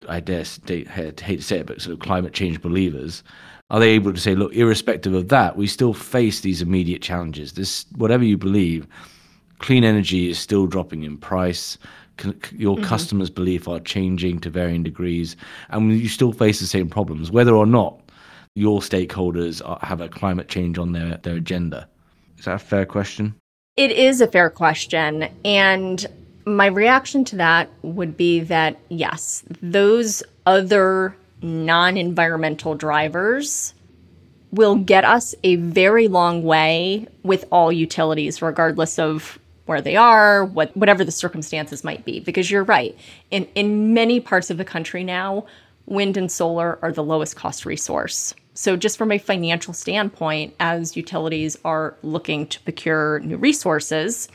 i 0.07 0.19
dare 0.19 0.43
hate 0.67 1.17
to 1.17 1.41
say 1.41 1.59
it 1.59 1.65
but 1.65 1.81
sort 1.81 1.93
of 1.93 1.99
climate 1.99 2.33
change 2.33 2.61
believers 2.61 3.23
are 3.71 3.79
they 3.79 3.89
able 3.89 4.13
to 4.13 4.19
say 4.19 4.35
look 4.35 4.53
irrespective 4.53 5.13
of 5.13 5.29
that 5.29 5.57
we 5.57 5.65
still 5.65 5.93
face 5.93 6.41
these 6.41 6.61
immediate 6.61 7.01
challenges 7.01 7.53
this 7.53 7.85
whatever 7.95 8.23
you 8.23 8.37
believe 8.37 8.85
clean 9.59 9.83
energy 9.83 10.29
is 10.29 10.37
still 10.37 10.67
dropping 10.67 11.03
in 11.03 11.17
price 11.17 11.77
your 12.55 12.75
mm-hmm. 12.75 12.83
customers' 12.83 13.29
belief 13.29 13.67
are 13.67 13.79
changing 13.79 14.39
to 14.39 14.49
varying 14.49 14.83
degrees, 14.83 15.35
and 15.69 15.91
you 15.99 16.07
still 16.07 16.31
face 16.31 16.59
the 16.59 16.67
same 16.67 16.89
problems, 16.89 17.31
whether 17.31 17.53
or 17.53 17.65
not 17.65 17.99
your 18.55 18.79
stakeholders 18.79 19.61
are, 19.67 19.79
have 19.81 20.01
a 20.01 20.07
climate 20.07 20.47
change 20.47 20.77
on 20.77 20.93
their, 20.93 21.17
their 21.17 21.35
agenda. 21.35 21.87
Is 22.45 22.47
that 22.47 22.55
a 22.57 22.59
fair 22.59 22.85
question? 22.85 23.33
It 23.75 23.89
is 23.89 24.21
a 24.21 24.27
fair 24.27 24.51
question. 24.51 25.29
And 25.43 26.05
my 26.45 26.67
reaction 26.67 27.25
to 27.25 27.37
that 27.37 27.71
would 27.81 28.15
be 28.15 28.41
that 28.41 28.77
yes, 28.89 29.43
those 29.63 30.21
other 30.45 31.17
non 31.41 31.97
environmental 31.97 32.75
drivers 32.75 33.73
will 34.51 34.75
get 34.75 35.03
us 35.03 35.33
a 35.43 35.55
very 35.55 36.07
long 36.07 36.43
way 36.43 37.07
with 37.23 37.45
all 37.51 37.71
utilities, 37.71 38.43
regardless 38.43 38.99
of 38.99 39.39
where 39.65 39.81
they 39.81 39.95
are, 39.95 40.45
what 40.45 40.77
whatever 40.77 41.03
the 41.03 41.11
circumstances 41.11 41.83
might 41.83 42.05
be. 42.05 42.19
Because 42.19 42.51
you're 42.51 42.63
right, 42.63 42.95
in 43.31 43.47
in 43.55 43.95
many 43.95 44.19
parts 44.19 44.51
of 44.51 44.57
the 44.57 44.65
country 44.65 45.03
now, 45.03 45.47
wind 45.87 46.15
and 46.15 46.31
solar 46.31 46.77
are 46.83 46.91
the 46.91 47.03
lowest 47.03 47.35
cost 47.35 47.65
resource. 47.65 48.35
So 48.55 48.77
just 48.77 48.97
from 48.97 49.11
a 49.11 49.17
financial 49.17 49.73
standpoint, 49.73 50.55
as 50.59 50.95
utilities 50.95 51.57
are 51.65 51.95
looking 52.01 52.47
to 52.47 52.59
procure 52.61 53.19
new 53.19 53.37
resources, 53.37 54.29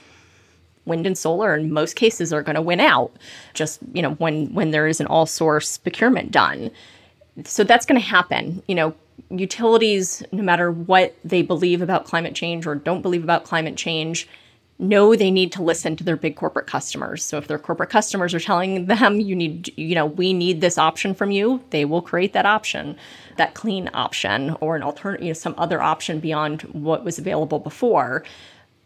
wind 0.85 1.07
and 1.07 1.17
solar 1.17 1.55
in 1.55 1.73
most 1.73 1.97
cases 1.97 2.33
are 2.33 2.43
going 2.43 2.55
to 2.55 2.63
win 2.63 2.81
out. 2.81 3.13
Just 3.55 3.81
you 3.93 4.03
know 4.03 4.13
when 4.15 4.53
when 4.53 4.71
there 4.71 4.87
is 4.87 5.01
an 5.01 5.07
all 5.07 5.27
source 5.27 5.79
procurement 5.79 6.31
done. 6.31 6.71
So 7.45 7.65
that's 7.65 7.87
going 7.87 8.01
to 8.01 8.07
happen. 8.07 8.63
You 8.69 8.75
know, 8.75 8.95
utilities, 9.31 10.23
no 10.33 10.43
matter 10.43 10.71
what 10.71 11.17
they 11.25 11.41
believe 11.41 11.81
about 11.81 12.05
climate 12.05 12.35
change 12.35 12.67
or 12.67 12.75
don't 12.75 13.03
believe 13.03 13.25
about 13.25 13.45
climate 13.45 13.77
change, 13.77 14.29
know 14.81 15.15
they 15.15 15.31
need 15.31 15.53
to 15.53 15.63
listen 15.63 15.95
to 15.97 16.05
their 16.05 16.17
big 16.17 16.37
corporate 16.37 16.67
customers. 16.67 17.25
So 17.25 17.37
if 17.37 17.47
their 17.47 17.59
corporate 17.59 17.91
customers 17.91 18.35
are 18.35 18.41
telling 18.41 18.87
them, 18.87 19.21
you 19.21 19.37
need, 19.37 19.73
you 19.77 19.95
know, 19.95 20.07
we 20.07 20.33
need 20.33 20.61
this 20.61 20.79
option 20.79 21.15
from 21.15 21.31
you, 21.31 21.63
they 21.71 21.85
will 21.85 22.03
create 22.03 22.33
that 22.33 22.47
option, 22.47 22.97
that 23.37 23.55
clean 23.55 23.91
option, 23.95 24.57
or 24.61 24.77
an 24.77 24.83
alternative, 24.83 25.25
you 25.25 25.31
know, 25.31 25.35
some 25.35 25.55
other 25.59 25.81
option 25.81 26.19
beyond 26.19 26.63
what 26.63 27.05
was 27.05 27.19
available 27.19 27.59
before. 27.59 28.25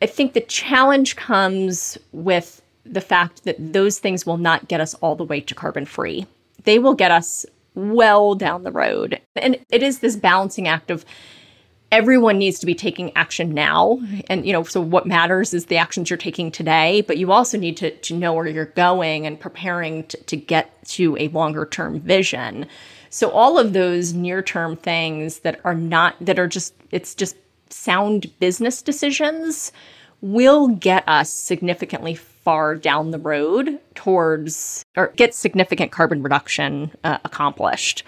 I 0.03 0.07
think 0.07 0.33
the 0.35 0.41
challenge 0.41 1.17
comes 1.17 1.97
with 2.13 2.61
the 2.85 3.01
fact 3.01 3.45
that 3.45 3.57
those 3.73 3.99
things 3.99 4.27
will 4.27 4.37
not 4.37 4.69
get 4.69 4.81
us 4.81 4.95
all 4.95 5.17
the 5.17 5.25
way 5.25 5.41
to 5.41 5.55
carbon 5.55 5.87
free. 5.87 6.27
They 6.65 6.79
will 6.79 6.95
get 6.95 7.11
us 7.11 7.47
well 7.75 8.35
down 8.35 8.63
the 8.63 8.73
road. 8.73 9.21
And 9.37 9.59
it 9.71 9.83
is 9.83 10.01
this 10.01 10.17
balancing 10.17 10.69
act 10.69 10.91
of 10.91 11.05
everyone 11.95 12.39
needs 12.39 12.59
to 12.59 12.67
be 12.67 12.75
taking 12.75 13.17
action 13.17 13.55
now. 13.55 14.01
And 14.29 14.45
you 14.45 14.53
know 14.53 14.65
so 14.65 14.81
what 14.81 15.07
matters 15.07 15.55
is 15.55 15.67
the 15.67 15.77
actions 15.77 16.11
you're 16.11 16.17
taking 16.17 16.51
today 16.51 17.03
but 17.03 17.19
you 17.19 17.31
also 17.31 17.57
need 17.57 17.77
to, 17.79 17.97
to 17.97 18.15
know 18.15 18.33
where 18.33 18.49
you're 18.49 18.67
going 18.67 19.27
and 19.27 19.39
preparing 19.39 20.05
to, 20.09 20.17
to 20.25 20.37
get 20.37 20.85
to 20.87 21.17
a 21.19 21.29
longer 21.29 21.65
term 21.65 22.01
vision. 22.01 22.67
So 23.11 23.31
all 23.31 23.59
of 23.59 23.75
those 23.75 24.13
near 24.13 24.43
term 24.43 24.77
things 24.77 25.41
that 25.41 25.61
are 25.63 25.75
not 25.75 26.17
that 26.21 26.39
are 26.39 26.49
just 26.49 26.75
it's 26.91 27.15
just 27.15 27.37
sound 27.71 28.37
business 28.41 28.83
decisions 28.83 29.73
will 30.21 30.69
get 30.69 31.05
us 31.07 31.31
significantly 31.31 32.15
far 32.17 32.75
down 32.75 33.11
the 33.13 33.19
road 33.19 33.79
towards 33.95 34.85
or 34.97 35.13
get 35.17 35.33
significant 35.35 35.93
carbon 35.93 36.23
reduction 36.23 36.91
uh, 37.05 37.19
accomplished 37.25 38.03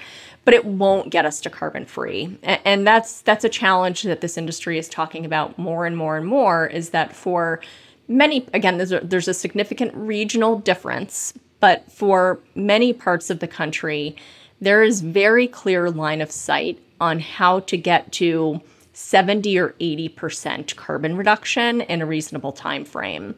but 0.46 0.54
it 0.54 0.64
won't 0.64 1.10
get 1.10 1.26
us 1.26 1.40
to 1.40 1.50
carbon 1.50 1.84
free. 1.84 2.38
And 2.44 2.86
that's 2.86 3.20
that's 3.22 3.44
a 3.44 3.48
challenge 3.48 4.04
that 4.04 4.20
this 4.20 4.38
industry 4.38 4.78
is 4.78 4.88
talking 4.88 5.26
about 5.26 5.58
more 5.58 5.84
and 5.84 5.96
more 5.96 6.16
and 6.16 6.24
more 6.24 6.68
is 6.68 6.90
that 6.90 7.14
for 7.14 7.60
many 8.08 8.46
again 8.54 8.78
there's 8.78 8.92
a, 8.92 9.00
there's 9.00 9.28
a 9.28 9.34
significant 9.34 9.92
regional 9.94 10.58
difference, 10.60 11.34
but 11.58 11.90
for 11.90 12.38
many 12.54 12.92
parts 12.92 13.28
of 13.28 13.40
the 13.40 13.48
country 13.48 14.16
there 14.60 14.84
is 14.84 15.02
very 15.02 15.48
clear 15.48 15.90
line 15.90 16.20
of 16.20 16.30
sight 16.30 16.78
on 17.00 17.18
how 17.18 17.60
to 17.60 17.76
get 17.76 18.10
to 18.12 18.60
70 18.92 19.58
or 19.58 19.70
80% 19.80 20.76
carbon 20.76 21.16
reduction 21.16 21.82
in 21.82 22.00
a 22.00 22.06
reasonable 22.06 22.52
time 22.52 22.84
frame. 22.84 23.34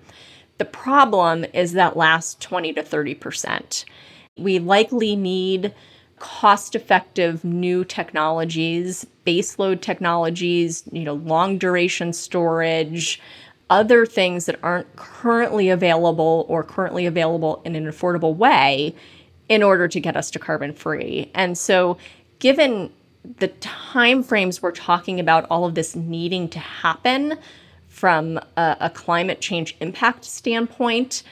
The 0.59 0.65
problem 0.65 1.47
is 1.55 1.73
that 1.73 1.97
last 1.97 2.41
20 2.41 2.75
to 2.75 2.83
30%. 2.83 3.85
We 4.37 4.61
likely 4.61 5.17
need 5.17 5.75
cost 6.19 6.75
effective 6.75 7.45
new 7.45 7.85
technologies, 7.85 9.07
baseload 9.27 9.81
technologies, 9.81 10.85
you 10.93 11.05
know, 11.05 11.15
long 11.15 11.59
duration 11.59 12.13
storage, 12.13 13.21
other 13.71 14.07
things 14.07 14.47
that 14.47 14.59
aren't 14.63 14.95
currently 14.97 15.69
available 15.69 16.47
or 16.49 16.63
currently 16.63 17.07
available 17.07 17.61
in 17.65 17.77
an 17.77 17.85
affordable 17.85 18.35
way 18.35 18.95
in 19.49 19.63
order 19.63 19.89
to 19.89 20.01
get 20.01 20.17
us 20.17 20.31
to 20.31 20.39
carbon 20.39 20.73
free. 20.73 21.31
And 21.35 21.57
so 21.57 21.99
given 22.39 22.91
the 23.39 23.49
time 23.49 24.23
frames 24.23 24.63
we're 24.63 24.73
talking 24.73 25.21
about 25.21 25.47
all 25.51 25.65
of 25.65 25.75
this 25.75 25.95
needing 25.95 26.49
to 26.49 26.59
happen 26.59 27.39
from 27.89 28.39
a, 28.57 28.77
a 28.81 28.91
climate 28.91 29.41
change 29.41 29.77
impact 29.81 30.25
standpoint, 30.25 31.23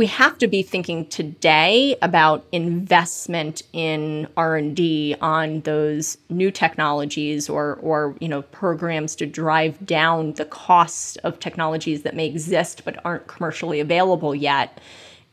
we 0.00 0.06
have 0.06 0.38
to 0.38 0.46
be 0.46 0.62
thinking 0.62 1.04
today 1.08 1.94
about 2.00 2.46
investment 2.52 3.62
in 3.74 4.26
r&d 4.34 5.14
on 5.20 5.60
those 5.60 6.16
new 6.30 6.50
technologies 6.50 7.50
or, 7.50 7.74
or 7.82 8.16
you 8.18 8.26
know 8.26 8.40
programs 8.40 9.14
to 9.14 9.26
drive 9.26 9.84
down 9.84 10.32
the 10.32 10.46
cost 10.46 11.18
of 11.22 11.38
technologies 11.38 12.00
that 12.00 12.16
may 12.16 12.26
exist 12.26 12.82
but 12.86 12.98
aren't 13.04 13.26
commercially 13.26 13.78
available 13.78 14.34
yet. 14.34 14.80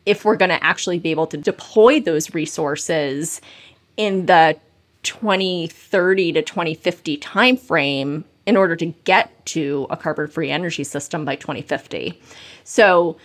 If 0.05 0.25
we're 0.25 0.35
going 0.35 0.49
to 0.49 0.61
actually 0.61 0.99
be 0.99 1.11
able 1.11 1.27
to 1.27 1.37
deploy 1.37 2.01
those 2.01 2.33
resources 2.33 3.39
in 3.95 4.25
the 4.25 4.59
2030 5.03 6.33
to 6.33 6.41
2050 6.41 7.17
timeframe 7.19 8.25
in 8.45 8.57
order 8.57 8.75
to 8.75 8.87
get 9.05 9.45
to 9.45 9.87
a 9.89 9.95
carbon-free 9.95 10.51
energy 10.51 10.83
system 10.83 11.23
by 11.23 11.37
2050 11.37 12.21
so 12.65 13.15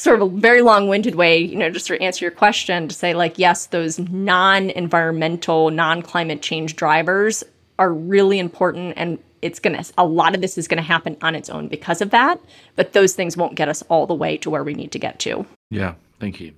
sort 0.00 0.20
of 0.20 0.32
a 0.32 0.36
very 0.36 0.62
long-winded 0.62 1.14
way, 1.14 1.38
you 1.38 1.56
know, 1.56 1.70
just 1.70 1.86
to 1.88 2.00
answer 2.02 2.24
your 2.24 2.32
question 2.32 2.88
to 2.88 2.94
say 2.94 3.14
like, 3.14 3.38
yes, 3.38 3.66
those 3.66 3.98
non-environmental, 3.98 5.70
non-climate 5.70 6.42
change 6.42 6.76
drivers 6.76 7.44
are 7.78 7.92
really 7.92 8.38
important 8.38 8.94
and 8.96 9.18
it's 9.42 9.60
going 9.60 9.76
to 9.76 9.92
a 9.98 10.06
lot 10.06 10.34
of 10.34 10.40
this 10.40 10.56
is 10.56 10.66
going 10.66 10.78
to 10.78 10.82
happen 10.82 11.16
on 11.20 11.34
its 11.34 11.50
own 11.50 11.68
because 11.68 12.00
of 12.00 12.10
that 12.10 12.40
but 12.76 12.92
those 12.92 13.14
things 13.14 13.36
won't 13.36 13.54
get 13.54 13.68
us 13.68 13.82
all 13.88 14.06
the 14.06 14.14
way 14.14 14.36
to 14.38 14.48
where 14.48 14.64
we 14.64 14.74
need 14.74 14.92
to 14.92 14.98
get 14.98 15.18
to. 15.20 15.44
Yeah 15.70 15.94
thank 16.20 16.40
you. 16.40 16.52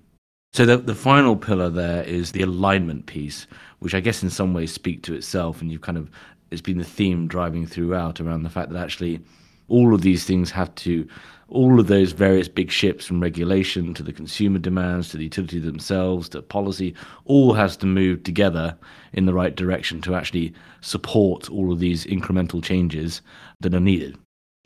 So 0.53 0.65
the, 0.65 0.77
the 0.79 0.95
final 0.95 1.37
pillar 1.37 1.69
there 1.69 2.03
is 2.05 2.33
the 2.33 2.43
alignment 2.43 3.07
piece 3.07 3.47
which 3.81 3.95
i 3.95 4.01
guess 4.01 4.23
in 4.23 4.31
some 4.31 4.55
ways 4.55 4.73
speak 4.73 5.03
to 5.03 5.15
itself 5.15 5.61
and 5.61 5.71
you've 5.71 5.81
kind 5.81 5.99
of 5.99 6.11
it's 6.51 6.63
been 6.63 6.79
the 6.79 6.85
theme 6.85 7.27
driving 7.27 7.67
throughout 7.67 8.21
around 8.21 8.43
the 8.43 8.51
fact 8.51 8.71
that 8.71 8.83
actually 8.83 9.21
all 9.69 9.95
of 9.95 10.03
these 10.03 10.25
things 10.25 10.51
have 10.51 10.75
to 10.77 11.09
all 11.49 11.79
of 11.79 11.87
those 11.87 12.13
various 12.13 12.49
big 12.49 12.71
ships 12.71 13.07
from 13.07 13.21
regulation 13.21 13.95
to 13.95 14.03
the 14.03 14.13
consumer 14.13 14.59
demands 14.59 15.09
to 15.09 15.17
the 15.17 15.25
utility 15.25 15.61
themselves 15.61 16.29
to 16.29 16.43
policy 16.43 16.95
all 17.25 17.53
has 17.53 17.77
to 17.77 17.87
move 17.87 18.23
together 18.25 18.77
in 19.13 19.27
the 19.27 19.35
right 19.35 19.55
direction 19.55 20.01
to 20.03 20.15
actually 20.15 20.53
support 20.81 21.49
all 21.51 21.73
of 21.73 21.79
these 21.79 22.05
incremental 22.07 22.63
changes 22.63 23.23
that 23.61 23.75
are 23.75 23.81
needed. 23.81 24.19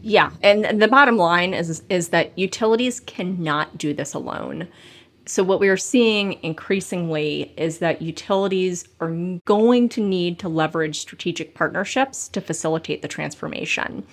Yeah, 0.02 0.30
and, 0.42 0.80
the 0.80 0.88
bottom 0.88 1.18
line 1.18 1.52
is 1.52 1.82
is 1.90 2.08
that 2.08 2.36
utilities 2.38 3.00
cannot 3.00 3.76
do 3.76 3.92
this 3.92 4.14
alone. 4.14 4.66
So 5.26 5.44
what 5.44 5.60
we 5.60 5.68
are 5.68 5.76
seeing 5.76 6.42
increasingly 6.42 7.52
is 7.58 7.78
that 7.78 8.00
utilities 8.00 8.88
are 9.00 9.10
going 9.44 9.90
to 9.90 10.00
need 10.00 10.38
to 10.38 10.48
leverage 10.48 10.98
strategic 10.98 11.54
partnerships 11.54 12.28
to 12.28 12.40
facilitate 12.40 13.02
the 13.02 13.08
transformation 13.08 14.06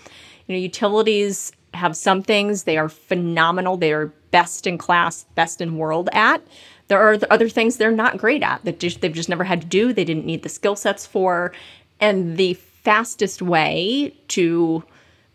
You 0.47 0.55
know, 0.55 0.61
utilities 0.61 1.51
have 1.73 1.95
some 1.95 2.23
things 2.23 2.63
they 2.63 2.77
are 2.77 2.89
phenomenal, 2.89 3.77
they 3.77 3.93
are 3.93 4.07
best 4.31 4.67
in 4.67 4.77
class, 4.77 5.25
best 5.35 5.61
in 5.61 5.77
world 5.77 6.09
at. 6.13 6.41
There 6.87 6.99
are 7.01 7.17
other 7.29 7.49
things 7.49 7.77
they're 7.77 7.91
not 7.91 8.17
great 8.17 8.43
at 8.43 8.63
that 8.63 8.79
they've 8.79 9.13
just 9.13 9.29
never 9.29 9.43
had 9.43 9.61
to 9.61 9.67
do, 9.67 9.93
they 9.93 10.05
didn't 10.05 10.25
need 10.25 10.43
the 10.43 10.49
skill 10.49 10.75
sets 10.75 11.05
for. 11.05 11.53
And 11.99 12.37
the 12.37 12.53
fastest 12.53 13.41
way 13.41 14.15
to 14.29 14.83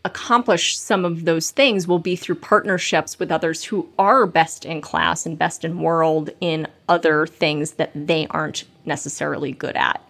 accomplish 0.05 0.79
some 0.79 1.05
of 1.05 1.25
those 1.25 1.51
things 1.51 1.87
will 1.87 1.99
be 1.99 2.17
through 2.17 2.35
partnerships 2.35 3.19
with 3.19 3.31
others 3.31 3.63
who 3.63 3.89
are 3.99 4.27
best 4.27 4.65
in 4.65 4.81
class 4.81 5.27
and 5.27 5.39
best 5.39 5.65
in 5.65 5.81
world 5.81 6.31
in 6.41 6.67
other 6.89 7.27
things 7.27 7.73
that 7.73 7.93
they 7.95 8.27
aren't 8.31 8.65
necessarily 8.85 9.53
good 9.53 9.77
at. 9.77 10.05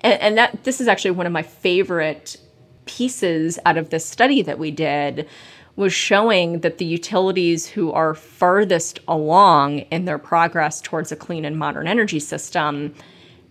And, 0.00 0.20
and 0.20 0.38
that 0.38 0.64
this 0.64 0.80
is 0.80 0.88
actually 0.88 1.10
one 1.10 1.26
of 1.26 1.32
my 1.32 1.42
favorite 1.42 2.38
pieces 2.86 3.58
out 3.64 3.76
of 3.76 3.90
this 3.90 4.06
study 4.06 4.42
that 4.42 4.58
we 4.58 4.70
did 4.70 5.28
was 5.76 5.92
showing 5.92 6.60
that 6.60 6.78
the 6.78 6.84
utilities 6.84 7.66
who 7.66 7.90
are 7.92 8.14
furthest 8.14 9.00
along 9.08 9.80
in 9.80 10.04
their 10.04 10.18
progress 10.18 10.80
towards 10.80 11.10
a 11.10 11.16
clean 11.16 11.44
and 11.44 11.58
modern 11.58 11.88
energy 11.88 12.20
system 12.20 12.94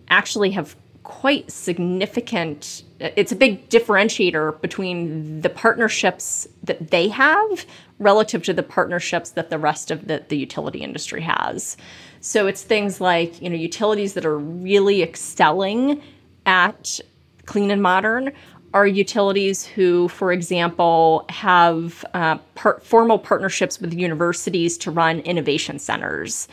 actually 0.08 0.50
have 0.50 0.74
quite 1.02 1.50
significant 1.50 2.82
it's 2.98 3.32
a 3.32 3.36
big 3.36 3.68
differentiator 3.68 4.58
between 4.62 5.42
the 5.42 5.50
partnerships 5.50 6.48
that 6.62 6.90
they 6.90 7.08
have 7.08 7.66
relative 7.98 8.42
to 8.44 8.54
the 8.54 8.62
partnerships 8.62 9.30
that 9.30 9.50
the 9.50 9.58
rest 9.58 9.90
of 9.90 10.08
the, 10.08 10.24
the 10.28 10.36
utility 10.36 10.80
industry 10.80 11.20
has. 11.20 11.76
So 12.20 12.46
it's 12.46 12.62
things 12.62 13.00
like 13.00 13.40
you 13.42 13.50
know 13.50 13.56
utilities 13.56 14.14
that 14.14 14.24
are 14.24 14.38
really 14.38 15.02
excelling 15.02 16.00
at 16.46 17.00
clean 17.44 17.70
and 17.70 17.82
modern 17.82 18.32
are 18.74 18.86
utilities 18.86 19.64
who, 19.64 20.08
for 20.08 20.32
example, 20.32 21.24
have 21.28 22.04
uh, 22.12 22.36
formal 22.82 23.18
partnerships 23.18 23.80
with 23.80 23.94
universities 23.94 24.76
to 24.78 24.90
run 24.90 25.20
innovation 25.20 25.78
centers. 25.78 26.48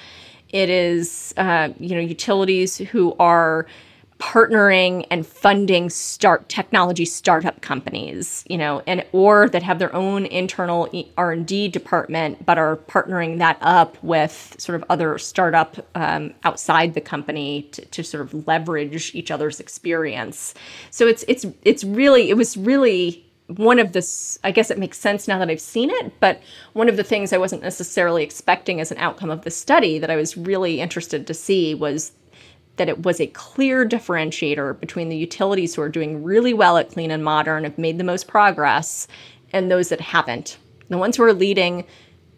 It 0.50 0.70
is, 0.70 1.34
uh, 1.38 1.70
you 1.80 1.96
know, 1.96 2.02
utilities 2.02 2.78
who 2.78 3.16
are 3.20 3.66
partnering 4.22 5.06
and 5.10 5.26
funding 5.26 5.90
start 5.90 6.48
technology 6.48 7.06
startup 7.06 7.60
companies 7.62 8.46
you 8.48 8.58
know 8.58 8.82
and 8.86 9.04
or 9.14 9.50
that 9.50 9.64
have 9.64 9.80
their 9.80 9.94
own 9.96 10.28
internal 10.28 10.88
r&d 11.18 11.68
department 11.70 12.46
but 12.46 12.58
are 12.58 12.78
partnering 12.78 13.40
that 13.40 13.58
up 13.62 14.02
with 14.04 14.56
sort 14.60 14.76
of 14.76 14.86
other 14.90 15.18
startup 15.18 15.76
um, 15.96 16.34
outside 16.44 16.94
the 16.94 17.02
company 17.02 17.64
to, 17.72 17.84
to 17.86 18.04
sort 18.04 18.22
of 18.22 18.48
leverage 18.48 19.14
each 19.16 19.32
other's 19.32 19.60
experience. 19.60 20.54
So 20.90 21.08
it's 21.08 21.24
it's 21.28 21.46
it's 21.64 21.84
really 21.84 22.30
it 22.30 22.38
was 22.38 22.58
really 22.58 23.26
one 23.48 23.80
of 23.80 23.92
this 23.92 24.40
i 24.46 24.52
guess 24.52 24.72
it 24.72 24.78
makes 24.78 24.98
sense 24.98 25.28
now 25.28 25.38
that 25.38 25.50
i've 25.50 25.60
seen 25.60 25.90
it 25.90 26.14
but 26.22 26.42
one 26.72 26.88
of 26.88 26.96
the 26.96 27.04
things 27.04 27.34
i 27.34 27.38
wasn't 27.38 27.62
necessarily 27.62 28.24
expecting 28.24 28.80
as 28.80 28.94
an 28.94 28.98
outcome 28.98 29.30
of 29.30 29.42
the 29.42 29.52
study 29.52 30.00
that 30.00 30.10
i 30.10 30.16
was 30.16 30.38
really 30.38 30.80
interested 30.80 31.28
to 31.28 31.34
see 31.34 31.76
was 31.76 32.14
that 32.82 32.90
it 32.90 33.04
was 33.04 33.22
a 33.22 33.28
clear 33.28 33.88
differentiator 33.88 34.80
between 34.80 35.10
the 35.10 35.16
utilities 35.16 35.76
who 35.76 35.84
are 35.84 35.88
doing 35.88 36.24
really 36.24 36.52
well 36.52 36.78
at 36.78 36.90
clean 36.90 37.12
and 37.12 37.24
modern, 37.24 37.64
have 37.64 37.78
made 37.78 38.00
the 38.00 38.04
most 38.04 38.28
progress, 38.28 39.08
and 39.54 39.70
those 39.70 39.90
that 39.90 40.02
haven't. 40.02 40.58
The 40.90 40.98
ones 40.98 41.16
who 41.16 41.22
are 41.22 41.32
leading 41.32 41.86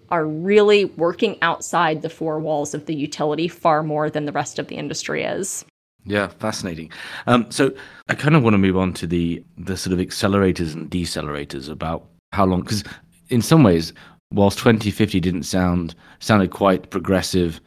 are 0.09 0.25
really 0.25 0.83
working 0.83 1.37
outside 1.41 2.01
the 2.01 2.09
four 2.09 2.41
walls 2.41 2.73
of 2.73 2.87
the 2.87 2.93
utility 2.93 3.47
far 3.47 3.83
more 3.83 4.09
than 4.09 4.25
the 4.25 4.33
rest 4.33 4.59
of 4.59 4.67
the 4.67 4.75
industry 4.75 5.23
is. 5.23 5.63
Yeah, 6.03 6.27
fascinating. 6.27 6.91
Um, 7.25 7.49
so 7.49 7.71
I 8.09 8.15
kind 8.15 8.35
of 8.35 8.43
want 8.43 8.55
to 8.55 8.57
move 8.57 8.75
on 8.75 8.91
to 8.95 9.07
the 9.07 9.41
the 9.57 9.77
sort 9.77 9.93
of 9.93 9.99
accelerators 10.05 10.73
and 10.73 10.91
decelerators 10.91 11.69
about 11.69 12.03
how 12.33 12.45
long, 12.45 12.63
because 12.63 12.83
in 13.29 13.41
some 13.41 13.63
ways, 13.63 13.93
whilst 14.33 14.57
2050 14.57 15.21
didn't 15.21 15.43
sound 15.43 15.95
sounded 16.19 16.51
quite 16.51 16.89
progressive 16.89 17.61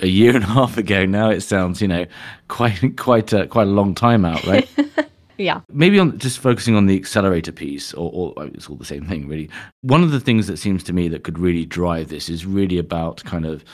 a 0.00 0.06
year 0.06 0.34
and 0.34 0.44
a 0.44 0.48
half 0.48 0.76
ago. 0.76 1.06
Now 1.06 1.30
it 1.30 1.40
sounds, 1.40 1.80
you 1.80 1.88
know, 1.88 2.06
quite 2.48 2.96
quite 2.96 3.32
a, 3.32 3.46
quite 3.46 3.66
a 3.66 3.70
long 3.70 3.94
time 3.94 4.24
out, 4.24 4.44
right? 4.46 4.68
yeah. 5.38 5.60
Maybe 5.68 5.98
on 5.98 6.18
just 6.18 6.38
focusing 6.38 6.74
on 6.74 6.86
the 6.86 6.96
accelerator 6.96 7.52
piece, 7.52 7.92
or, 7.94 8.10
or 8.12 8.34
oh, 8.36 8.50
it's 8.54 8.68
all 8.68 8.76
the 8.76 8.84
same 8.84 9.06
thing, 9.06 9.28
really. 9.28 9.50
One 9.82 10.02
of 10.02 10.10
the 10.10 10.20
things 10.20 10.46
that 10.46 10.58
seems 10.58 10.82
to 10.84 10.92
me 10.92 11.08
that 11.08 11.24
could 11.24 11.38
really 11.38 11.64
drive 11.64 12.08
this 12.08 12.28
is 12.28 12.46
really 12.46 12.78
about 12.78 13.24
kind 13.24 13.46
of 13.46 13.64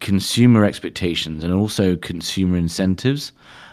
consumer 0.00 0.64
expectations 0.64 1.44
and 1.44 1.52
also 1.52 1.96
consumer 1.96 2.56
incentives. 2.56 3.32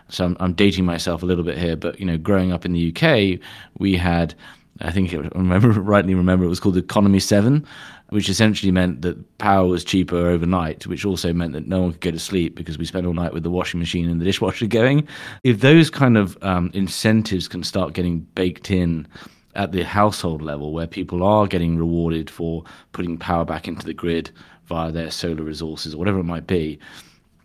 So 0.10 0.26
I'm, 0.26 0.38
I'm 0.40 0.54
dating 0.54 0.86
myself 0.86 1.24
a 1.24 1.26
little 1.26 1.44
bit 1.44 1.58
here, 1.58 1.76
but 1.76 2.00
you 2.00 2.06
know, 2.06 2.18
growing 2.18 2.52
up 2.52 2.66
in 2.66 2.74
the 2.74 2.94
UK, 2.94 3.40
we 3.78 3.96
had 3.98 4.34
I 4.82 4.92
think 4.92 5.14
I 5.14 5.18
remember 5.18 5.70
rightly 5.82 6.16
remember 6.16 6.46
it 6.46 6.50
was 6.50 6.60
called 6.60 6.78
Economy 6.78 7.20
Seven, 7.20 7.66
which 8.10 8.30
essentially 8.30 8.72
meant 8.72 9.02
that 9.02 9.38
power 9.38 9.68
was 9.68 9.84
cheaper 9.84 10.16
overnight, 10.16 10.88
which 10.88 11.06
also 11.06 11.34
meant 11.34 11.54
that 11.54 11.68
no 11.68 11.82
one 11.82 11.92
could 11.92 12.02
go 12.02 12.12
to 12.12 12.20
sleep 12.20 12.56
because 12.56 12.78
we 12.78 12.86
spent 12.86 13.06
all 13.06 13.14
night 13.14 13.34
with 13.34 13.44
the 13.44 13.50
washing 13.50 13.80
machine 13.80 14.10
and 14.10 14.22
the 14.22 14.26
dishwasher 14.26 14.66
going. 14.68 15.08
If 15.44 15.60
those 15.60 15.90
kind 15.90 16.18
of 16.18 16.38
um, 16.42 16.72
incentives 16.74 17.48
can 17.48 17.64
start 17.64 17.94
getting 17.94 18.22
baked 18.36 18.72
in 18.72 19.08
at 19.56 19.72
the 19.72 19.84
household 19.84 20.42
level, 20.42 20.72
where 20.72 20.88
people 20.88 21.24
are 21.24 21.48
getting 21.48 21.78
rewarded 21.78 22.30
for 22.30 22.64
putting 22.92 23.18
power 23.18 23.44
back 23.44 23.68
into 23.68 23.86
the 23.86 23.94
grid 23.94 24.32
via 24.66 24.92
their 24.92 25.12
solar 25.12 25.44
resources 25.44 25.94
or 25.94 25.98
whatever 25.98 26.20
it 26.20 26.24
might 26.24 26.48
be, 26.48 26.80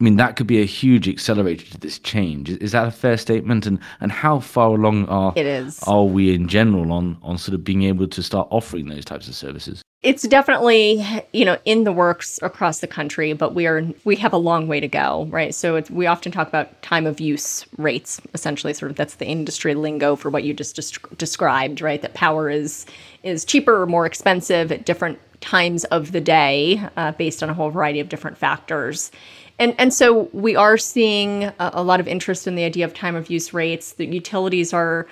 I 0.03 0.05
mean, 0.05 0.17
that 0.17 0.35
could 0.35 0.49
be 0.49 0.61
a 0.61 0.65
huge 0.65 1.09
accelerator 1.09 1.65
to 1.67 1.79
this 1.79 2.01
change. 2.01 2.51
Is 2.51 2.73
that 2.73 2.89
a 2.89 2.91
fair 2.91 3.17
statement? 3.17 3.67
And 3.67 3.79
and 4.01 4.11
how 4.11 4.41
far 4.41 4.71
along 4.71 5.07
are 5.07 5.33
it 5.37 5.47
is 5.47 5.81
are 5.85 6.05
we 6.05 6.35
in 6.35 6.49
general 6.49 6.93
on 6.93 7.19
on 7.23 7.39
sort 7.39 7.55
of 7.55 7.63
being 7.63 7.85
able 7.85 8.09
to 8.09 8.21
start 8.21 8.49
offering 8.51 8.89
those 8.89 9.05
types 9.05 9.29
of 9.29 9.37
services? 9.37 9.81
It's 10.03 10.27
definitely 10.27 11.07
you 11.33 11.45
know 11.45 11.57
in 11.65 11.85
the 11.85 11.93
works 11.93 12.41
across 12.43 12.81
the 12.81 12.89
country, 12.89 13.33
but 13.33 13.55
we 13.55 13.69
are 13.69 13.87
we 14.03 14.17
have 14.17 14.33
a 14.33 14.39
long 14.39 14.67
way 14.67 14.81
to 14.81 14.89
go, 14.89 15.29
right? 15.31 15.55
So 15.55 15.81
we 15.89 16.07
often 16.07 16.33
talk 16.33 16.49
about 16.49 16.83
time 16.83 17.07
of 17.07 17.21
use 17.21 17.65
rates, 17.79 18.21
essentially, 18.35 18.75
sort 18.75 18.91
of 18.91 18.97
that's 18.97 19.15
the 19.15 19.27
industry 19.27 19.77
lingo 19.77 20.17
for 20.17 20.31
what 20.31 20.43
you 20.43 20.53
just 20.53 20.75
des- 20.75 21.15
described, 21.15 21.81
right? 21.81 22.03
That 22.03 22.15
power 22.15 22.51
is 22.51 22.87
is 23.23 23.45
cheaper 23.45 23.83
or 23.83 23.87
more 23.87 24.05
expensive 24.05 24.73
at 24.73 24.85
different 24.85 25.21
times 25.43 25.85
of 25.85 26.13
the 26.13 26.21
day, 26.21 26.83
uh, 26.97 27.13
based 27.13 27.43
on 27.43 27.51
a 27.51 27.55
whole 27.55 27.71
variety 27.71 28.01
of 28.01 28.09
different 28.09 28.39
factors. 28.39 29.11
And, 29.59 29.75
and 29.79 29.93
so 29.93 30.31
we 30.33 30.57
are 30.57 30.79
seeing 30.79 31.45
a, 31.45 31.55
a 31.59 31.83
lot 31.83 32.01
of 32.01 32.09
interest 32.09 32.47
in 32.47 32.55
the 32.55 32.65
idea 32.65 32.85
of 32.85 32.95
time 32.95 33.15
of 33.15 33.31
use 33.31 33.53
rates. 33.53 33.93
The 33.93 34.07
utilities 34.07 34.73
are 34.73 35.07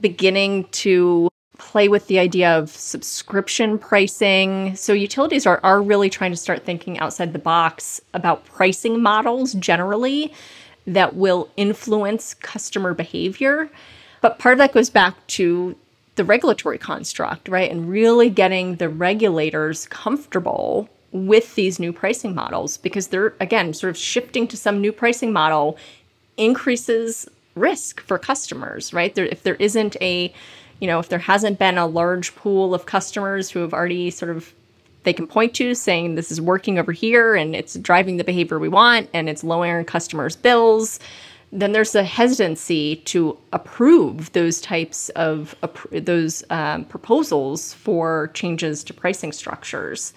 beginning 0.00 0.64
to 0.72 1.28
play 1.58 1.88
with 1.88 2.08
the 2.08 2.18
idea 2.18 2.58
of 2.58 2.68
subscription 2.70 3.78
pricing. 3.78 4.74
So 4.74 4.92
utilities 4.92 5.46
are, 5.46 5.60
are 5.62 5.80
really 5.80 6.10
trying 6.10 6.32
to 6.32 6.36
start 6.36 6.64
thinking 6.64 6.98
outside 6.98 7.32
the 7.32 7.38
box 7.38 8.00
about 8.12 8.44
pricing 8.44 9.00
models 9.00 9.54
generally 9.54 10.32
that 10.86 11.14
will 11.14 11.48
influence 11.56 12.34
customer 12.34 12.92
behavior. 12.92 13.70
But 14.20 14.38
part 14.38 14.54
of 14.54 14.58
that 14.58 14.72
goes 14.72 14.90
back 14.90 15.14
to 15.28 15.76
the 16.16 16.24
regulatory 16.24 16.78
construct, 16.78 17.48
right? 17.48 17.70
And 17.70 17.88
really 17.88 18.30
getting 18.30 18.76
the 18.76 18.88
regulators 18.88 19.86
comfortable 19.86 20.88
with 21.12 21.54
these 21.54 21.78
new 21.78 21.92
pricing 21.92 22.34
models 22.34 22.76
because 22.76 23.08
they're, 23.08 23.34
again, 23.40 23.72
sort 23.72 23.90
of 23.90 23.96
shifting 23.96 24.46
to 24.48 24.56
some 24.56 24.80
new 24.80 24.92
pricing 24.92 25.32
model 25.32 25.78
increases 26.36 27.28
risk 27.54 28.00
for 28.00 28.18
customers, 28.18 28.92
right? 28.92 29.14
There, 29.14 29.26
if 29.26 29.42
there 29.42 29.54
isn't 29.56 29.96
a, 30.00 30.32
you 30.80 30.86
know, 30.86 30.98
if 30.98 31.08
there 31.08 31.20
hasn't 31.20 31.58
been 31.58 31.78
a 31.78 31.86
large 31.86 32.34
pool 32.34 32.74
of 32.74 32.86
customers 32.86 33.50
who 33.50 33.60
have 33.60 33.72
already 33.72 34.10
sort 34.10 34.36
of 34.36 34.52
they 35.04 35.12
can 35.12 35.26
point 35.26 35.54
to 35.54 35.74
saying 35.74 36.14
this 36.14 36.32
is 36.32 36.40
working 36.40 36.78
over 36.78 36.90
here 36.90 37.34
and 37.34 37.54
it's 37.54 37.74
driving 37.74 38.16
the 38.16 38.24
behavior 38.24 38.58
we 38.58 38.68
want 38.68 39.08
and 39.12 39.28
it's 39.28 39.44
lowering 39.44 39.84
customers' 39.84 40.34
bills, 40.34 40.98
then 41.54 41.70
there's 41.70 41.94
a 41.94 42.02
hesitancy 42.02 42.96
to 42.96 43.38
approve 43.52 44.32
those 44.32 44.60
types 44.60 45.08
of 45.10 45.54
those 45.92 46.42
um, 46.50 46.84
proposals 46.84 47.72
for 47.74 48.30
changes 48.34 48.82
to 48.82 48.92
pricing 48.92 49.30
structures. 49.30 50.12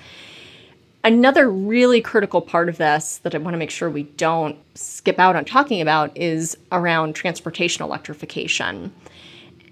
Another 1.04 1.48
really 1.48 2.02
critical 2.02 2.42
part 2.42 2.70
of 2.70 2.78
this 2.78 3.20
that 3.20 3.36
I 3.36 3.38
want 3.38 3.54
to 3.54 3.60
make 3.60 3.70
sure 3.70 3.88
we 3.88 4.04
don't 4.04 4.58
skip 4.74 5.20
out 5.20 5.36
on 5.36 5.46
talking 5.46 5.80
about 5.80 6.18
is 6.18 6.58
around 6.72 7.14
transportation 7.14 7.84
electrification. 7.84 8.92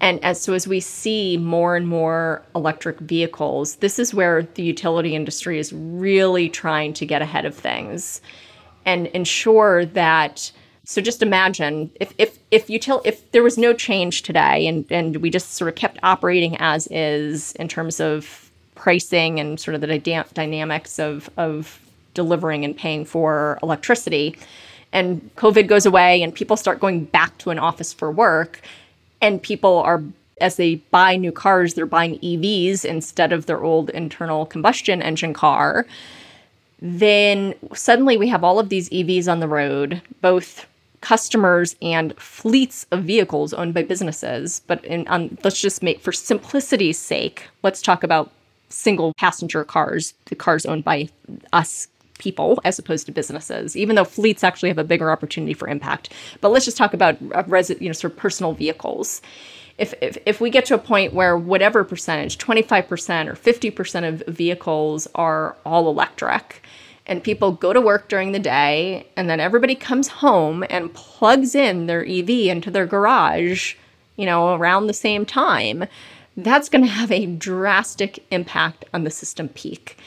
And 0.00 0.22
as 0.22 0.40
so 0.40 0.52
as 0.52 0.68
we 0.68 0.78
see 0.78 1.36
more 1.36 1.74
and 1.74 1.88
more 1.88 2.42
electric 2.54 3.00
vehicles, 3.00 3.76
this 3.76 3.98
is 3.98 4.14
where 4.14 4.42
the 4.42 4.62
utility 4.62 5.16
industry 5.16 5.58
is 5.58 5.72
really 5.72 6.48
trying 6.48 6.92
to 6.94 7.06
get 7.06 7.22
ahead 7.22 7.44
of 7.44 7.56
things 7.56 8.20
and 8.84 9.08
ensure 9.08 9.84
that 9.84 10.52
so 10.86 11.02
just 11.02 11.20
imagine 11.20 11.90
if 12.00 12.14
if 12.16 12.38
if 12.50 12.68
util 12.68 13.02
if 13.04 13.30
there 13.32 13.42
was 13.42 13.58
no 13.58 13.74
change 13.74 14.22
today 14.22 14.66
and 14.66 14.86
and 14.90 15.16
we 15.16 15.28
just 15.28 15.54
sort 15.54 15.68
of 15.68 15.74
kept 15.74 15.98
operating 16.02 16.56
as 16.58 16.86
is 16.86 17.52
in 17.56 17.68
terms 17.68 18.00
of 18.00 18.50
pricing 18.76 19.40
and 19.40 19.58
sort 19.58 19.74
of 19.74 19.80
the 19.80 19.98
dy- 19.98 20.22
dynamics 20.32 20.98
of 20.98 21.28
of 21.36 21.80
delivering 22.14 22.64
and 22.64 22.76
paying 22.76 23.04
for 23.04 23.58
electricity 23.62 24.36
and 24.92 25.28
covid 25.36 25.66
goes 25.66 25.84
away 25.84 26.22
and 26.22 26.34
people 26.34 26.56
start 26.56 26.80
going 26.80 27.04
back 27.04 27.36
to 27.36 27.50
an 27.50 27.58
office 27.58 27.92
for 27.92 28.10
work 28.10 28.62
and 29.20 29.42
people 29.42 29.78
are 29.78 30.02
as 30.38 30.56
they 30.56 30.74
buy 30.90 31.16
new 31.16 31.32
cars, 31.32 31.72
they're 31.72 31.86
buying 31.86 32.18
EVs 32.18 32.84
instead 32.84 33.32
of 33.32 33.46
their 33.46 33.64
old 33.64 33.88
internal 33.90 34.44
combustion 34.44 35.00
engine 35.00 35.32
car. 35.32 35.86
Then 36.80 37.54
suddenly 37.72 38.18
we 38.18 38.28
have 38.28 38.44
all 38.44 38.58
of 38.58 38.68
these 38.68 38.90
EVs 38.90 39.32
on 39.32 39.40
the 39.40 39.48
road, 39.48 40.02
both 40.20 40.66
customers 41.06 41.76
and 41.80 42.18
fleets 42.18 42.84
of 42.90 43.04
vehicles 43.04 43.54
owned 43.54 43.72
by 43.72 43.84
businesses. 43.84 44.62
But 44.66 44.84
in, 44.84 45.06
um, 45.06 45.38
let's 45.44 45.60
just 45.60 45.80
make, 45.80 46.00
for 46.00 46.10
simplicity's 46.10 46.98
sake, 46.98 47.44
let's 47.62 47.80
talk 47.80 48.02
about 48.02 48.32
single 48.70 49.14
passenger 49.16 49.62
cars, 49.62 50.14
the 50.24 50.34
cars 50.34 50.66
owned 50.66 50.82
by 50.82 51.08
us 51.52 51.86
people 52.18 52.60
as 52.64 52.80
opposed 52.80 53.06
to 53.06 53.12
businesses, 53.12 53.76
even 53.76 53.94
though 53.94 54.04
fleets 54.04 54.42
actually 54.42 54.68
have 54.68 54.78
a 54.78 54.84
bigger 54.84 55.12
opportunity 55.12 55.54
for 55.54 55.68
impact. 55.68 56.12
But 56.40 56.48
let's 56.48 56.64
just 56.64 56.76
talk 56.76 56.92
about 56.92 57.14
uh, 57.32 57.44
resi- 57.44 57.80
you 57.80 57.88
know, 57.88 57.92
sort 57.92 58.12
of 58.12 58.18
personal 58.18 58.52
vehicles. 58.52 59.22
If, 59.78 59.94
if, 60.02 60.18
if 60.26 60.40
we 60.40 60.50
get 60.50 60.64
to 60.66 60.74
a 60.74 60.78
point 60.78 61.12
where 61.12 61.36
whatever 61.36 61.84
percentage, 61.84 62.36
25% 62.36 63.28
or 63.28 63.34
50% 63.34 64.08
of 64.08 64.24
vehicles 64.26 65.06
are 65.14 65.54
all 65.64 65.88
electric, 65.88 66.64
and 67.06 67.22
people 67.22 67.52
go 67.52 67.72
to 67.72 67.80
work 67.80 68.08
during 68.08 68.32
the 68.32 68.38
day, 68.38 69.06
and 69.16 69.30
then 69.30 69.40
everybody 69.40 69.74
comes 69.74 70.08
home 70.08 70.64
and 70.68 70.92
plugs 70.94 71.54
in 71.54 71.86
their 71.86 72.04
EV 72.04 72.30
into 72.30 72.70
their 72.70 72.86
garage, 72.86 73.74
you 74.16 74.26
know, 74.26 74.54
around 74.54 74.86
the 74.86 74.92
same 74.92 75.24
time, 75.24 75.84
that's 76.36 76.68
going 76.68 76.84
to 76.84 76.90
have 76.90 77.12
a 77.12 77.26
drastic 77.26 78.24
impact 78.30 78.84
on 78.92 79.04
the 79.04 79.10
system 79.10 79.48
peak. 79.48 79.98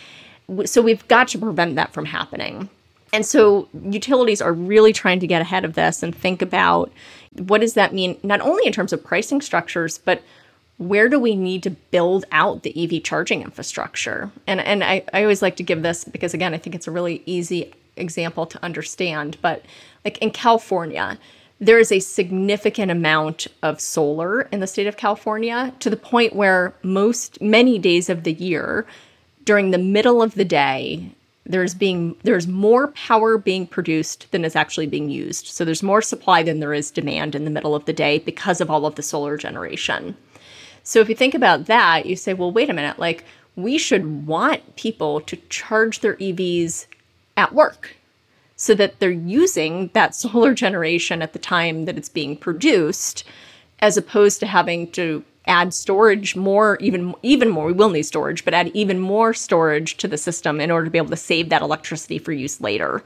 So 0.66 0.82
we've 0.82 1.08
got 1.08 1.30
to 1.30 1.40
prevent 1.40 1.76
that 1.76 1.94
from 1.94 2.06
happening. 2.06 2.70
And 3.12 3.26
so 3.26 3.68
utilities 3.84 4.42
are 4.42 4.54
really 4.54 4.94
trying 4.94 5.20
to 5.20 5.28
get 5.28 5.42
ahead 5.42 5.66
of 5.66 5.74
this 5.74 6.04
and 6.04 6.16
think 6.16 6.42
about 6.42 6.92
what 7.38 7.62
does 7.62 7.74
that 7.74 7.94
mean, 7.94 8.18
not 8.24 8.42
only 8.42 8.66
in 8.66 8.74
terms 8.74 8.94
of 8.94 9.04
pricing 9.04 9.42
structures, 9.42 9.98
but 9.98 10.22
where 10.80 11.10
do 11.10 11.20
we 11.20 11.36
need 11.36 11.62
to 11.64 11.70
build 11.70 12.26
out 12.32 12.64
the 12.64 12.74
EV 12.84 13.04
charging 13.04 13.42
infrastructure? 13.42 14.32
And 14.48 14.60
and 14.62 14.84
I, 14.84 15.04
I 15.14 15.22
always 15.22 15.42
like 15.42 15.58
to 15.58 15.64
give 15.64 15.84
this 15.84 16.04
because 16.06 16.34
again, 16.34 16.54
I 16.54 16.58
think 16.58 16.76
it's 16.76 16.88
a 16.88 16.92
really 16.92 17.22
easy 17.26 17.74
example 17.98 18.46
to 18.48 18.64
understand. 18.64 19.38
But 19.42 19.64
like 20.06 20.18
in 20.20 20.32
California, 20.32 21.20
there 21.60 21.80
is 21.80 21.92
a 21.92 22.00
significant 22.00 22.92
amount 22.92 23.46
of 23.62 23.82
solar 23.82 24.44
in 24.44 24.62
the 24.62 24.68
state 24.68 24.88
of 24.88 24.96
California 24.96 25.74
to 25.80 25.90
the 25.90 25.98
point 25.98 26.34
where 26.34 26.74
most 26.82 27.42
many 27.42 27.78
days 27.78 28.10
of 28.10 28.24
the 28.24 28.34
year 28.34 28.88
during 29.44 29.72
the 29.72 29.78
middle 29.78 30.22
of 30.22 30.36
the 30.36 30.46
day 30.46 31.12
there's 31.46 31.74
being 31.74 32.16
there's 32.24 32.48
more 32.48 32.90
power 32.90 33.38
being 33.38 33.68
produced 33.68 34.32
than 34.32 34.46
is 34.46 34.56
actually 34.56 34.86
being 34.88 35.10
used. 35.10 35.48
So 35.48 35.66
there's 35.66 35.84
more 35.84 36.02
supply 36.02 36.44
than 36.44 36.62
there 36.62 36.74
is 36.74 36.92
demand 36.92 37.36
in 37.36 37.44
the 37.44 37.52
middle 37.52 37.76
of 37.76 37.84
the 37.84 37.94
day 37.94 38.20
because 38.20 38.62
of 38.62 38.70
all 38.70 38.86
of 38.86 38.96
the 38.96 39.02
solar 39.02 39.36
generation. 39.36 40.16
So 40.90 41.02
if 41.02 41.08
you 41.08 41.14
think 41.14 41.36
about 41.36 41.68
that, 41.68 42.08
you 42.08 42.16
say, 42.16 42.34
well, 42.34 42.52
wait 42.52 42.68
a 42.68 42.74
minute, 42.74 42.98
like 42.98 43.24
we 43.56 43.78
should 43.78 44.26
want 44.26 44.76
people 44.76 45.22
to 45.22 45.36
charge 45.48 46.00
their 46.00 46.16
EVs 46.16 46.88
at 47.38 47.54
work 47.54 47.96
so 48.56 48.74
that 48.74 49.00
they're 49.00 49.12
using 49.12 49.92
that 49.94 50.16
solar 50.24 50.56
generation 50.56 51.22
at 51.22 51.34
the 51.34 51.38
time 51.38 51.86
that 51.86 51.96
it's 51.96 52.10
being 52.10 52.36
produced 52.36 53.24
as 53.78 53.98
opposed 53.98 54.40
to 54.40 54.48
having 54.48 54.90
to 54.94 55.24
add 55.46 55.76
storage 55.76 56.36
more 56.36 56.76
even 56.82 57.14
even 57.22 57.50
more 57.50 57.68
we 57.68 57.74
will 57.74 57.90
need 57.90 58.04
storage 58.04 58.44
but 58.44 58.54
add 58.54 58.70
even 58.76 59.00
more 59.00 59.34
storage 59.34 59.96
to 59.98 60.08
the 60.08 60.18
system 60.18 60.60
in 60.60 60.70
order 60.70 60.86
to 60.86 60.92
be 60.92 60.98
able 60.98 61.10
to 61.10 61.16
save 61.16 61.50
that 61.50 61.62
electricity 61.62 62.20
for 62.20 62.32
use 62.32 62.62
later 62.62 63.02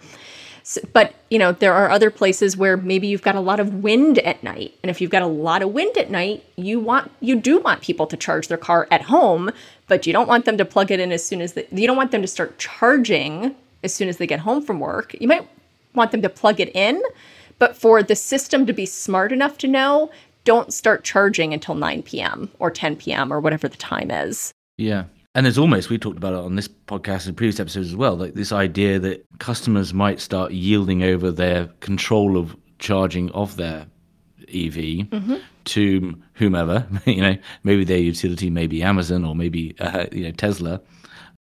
but 0.93 1.13
you 1.29 1.37
know 1.37 1.51
there 1.51 1.73
are 1.73 1.89
other 1.89 2.09
places 2.09 2.55
where 2.55 2.77
maybe 2.77 3.07
you've 3.07 3.21
got 3.21 3.35
a 3.35 3.41
lot 3.41 3.59
of 3.59 3.75
wind 3.75 4.19
at 4.19 4.41
night 4.43 4.73
and 4.83 4.89
if 4.89 5.01
you've 5.01 5.11
got 5.11 5.21
a 5.21 5.27
lot 5.27 5.61
of 5.61 5.71
wind 5.71 5.97
at 5.97 6.09
night 6.09 6.43
you 6.55 6.79
want 6.79 7.11
you 7.19 7.35
do 7.35 7.59
want 7.59 7.81
people 7.81 8.07
to 8.07 8.17
charge 8.17 8.47
their 8.47 8.57
car 8.57 8.87
at 8.91 9.03
home 9.03 9.51
but 9.87 10.07
you 10.07 10.13
don't 10.13 10.27
want 10.27 10.45
them 10.45 10.57
to 10.57 10.65
plug 10.65 10.91
it 10.91 10.99
in 10.99 11.11
as 11.11 11.25
soon 11.25 11.41
as 11.41 11.53
the, 11.53 11.67
you 11.71 11.87
don't 11.87 11.97
want 11.97 12.11
them 12.11 12.21
to 12.21 12.27
start 12.27 12.57
charging 12.57 13.55
as 13.83 13.93
soon 13.93 14.07
as 14.07 14.17
they 14.17 14.27
get 14.27 14.39
home 14.39 14.61
from 14.61 14.79
work 14.79 15.15
you 15.19 15.27
might 15.27 15.47
want 15.93 16.11
them 16.11 16.21
to 16.21 16.29
plug 16.29 16.59
it 16.59 16.73
in 16.75 17.01
but 17.59 17.75
for 17.75 18.01
the 18.01 18.15
system 18.15 18.65
to 18.65 18.73
be 18.73 18.85
smart 18.85 19.31
enough 19.31 19.57
to 19.57 19.67
know 19.67 20.09
don't 20.43 20.73
start 20.73 21.03
charging 21.03 21.53
until 21.53 21.75
9 21.75 22.03
p.m. 22.03 22.49
or 22.59 22.69
10 22.69 22.97
p.m. 22.97 23.31
or 23.31 23.39
whatever 23.39 23.67
the 23.67 23.77
time 23.77 24.11
is. 24.11 24.53
Yeah. 24.77 25.05
And 25.35 25.45
there's 25.45 25.57
almost, 25.57 25.89
we 25.89 25.97
talked 25.97 26.17
about 26.17 26.33
it 26.33 26.39
on 26.39 26.55
this 26.55 26.67
podcast 26.67 27.27
and 27.27 27.35
previous 27.35 27.59
episodes 27.59 27.89
as 27.89 27.95
well, 27.95 28.15
like 28.15 28.35
this 28.35 28.51
idea 28.51 28.99
that 28.99 29.25
customers 29.39 29.93
might 29.93 30.19
start 30.19 30.51
yielding 30.51 31.01
over 31.03 31.31
their 31.31 31.67
control 31.79 32.37
of 32.37 32.55
charging 32.77 33.31
of 33.31 33.55
their 33.55 33.87
EV 34.41 35.09
mm-hmm. 35.09 35.35
to 35.65 36.21
whomever, 36.33 36.85
you 37.05 37.21
know, 37.21 37.35
maybe 37.63 37.83
their 37.83 37.97
utility, 37.97 38.51
maybe 38.51 38.83
Amazon 38.83 39.25
or 39.25 39.35
maybe, 39.35 39.75
uh, 39.79 40.05
you 40.11 40.23
know, 40.23 40.31
Tesla, 40.31 40.79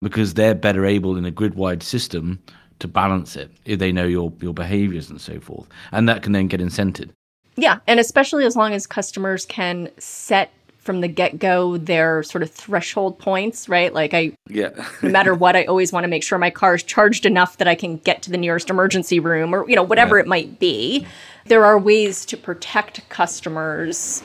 because 0.00 0.34
they're 0.34 0.54
better 0.54 0.86
able 0.86 1.16
in 1.16 1.24
a 1.24 1.30
grid 1.30 1.54
wide 1.54 1.82
system 1.82 2.40
to 2.78 2.86
balance 2.86 3.34
it 3.34 3.50
if 3.64 3.80
they 3.80 3.90
know 3.90 4.06
your, 4.06 4.32
your 4.40 4.54
behaviors 4.54 5.10
and 5.10 5.20
so 5.20 5.40
forth. 5.40 5.66
And 5.90 6.08
that 6.08 6.22
can 6.22 6.32
then 6.32 6.46
get 6.46 6.60
incented. 6.60 7.10
Yeah, 7.56 7.80
and 7.86 7.98
especially 8.00 8.46
as 8.46 8.56
long 8.56 8.72
as 8.72 8.86
customers 8.86 9.44
can 9.44 9.90
set 9.98 10.52
from 10.90 11.02
the 11.02 11.06
get 11.06 11.38
go 11.38 11.76
their 11.76 12.24
sort 12.24 12.42
of 12.42 12.50
threshold 12.50 13.16
points, 13.16 13.68
right? 13.68 13.94
Like 13.94 14.12
I, 14.12 14.32
yeah, 14.48 14.70
no 15.02 15.08
matter 15.08 15.36
what, 15.36 15.54
I 15.54 15.62
always 15.66 15.92
want 15.92 16.02
to 16.02 16.08
make 16.08 16.24
sure 16.24 16.36
my 16.36 16.50
car 16.50 16.74
is 16.74 16.82
charged 16.82 17.24
enough 17.24 17.58
that 17.58 17.68
I 17.68 17.76
can 17.76 17.98
get 17.98 18.22
to 18.22 18.30
the 18.32 18.36
nearest 18.36 18.70
emergency 18.70 19.20
room, 19.20 19.54
or 19.54 19.70
you 19.70 19.76
know 19.76 19.84
whatever 19.84 20.16
yeah. 20.16 20.22
it 20.22 20.26
might 20.26 20.58
be. 20.58 21.06
There 21.44 21.64
are 21.64 21.78
ways 21.78 22.24
to 22.24 22.36
protect 22.36 23.08
customers 23.08 24.20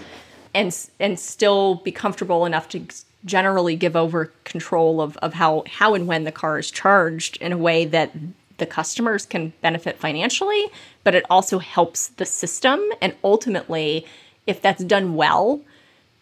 and 0.56 0.76
and 1.00 1.20
still 1.20 1.76
be 1.76 1.92
comfortable 1.92 2.48
enough 2.48 2.68
to 2.70 2.84
generally 3.26 3.76
give 3.76 3.96
over 3.96 4.32
control 4.44 5.02
of, 5.02 5.18
of 5.18 5.36
how 5.36 5.66
how 5.68 5.94
and 5.94 6.08
when 6.08 6.24
the 6.24 6.32
car 6.32 6.58
is 6.58 6.72
charged 6.72 7.38
in 7.38 7.52
a 7.52 7.60
way 7.60 7.86
that 7.86 8.12
the 8.58 8.66
customers 8.66 9.28
can 9.28 9.54
benefit 9.62 10.00
financially, 10.00 10.66
but 11.04 11.14
it 11.14 11.26
also 11.30 11.60
helps 11.60 12.08
the 12.08 12.26
system. 12.26 12.82
And 13.02 13.14
ultimately, 13.24 14.08
if 14.48 14.64
that's 14.64 14.84
done 14.84 15.14
well, 15.14 15.62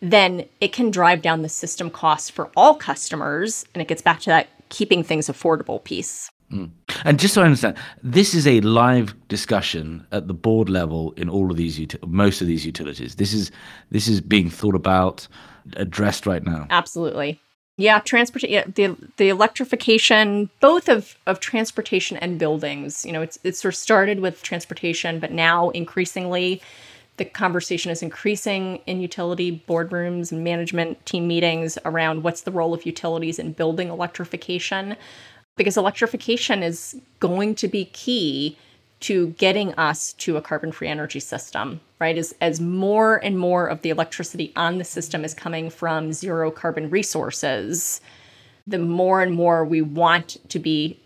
then 0.03 0.45
it 0.59 0.73
can 0.73 0.91
drive 0.91 1.21
down 1.21 1.41
the 1.41 1.49
system 1.49 1.89
costs 1.89 2.29
for 2.29 2.51
all 2.57 2.75
customers. 2.75 3.65
And 3.73 3.81
it 3.81 3.87
gets 3.87 4.01
back 4.01 4.19
to 4.21 4.29
that 4.29 4.49
keeping 4.69 5.01
things 5.01 5.27
affordable 5.27 5.83
piece. 5.83 6.29
Mm. 6.51 6.69
And 7.05 7.17
just 7.17 7.33
so 7.33 7.41
I 7.41 7.45
understand, 7.45 7.77
this 8.03 8.35
is 8.35 8.45
a 8.45 8.59
live 8.61 9.15
discussion 9.29 10.05
at 10.11 10.27
the 10.27 10.33
board 10.33 10.69
level 10.69 11.13
in 11.13 11.29
all 11.29 11.49
of 11.49 11.57
these, 11.57 11.79
most 12.05 12.41
of 12.41 12.47
these 12.47 12.65
utilities. 12.65 13.15
This 13.15 13.33
is 13.33 13.49
this 13.89 14.07
is 14.07 14.21
being 14.21 14.49
thought 14.49 14.75
about, 14.75 15.27
addressed 15.77 16.27
right 16.27 16.43
now. 16.43 16.67
Absolutely. 16.69 17.39
Yeah, 17.77 17.99
transportation. 17.99 18.53
Yeah, 18.53 18.65
the 18.75 18.95
the 19.17 19.29
electrification, 19.29 20.49
both 20.59 20.89
of 20.89 21.17
of 21.25 21.39
transportation 21.39 22.17
and 22.17 22.37
buildings. 22.37 23.03
You 23.03 23.13
know, 23.13 23.21
it's 23.21 23.39
it's 23.43 23.59
sort 23.59 23.73
of 23.73 23.77
started 23.77 24.19
with 24.19 24.43
transportation, 24.43 25.19
but 25.19 25.31
now 25.31 25.69
increasingly, 25.71 26.61
the 27.17 27.25
conversation 27.25 27.91
is 27.91 28.01
increasing 28.01 28.77
in 28.87 28.99
utility 28.99 29.63
boardrooms 29.67 30.31
and 30.31 30.43
management 30.43 31.05
team 31.05 31.27
meetings 31.27 31.77
around 31.85 32.23
what's 32.23 32.41
the 32.41 32.51
role 32.51 32.73
of 32.73 32.85
utilities 32.85 33.37
in 33.37 33.53
building 33.53 33.89
electrification, 33.89 34.95
because 35.55 35.77
electrification 35.77 36.63
is 36.63 36.99
going 37.19 37.53
to 37.55 37.67
be 37.67 37.85
key 37.85 38.57
to 38.99 39.27
getting 39.31 39.73
us 39.73 40.13
to 40.13 40.37
a 40.37 40.41
carbon 40.41 40.71
free 40.71 40.87
energy 40.87 41.19
system, 41.19 41.79
right? 41.99 42.17
As, 42.17 42.33
as 42.39 42.61
more 42.61 43.17
and 43.17 43.37
more 43.37 43.67
of 43.67 43.81
the 43.81 43.89
electricity 43.89 44.53
on 44.55 44.77
the 44.77 44.85
system 44.85 45.25
is 45.25 45.33
coming 45.33 45.69
from 45.69 46.13
zero 46.13 46.49
carbon 46.49 46.89
resources, 46.89 47.99
the 48.65 48.79
more 48.79 49.21
and 49.21 49.33
more 49.33 49.65
we 49.65 49.81
want 49.81 50.37
to 50.49 50.57
be 50.57 50.97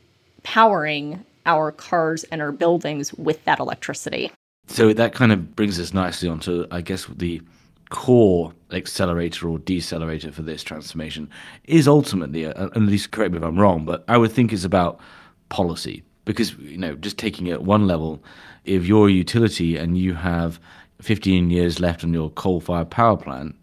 powering 0.43 1.25
our 1.47 1.71
cars 1.71 2.23
and 2.25 2.41
our 2.41 2.51
buildings 2.51 3.13
with 3.15 3.43
that 3.45 3.59
electricity. 3.59 4.31
So 4.67 4.93
that 4.93 5.13
kind 5.13 5.31
of 5.31 5.55
brings 5.55 5.79
us 5.79 5.93
nicely 5.93 6.29
onto, 6.29 6.67
I 6.71 6.81
guess, 6.81 7.05
the 7.05 7.41
core 7.89 8.53
accelerator 8.71 9.47
or 9.47 9.59
decelerator 9.59 10.33
for 10.33 10.41
this 10.41 10.61
transformation 10.61 11.29
is 11.65 11.87
ultimately, 11.87 12.45
uh, 12.45 12.65
at 12.65 12.77
least 12.77 13.11
correct 13.11 13.31
me 13.31 13.37
if 13.37 13.43
I'm 13.43 13.57
wrong, 13.57 13.85
but 13.85 14.03
I 14.07 14.17
would 14.17 14.31
think 14.31 14.51
it's 14.51 14.65
about 14.65 14.99
policy. 15.49 16.03
Because 16.25 16.53
you 16.57 16.77
know 16.77 16.93
just 16.95 17.17
taking 17.17 17.47
it 17.47 17.61
one 17.63 17.87
level 17.87 18.21
if 18.65 18.85
you're 18.85 19.07
a 19.07 19.11
utility 19.11 19.77
and 19.77 19.97
you 19.97 20.13
have 20.13 20.59
15 21.01 21.49
years 21.49 21.79
left 21.79 22.03
on 22.03 22.13
your 22.13 22.29
coal-fired 22.31 22.89
power 22.89 23.15
plant 23.15 23.55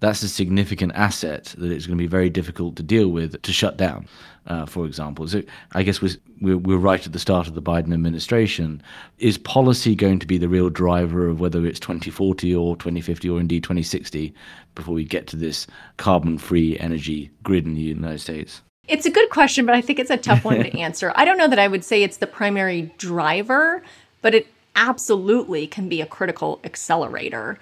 that's 0.00 0.22
a 0.22 0.28
significant 0.28 0.92
asset 0.94 1.54
that 1.58 1.70
it's 1.70 1.86
going 1.86 1.96
to 1.96 2.02
be 2.02 2.08
very 2.08 2.30
difficult 2.30 2.76
to 2.76 2.82
deal 2.82 3.08
with 3.08 3.40
to 3.42 3.52
shut 3.52 3.76
down 3.76 4.06
uh, 4.48 4.66
for 4.66 4.84
example 4.84 5.26
so 5.28 5.42
i 5.72 5.82
guess 5.82 6.02
we're, 6.02 6.16
we're, 6.40 6.58
we're 6.58 6.76
right 6.76 7.06
at 7.06 7.12
the 7.12 7.18
start 7.18 7.46
of 7.46 7.54
the 7.54 7.62
biden 7.62 7.92
administration 7.92 8.82
is 9.18 9.38
policy 9.38 9.94
going 9.94 10.18
to 10.18 10.26
be 10.26 10.38
the 10.38 10.48
real 10.48 10.68
driver 10.68 11.28
of 11.28 11.40
whether 11.40 11.64
it's 11.64 11.80
2040 11.80 12.54
or 12.54 12.76
2050 12.76 13.28
or 13.30 13.40
indeed 13.40 13.62
2060 13.62 14.34
before 14.74 14.94
we 14.94 15.04
get 15.04 15.26
to 15.26 15.36
this 15.36 15.66
carbon-free 15.96 16.78
energy 16.78 17.30
grid 17.42 17.64
in 17.64 17.74
the 17.74 17.80
united 17.80 18.20
states 18.20 18.62
it's 18.88 19.04
a 19.04 19.10
good 19.10 19.28
question, 19.28 19.66
but 19.66 19.74
I 19.74 19.82
think 19.82 19.98
it's 19.98 20.10
a 20.10 20.16
tough 20.16 20.44
one 20.44 20.56
to 20.56 20.78
answer. 20.78 21.12
I 21.14 21.24
don't 21.24 21.36
know 21.36 21.48
that 21.48 21.58
I 21.58 21.68
would 21.68 21.84
say 21.84 22.02
it's 22.02 22.16
the 22.16 22.26
primary 22.26 22.90
driver, 22.96 23.82
but 24.22 24.34
it 24.34 24.46
absolutely 24.74 25.66
can 25.66 25.88
be 25.88 26.00
a 26.00 26.06
critical 26.06 26.58
accelerator. 26.64 27.58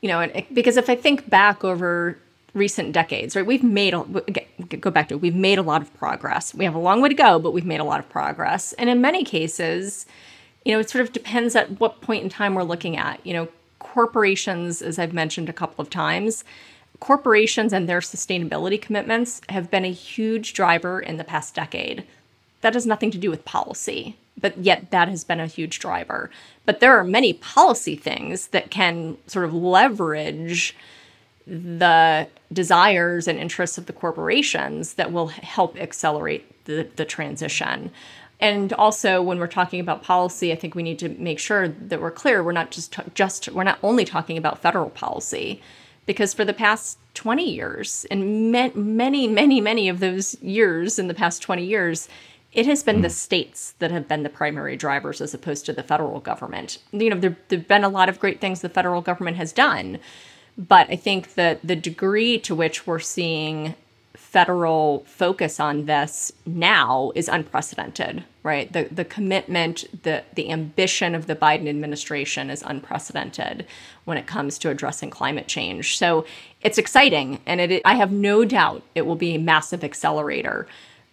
You 0.00 0.08
know, 0.08 0.30
because 0.52 0.78
if 0.78 0.88
I 0.88 0.96
think 0.96 1.28
back 1.28 1.62
over 1.62 2.16
recent 2.54 2.92
decades, 2.92 3.36
right, 3.36 3.46
we've 3.46 3.62
made 3.62 3.94
a, 3.94 4.04
go 4.76 4.90
back 4.90 5.08
to 5.08 5.14
it, 5.14 5.20
we've 5.20 5.34
made 5.34 5.58
a 5.58 5.62
lot 5.62 5.82
of 5.82 5.92
progress. 5.94 6.54
We 6.54 6.64
have 6.64 6.74
a 6.74 6.80
long 6.80 7.00
way 7.00 7.08
to 7.08 7.14
go, 7.14 7.38
but 7.38 7.52
we've 7.52 7.64
made 7.64 7.80
a 7.80 7.84
lot 7.84 8.00
of 8.00 8.08
progress. 8.08 8.72
And 8.74 8.90
in 8.90 9.00
many 9.00 9.24
cases, 9.24 10.06
you 10.64 10.72
know, 10.72 10.80
it 10.80 10.90
sort 10.90 11.02
of 11.02 11.12
depends 11.12 11.54
at 11.56 11.80
what 11.80 12.00
point 12.00 12.24
in 12.24 12.28
time 12.28 12.54
we're 12.54 12.62
looking 12.62 12.96
at. 12.96 13.24
You 13.24 13.34
know, 13.34 13.48
corporations, 13.78 14.82
as 14.82 14.98
I've 14.98 15.12
mentioned 15.12 15.48
a 15.48 15.54
couple 15.54 15.82
of 15.82 15.90
times, 15.90 16.44
corporations 16.98 17.72
and 17.72 17.88
their 17.88 18.00
sustainability 18.00 18.80
commitments 18.80 19.40
have 19.48 19.70
been 19.70 19.84
a 19.84 19.92
huge 19.92 20.52
driver 20.52 21.00
in 21.00 21.16
the 21.16 21.24
past 21.24 21.54
decade. 21.54 22.04
That 22.60 22.74
has 22.74 22.86
nothing 22.86 23.10
to 23.12 23.18
do 23.18 23.30
with 23.30 23.46
policy, 23.46 24.16
but 24.38 24.58
yet 24.58 24.90
that 24.90 25.08
has 25.08 25.24
been 25.24 25.40
a 25.40 25.46
huge 25.46 25.78
driver. 25.78 26.30
But 26.66 26.80
there 26.80 26.96
are 26.98 27.04
many 27.04 27.32
policy 27.32 27.96
things 27.96 28.48
that 28.48 28.70
can 28.70 29.16
sort 29.26 29.46
of 29.46 29.54
leverage 29.54 30.76
the 31.46 32.28
desires 32.52 33.26
and 33.26 33.38
interests 33.38 33.78
of 33.78 33.86
the 33.86 33.92
corporations 33.92 34.94
that 34.94 35.12
will 35.12 35.28
help 35.28 35.76
accelerate 35.76 36.64
the, 36.64 36.88
the 36.96 37.04
transition. 37.04 37.90
And 38.40 38.72
also, 38.72 39.20
when 39.20 39.38
we're 39.38 39.46
talking 39.46 39.80
about 39.80 40.02
policy, 40.02 40.50
I 40.52 40.56
think 40.56 40.74
we 40.74 40.82
need 40.82 40.98
to 41.00 41.10
make 41.10 41.38
sure 41.38 41.68
that 41.68 42.00
we're 42.00 42.10
clear. 42.10 42.42
We're 42.42 42.52
not 42.52 42.70
just 42.70 42.96
just 43.14 43.50
we're 43.50 43.64
not 43.64 43.78
only 43.82 44.04
talking 44.04 44.38
about 44.38 44.62
federal 44.62 44.88
policy, 44.88 45.60
because 46.06 46.32
for 46.32 46.44
the 46.44 46.54
past 46.54 46.98
20 47.14 47.48
years, 47.48 48.06
and 48.10 48.50
many, 48.50 49.28
many, 49.28 49.60
many 49.60 49.88
of 49.88 50.00
those 50.00 50.40
years 50.40 50.98
in 50.98 51.08
the 51.08 51.14
past 51.14 51.42
20 51.42 51.64
years, 51.64 52.08
it 52.52 52.66
has 52.66 52.82
been 52.82 52.98
mm. 52.98 53.02
the 53.02 53.10
states 53.10 53.74
that 53.78 53.90
have 53.90 54.08
been 54.08 54.22
the 54.22 54.28
primary 54.28 54.76
drivers 54.76 55.20
as 55.20 55.34
opposed 55.34 55.66
to 55.66 55.72
the 55.72 55.82
federal 55.82 56.20
government. 56.20 56.78
You 56.92 57.10
know, 57.10 57.20
there 57.20 57.36
have 57.50 57.68
been 57.68 57.84
a 57.84 57.88
lot 57.88 58.08
of 58.08 58.18
great 58.18 58.40
things 58.40 58.60
the 58.60 58.68
federal 58.68 59.02
government 59.02 59.36
has 59.36 59.52
done, 59.52 59.98
but 60.60 60.90
I 60.90 60.96
think 60.96 61.34
that 61.34 61.60
the 61.64 61.74
degree 61.74 62.38
to 62.40 62.54
which 62.54 62.86
we're 62.86 62.98
seeing 62.98 63.74
federal 64.14 65.02
focus 65.06 65.58
on 65.58 65.86
this 65.86 66.30
now 66.44 67.10
is 67.14 67.28
unprecedented, 67.28 68.22
right? 68.42 68.70
The 68.70 68.84
the 68.84 69.04
commitment, 69.04 69.86
the 70.02 70.22
the 70.34 70.50
ambition 70.50 71.14
of 71.14 71.26
the 71.26 71.34
Biden 71.34 71.68
administration 71.68 72.50
is 72.50 72.62
unprecedented 72.62 73.66
when 74.04 74.18
it 74.18 74.26
comes 74.26 74.58
to 74.58 74.70
addressing 74.70 75.08
climate 75.08 75.48
change. 75.48 75.96
So 75.96 76.26
it's 76.60 76.76
exciting, 76.76 77.40
and 77.46 77.60
it 77.60 77.82
I 77.86 77.94
have 77.94 78.12
no 78.12 78.44
doubt 78.44 78.82
it 78.94 79.06
will 79.06 79.16
be 79.16 79.34
a 79.34 79.38
massive 79.38 79.82
accelerator. 79.82 80.66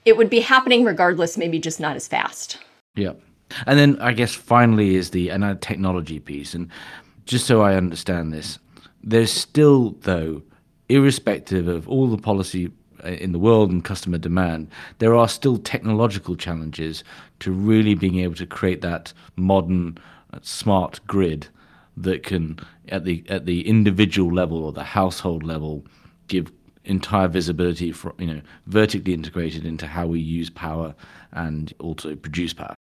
It 0.04 0.18
would 0.18 0.30
be 0.30 0.42
happening 0.42 0.84
regardless, 0.84 1.38
maybe 1.38 1.58
just 1.58 1.80
not 1.80 1.96
as 1.96 2.08
fast. 2.08 2.58
Yeah. 2.96 3.14
And 3.66 3.80
then 3.80 3.98
I 4.02 4.12
guess 4.12 4.36
finally 4.36 4.96
is 4.96 5.12
the 5.12 5.30
and 5.30 5.62
technology 5.62 6.20
piece. 6.20 6.54
And 6.54 6.70
just 7.26 7.46
so 7.46 7.62
I 7.62 7.76
understand 7.76 8.34
this, 8.34 8.60
there's 9.08 9.32
still 9.32 9.92
though, 10.02 10.42
irrespective 10.90 11.68
of 11.68 11.88
all 11.88 12.08
the 12.08 12.18
policy 12.18 12.72
uh, 13.04 13.10
in 13.10 13.32
the 13.32 13.40
world 13.40 13.72
and 13.72 13.84
customer 13.86 14.18
demand, 14.18 14.70
there 15.00 15.16
are 15.16 15.30
still 15.30 15.58
technological 15.58 16.36
challenges 16.36 17.04
to 17.40 17.52
really 17.52 17.96
being 17.96 18.20
able 18.20 18.36
to 18.36 18.46
create 18.46 18.82
that 18.82 19.14
modern, 19.38 19.98
uh, 20.34 20.40
smart 20.42 21.00
grid 21.08 21.48
that 21.96 22.24
can, 22.24 22.60
at 22.90 23.06
the 23.06 23.24
at 23.30 23.46
the 23.46 23.68
individual 23.68 24.34
level 24.34 24.64
or 24.64 24.74
the 24.74 24.84
household 24.84 25.44
level, 25.44 25.86
give 26.28 26.52
entire 26.84 27.28
visibility 27.28 27.92
for 27.92 28.14
you 28.18 28.28
know 28.28 28.42
vertically 28.66 29.14
integrated 29.14 29.66
into 29.66 29.88
how 29.88 30.06
we 30.06 30.20
use 30.20 30.50
power 30.50 30.94
and 31.32 31.74
also 31.80 32.16
produce 32.16 32.54
power. 32.54 32.76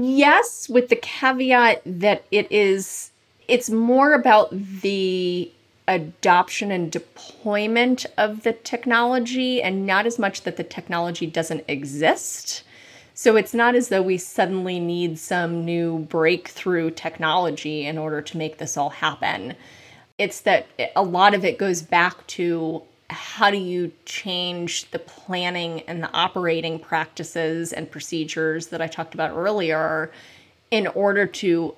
Yes, 0.00 0.68
with 0.68 0.88
the 0.88 0.96
caveat 0.96 1.82
that 1.86 2.24
it 2.32 2.50
is 2.50 3.12
it's 3.46 3.70
more 3.70 4.12
about 4.12 4.50
the 4.82 5.50
adoption 5.88 6.70
and 6.70 6.92
deployment 6.92 8.06
of 8.16 8.44
the 8.44 8.52
technology 8.52 9.60
and 9.60 9.86
not 9.86 10.06
as 10.06 10.18
much 10.18 10.42
that 10.42 10.56
the 10.56 10.62
technology 10.62 11.26
doesn't 11.26 11.64
exist. 11.66 12.62
So 13.14 13.34
it's 13.34 13.54
not 13.54 13.74
as 13.74 13.88
though 13.88 14.02
we 14.02 14.18
suddenly 14.18 14.78
need 14.78 15.18
some 15.18 15.64
new 15.64 15.98
breakthrough 16.00 16.90
technology 16.90 17.84
in 17.84 17.98
order 17.98 18.22
to 18.22 18.36
make 18.36 18.58
this 18.58 18.76
all 18.76 18.90
happen. 18.90 19.54
It's 20.18 20.42
that 20.42 20.66
a 20.94 21.02
lot 21.02 21.34
of 21.34 21.44
it 21.44 21.58
goes 21.58 21.82
back 21.82 22.24
to 22.28 22.82
how 23.10 23.50
do 23.50 23.56
you 23.56 23.90
change 24.04 24.90
the 24.90 24.98
planning 24.98 25.80
and 25.88 26.02
the 26.02 26.12
operating 26.12 26.78
practices 26.78 27.72
and 27.72 27.90
procedures 27.90 28.68
that 28.68 28.82
I 28.82 28.86
talked 28.86 29.14
about 29.14 29.34
earlier 29.34 30.12
in 30.70 30.86
order 30.88 31.26
to 31.26 31.74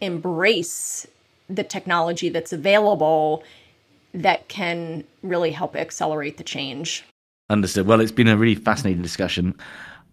embrace 0.00 1.06
the 1.48 1.64
technology 1.64 2.28
that's 2.28 2.52
available 2.52 3.42
that 4.12 4.48
can 4.48 5.04
really 5.22 5.50
help 5.50 5.76
accelerate 5.76 6.36
the 6.38 6.44
change. 6.44 7.04
Understood. 7.48 7.86
Well, 7.86 8.00
it's 8.00 8.12
been 8.12 8.28
a 8.28 8.36
really 8.36 8.54
fascinating 8.54 9.02
discussion. 9.02 9.54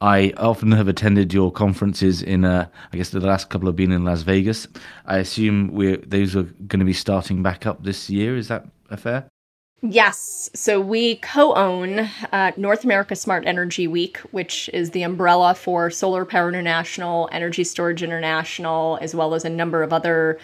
I 0.02 0.34
often 0.36 0.74
have 0.74 0.88
attended 0.88 1.34
your 1.34 1.52
conferences 1.52 2.22
in, 2.22 2.44
uh, 2.44 2.68
I 2.92 2.98
guess 2.98 3.12
the 3.12 3.22
last 3.22 3.50
couple 3.50 3.68
have 3.70 3.76
been 3.76 3.92
in 3.92 4.04
Las 4.04 4.24
Vegas. 4.24 4.68
I 5.06 5.20
assume 5.20 5.70
we 5.72 5.96
those 5.96 6.36
are 6.36 6.44
going 6.44 6.80
to 6.80 6.86
be 6.86 6.94
starting 6.94 7.42
back 7.42 7.66
up 7.66 7.84
this 7.84 8.10
year. 8.10 8.36
Is 8.36 8.50
that 8.50 8.66
fair? 8.98 9.26
Yes. 9.82 10.50
So 10.54 10.80
we 10.80 11.18
co 11.18 11.54
own 11.56 12.00
uh, 12.32 12.52
North 12.56 12.84
America 12.84 13.16
Smart 13.16 13.46
Energy 13.46 13.88
Week, 13.88 14.18
which 14.32 14.70
is 14.74 14.92
the 14.92 15.04
umbrella 15.04 15.56
for 15.56 15.90
Solar 15.90 16.26
Power 16.26 16.48
International, 16.48 17.28
Energy 17.32 17.64
Storage 17.64 18.04
International, 18.04 18.98
as 19.02 19.14
well 19.16 19.34
as 19.34 19.44
a 19.44 19.50
number 19.50 19.84
of 19.84 19.92
other 19.92 20.40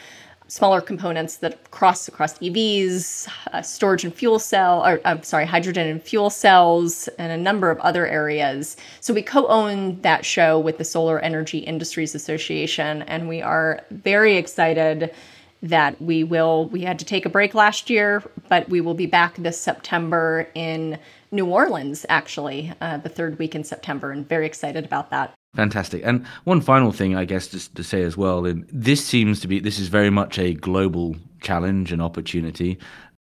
smaller 0.50 0.82
components 0.82 1.38
that 1.38 1.70
cross 1.72 2.08
across 2.08 2.38
EVs, 2.40 3.30
uh, 3.54 3.62
storage 3.62 4.04
and 4.04 4.14
fuel 4.14 4.40
cell, 4.40 4.86
or 4.86 5.00
I'm 5.06 5.24
sorry, 5.24 5.46
hydrogen 5.46 5.88
and 5.88 6.02
fuel 6.02 6.30
cells, 6.30 7.08
and 7.20 7.32
a 7.32 7.38
number 7.38 7.70
of 7.70 7.80
other 7.80 8.08
areas. 8.08 8.76
So 9.00 9.14
we 9.14 9.22
co-own 9.22 10.02
that 10.02 10.26
show 10.26 10.60
with 10.60 10.80
the 10.80 10.84
Solar 10.84 11.20
Energy 11.20 11.60
Industries 11.60 12.16
Association, 12.16 13.04
and 13.04 13.30
we 13.30 13.42
are 13.42 13.82
very 13.92 14.38
excited 14.38 15.14
that 15.62 16.02
we 16.02 16.24
will. 16.24 16.66
We 16.70 16.82
had 16.82 16.98
to 17.00 17.06
take 17.06 17.26
a 17.26 17.30
break 17.30 17.54
last 17.54 17.90
year, 17.90 18.24
but 18.48 18.68
we 18.70 18.82
will 18.82 18.94
be 18.96 19.06
back 19.06 19.36
this 19.36 19.60
September 19.60 20.48
in 20.56 20.98
New 21.32 21.46
Orleans, 21.46 22.06
actually, 22.10 22.74
uh, 22.82 22.98
the 22.98 23.10
third 23.10 23.38
week 23.38 23.54
in 23.54 23.64
September, 23.64 24.12
and 24.12 24.28
very 24.28 24.48
excited 24.48 24.84
about 24.84 25.12
that. 25.12 25.39
Fantastic. 25.56 26.04
And 26.06 26.26
one 26.44 26.62
final 26.62 26.92
thing, 26.92 27.16
I 27.16 27.26
guess, 27.26 27.48
just 27.48 27.76
to 27.76 27.84
say 27.84 28.04
as 28.04 28.16
well, 28.16 28.46
this 28.72 29.04
seems 29.04 29.40
to 29.42 29.48
be 29.48 29.60
this 29.60 29.80
is 29.80 29.88
very 29.88 30.10
much 30.10 30.38
a 30.38 30.54
global 30.54 31.16
challenge 31.42 31.92
and 31.92 32.02
opportunity. 32.02 32.78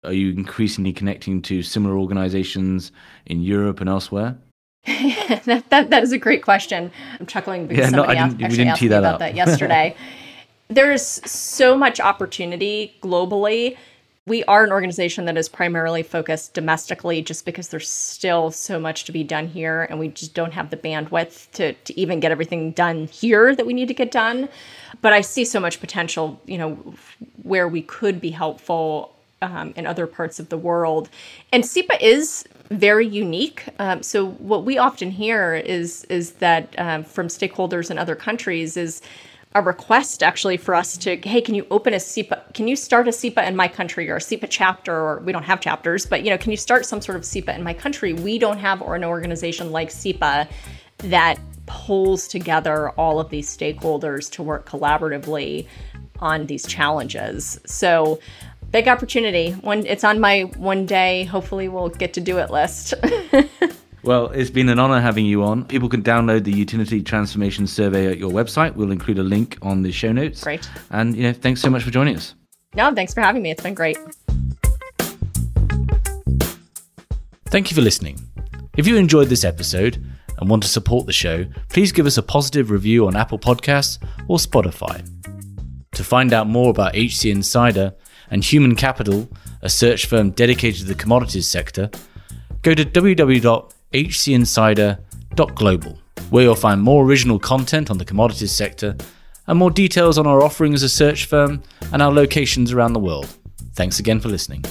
Are 0.05 0.12
you 0.12 0.31
increasingly 0.31 0.93
connecting 0.93 1.41
to 1.43 1.62
similar 1.62 1.97
organizations 1.97 2.93
in 3.27 3.43
Europe 3.43 3.81
and 3.81 3.89
elsewhere? 3.89 4.37
that, 4.87 5.64
that, 5.70 5.91
that 5.91 6.03
is 6.03 6.12
a 6.12 6.18
great 6.18 6.43
question. 6.43 6.91
I'm 7.18 7.27
chuckling 7.27 7.66
because 7.66 7.87
yeah, 7.87 7.91
somebody 7.91 8.18
no, 8.18 8.24
asked, 8.24 8.43
actually 8.43 8.68
asked 8.68 8.83
me 8.83 8.89
that 8.89 8.99
about 8.99 9.14
up. 9.14 9.20
that 9.20 9.35
yesterday. 9.35 9.97
There's 10.68 11.03
so 11.03 11.77
much 11.77 12.01
opportunity 12.01 12.97
globally 13.03 13.77
we 14.27 14.43
are 14.45 14.64
an 14.64 14.72
organization 14.72 15.24
that 15.27 15.37
is 15.37 15.49
primarily 15.49 16.03
focused 16.03 16.53
domestically 16.53 17.22
just 17.22 17.45
because 17.45 17.68
there's 17.68 17.89
still 17.89 18.51
so 18.51 18.79
much 18.79 19.05
to 19.05 19.12
be 19.12 19.22
done 19.22 19.47
here 19.47 19.87
and 19.89 20.01
we 20.01 20.09
just 20.09 20.35
don't 20.35 20.53
have 20.53 20.70
the 20.70 20.77
bandwidth 20.77 21.49
to, 21.53 21.72
to 21.72 21.99
even 21.99 22.18
get 22.18 22.33
everything 22.33 22.72
done 22.72 23.07
here 23.07 23.55
that 23.55 23.64
we 23.64 23.72
need 23.72 23.87
to 23.87 23.95
get 23.95 24.11
done. 24.11 24.49
But 25.01 25.12
i 25.12 25.20
see 25.20 25.45
so 25.45 25.61
much 25.61 25.79
potential 25.79 26.41
you 26.47 26.59
know 26.59 26.95
where 27.43 27.68
we 27.68 27.83
could 27.83 28.20
be 28.20 28.31
helpful 28.31 29.14
um, 29.43 29.72
in 29.77 29.87
other 29.87 30.07
parts 30.07 30.41
of 30.41 30.49
the 30.49 30.57
world. 30.57 31.09
And 31.53 31.62
SEPA 31.62 32.01
is 32.01 32.49
very 32.70 33.07
unique. 33.07 33.64
Um, 33.79 34.03
so 34.03 34.27
what 34.27 34.64
we 34.64 34.79
often 34.79 35.11
hear 35.11 35.55
is 35.55 36.05
is 36.05 36.33
that 36.33 36.74
um, 36.79 37.05
from 37.05 37.29
stakeholders 37.29 37.91
in 37.91 37.99
other 37.99 38.16
countries 38.16 38.77
is 38.77 39.03
a 39.57 39.62
request 39.62 40.22
actually 40.22 40.59
for 40.59 40.74
us 40.74 40.98
to 40.98 41.16
hey 41.16 41.40
can 41.40 41.54
you 41.54 41.66
open 41.70 41.94
a 41.94 41.96
SEPA 41.96 42.52
can 42.52 42.68
you 42.68 42.76
start 42.76 43.09
a 43.09 43.11
SEPA 43.11 43.46
in 43.48 43.57
my 43.57 43.66
country 43.66 44.11
or 44.11 44.16
a 44.16 44.20
SEPA 44.20 44.48
chapter 44.50 44.94
or 44.94 45.20
we 45.20 45.32
don't 45.32 45.44
have 45.44 45.62
chapters 45.62 46.04
but 46.04 46.22
you 46.22 46.28
know 46.28 46.36
can 46.36 46.50
you 46.50 46.59
start 46.59 46.84
some 46.84 47.00
sort 47.00 47.16
of 47.16 47.22
SEPA 47.22 47.54
in 47.54 47.62
my 47.62 47.72
country? 47.72 48.12
We 48.12 48.38
don't 48.38 48.59
have 48.59 48.82
or 48.82 48.96
an 48.96 49.04
organization 49.04 49.72
like 49.72 49.88
SEPA 49.88 50.46
that 50.98 51.38
pulls 51.64 52.28
together 52.28 52.90
all 52.90 53.18
of 53.18 53.30
these 53.30 53.48
stakeholders 53.48 54.30
to 54.32 54.42
work 54.42 54.68
collaboratively 54.68 55.66
on 56.20 56.46
these 56.46 56.66
challenges. 56.66 57.59
So 57.64 58.20
big 58.70 58.88
opportunity. 58.88 59.52
When 59.52 59.86
it's 59.86 60.04
on 60.04 60.20
my 60.20 60.42
one 60.57 60.84
day. 60.84 61.24
Hopefully 61.24 61.68
we'll 61.68 61.88
get 61.88 62.12
to 62.14 62.20
do 62.20 62.38
it 62.38 62.50
list 62.50 62.92
Well, 64.07 64.28
it's 64.28 64.50
been 64.50 64.68
an 64.68 64.78
honor 64.78 65.00
having 65.00 65.26
you 65.26 65.42
on. 65.42 65.64
People 65.64 65.88
can 65.88 66.00
download 66.00 66.44
the 66.44 66.52
Utility 66.52 67.02
Transformation 67.02 67.66
Survey 67.66 68.07
at 68.07 68.18
your 68.18 68.30
website. 68.30 68.76
We'll 68.76 68.92
include 68.92 69.18
a 69.18 69.24
link 69.24 69.59
on 69.62 69.82
the 69.82 69.90
show 69.90 70.12
notes. 70.12 70.44
Great. 70.44 70.70
And, 70.90 71.16
you 71.16 71.24
know, 71.24 71.32
thanks 71.32 71.61
so 71.61 71.68
much 71.68 71.82
for 71.82 71.90
joining 71.90 72.14
us. 72.14 72.36
No, 72.76 72.94
thanks 72.94 73.12
for 73.12 73.20
having 73.20 73.42
me. 73.42 73.50
It's 73.50 73.64
been 73.64 73.74
great. 73.74 73.98
Thank 77.46 77.68
you 77.68 77.74
for 77.74 77.80
listening. 77.80 78.20
If 78.76 78.86
you 78.86 78.96
enjoyed 78.96 79.26
this 79.26 79.42
episode 79.42 80.00
and 80.38 80.48
want 80.48 80.62
to 80.62 80.68
support 80.68 81.07
the 81.07 81.12
show, 81.12 81.44
please 81.68 81.90
give 81.90 82.07
us 82.07 82.16
a 82.16 82.22
positive 82.22 82.70
review 82.70 83.09
on 83.09 83.16
Apple 83.16 83.40
Podcasts 83.40 83.98
or 84.28 84.38
Spotify. 84.38 85.04
To 85.94 86.04
find 86.04 86.32
out 86.32 86.46
more 86.46 86.70
about 86.70 86.94
HC 86.94 87.26
Insider, 87.26 87.92
and 88.30 88.44
Human 88.44 88.76
Capital, 88.76 89.28
a 89.62 89.68
search 89.68 90.07
firm 90.07 90.30
dedicated 90.30 90.82
to 90.82 90.86
the 90.86 90.94
commodities 90.94 91.48
sector, 91.48 91.90
go 92.62 92.72
to 92.74 92.84
www.hcinsider.global, 94.05 95.99
where 96.30 96.44
you'll 96.44 96.55
find 96.55 96.82
more 96.82 97.05
original 97.05 97.38
content 97.38 97.90
on 97.90 97.99
the 97.99 98.05
commodities 98.05 98.53
sector 98.53 98.97
and 99.47 99.59
more 99.59 99.70
details 99.70 100.18
on 100.18 100.26
our 100.26 100.42
offering 100.42 100.74
as 100.74 100.82
a 100.82 100.88
search 100.88 101.26
firm 101.26 101.62
and 101.92 102.03
our 102.03 102.12
locations 102.12 102.72
around 102.72 102.92
the 102.92 103.01
world. 103.01 103.28
Thanks 103.74 103.99
again 103.99 104.20
for 104.20 104.28
listening. 104.28 104.64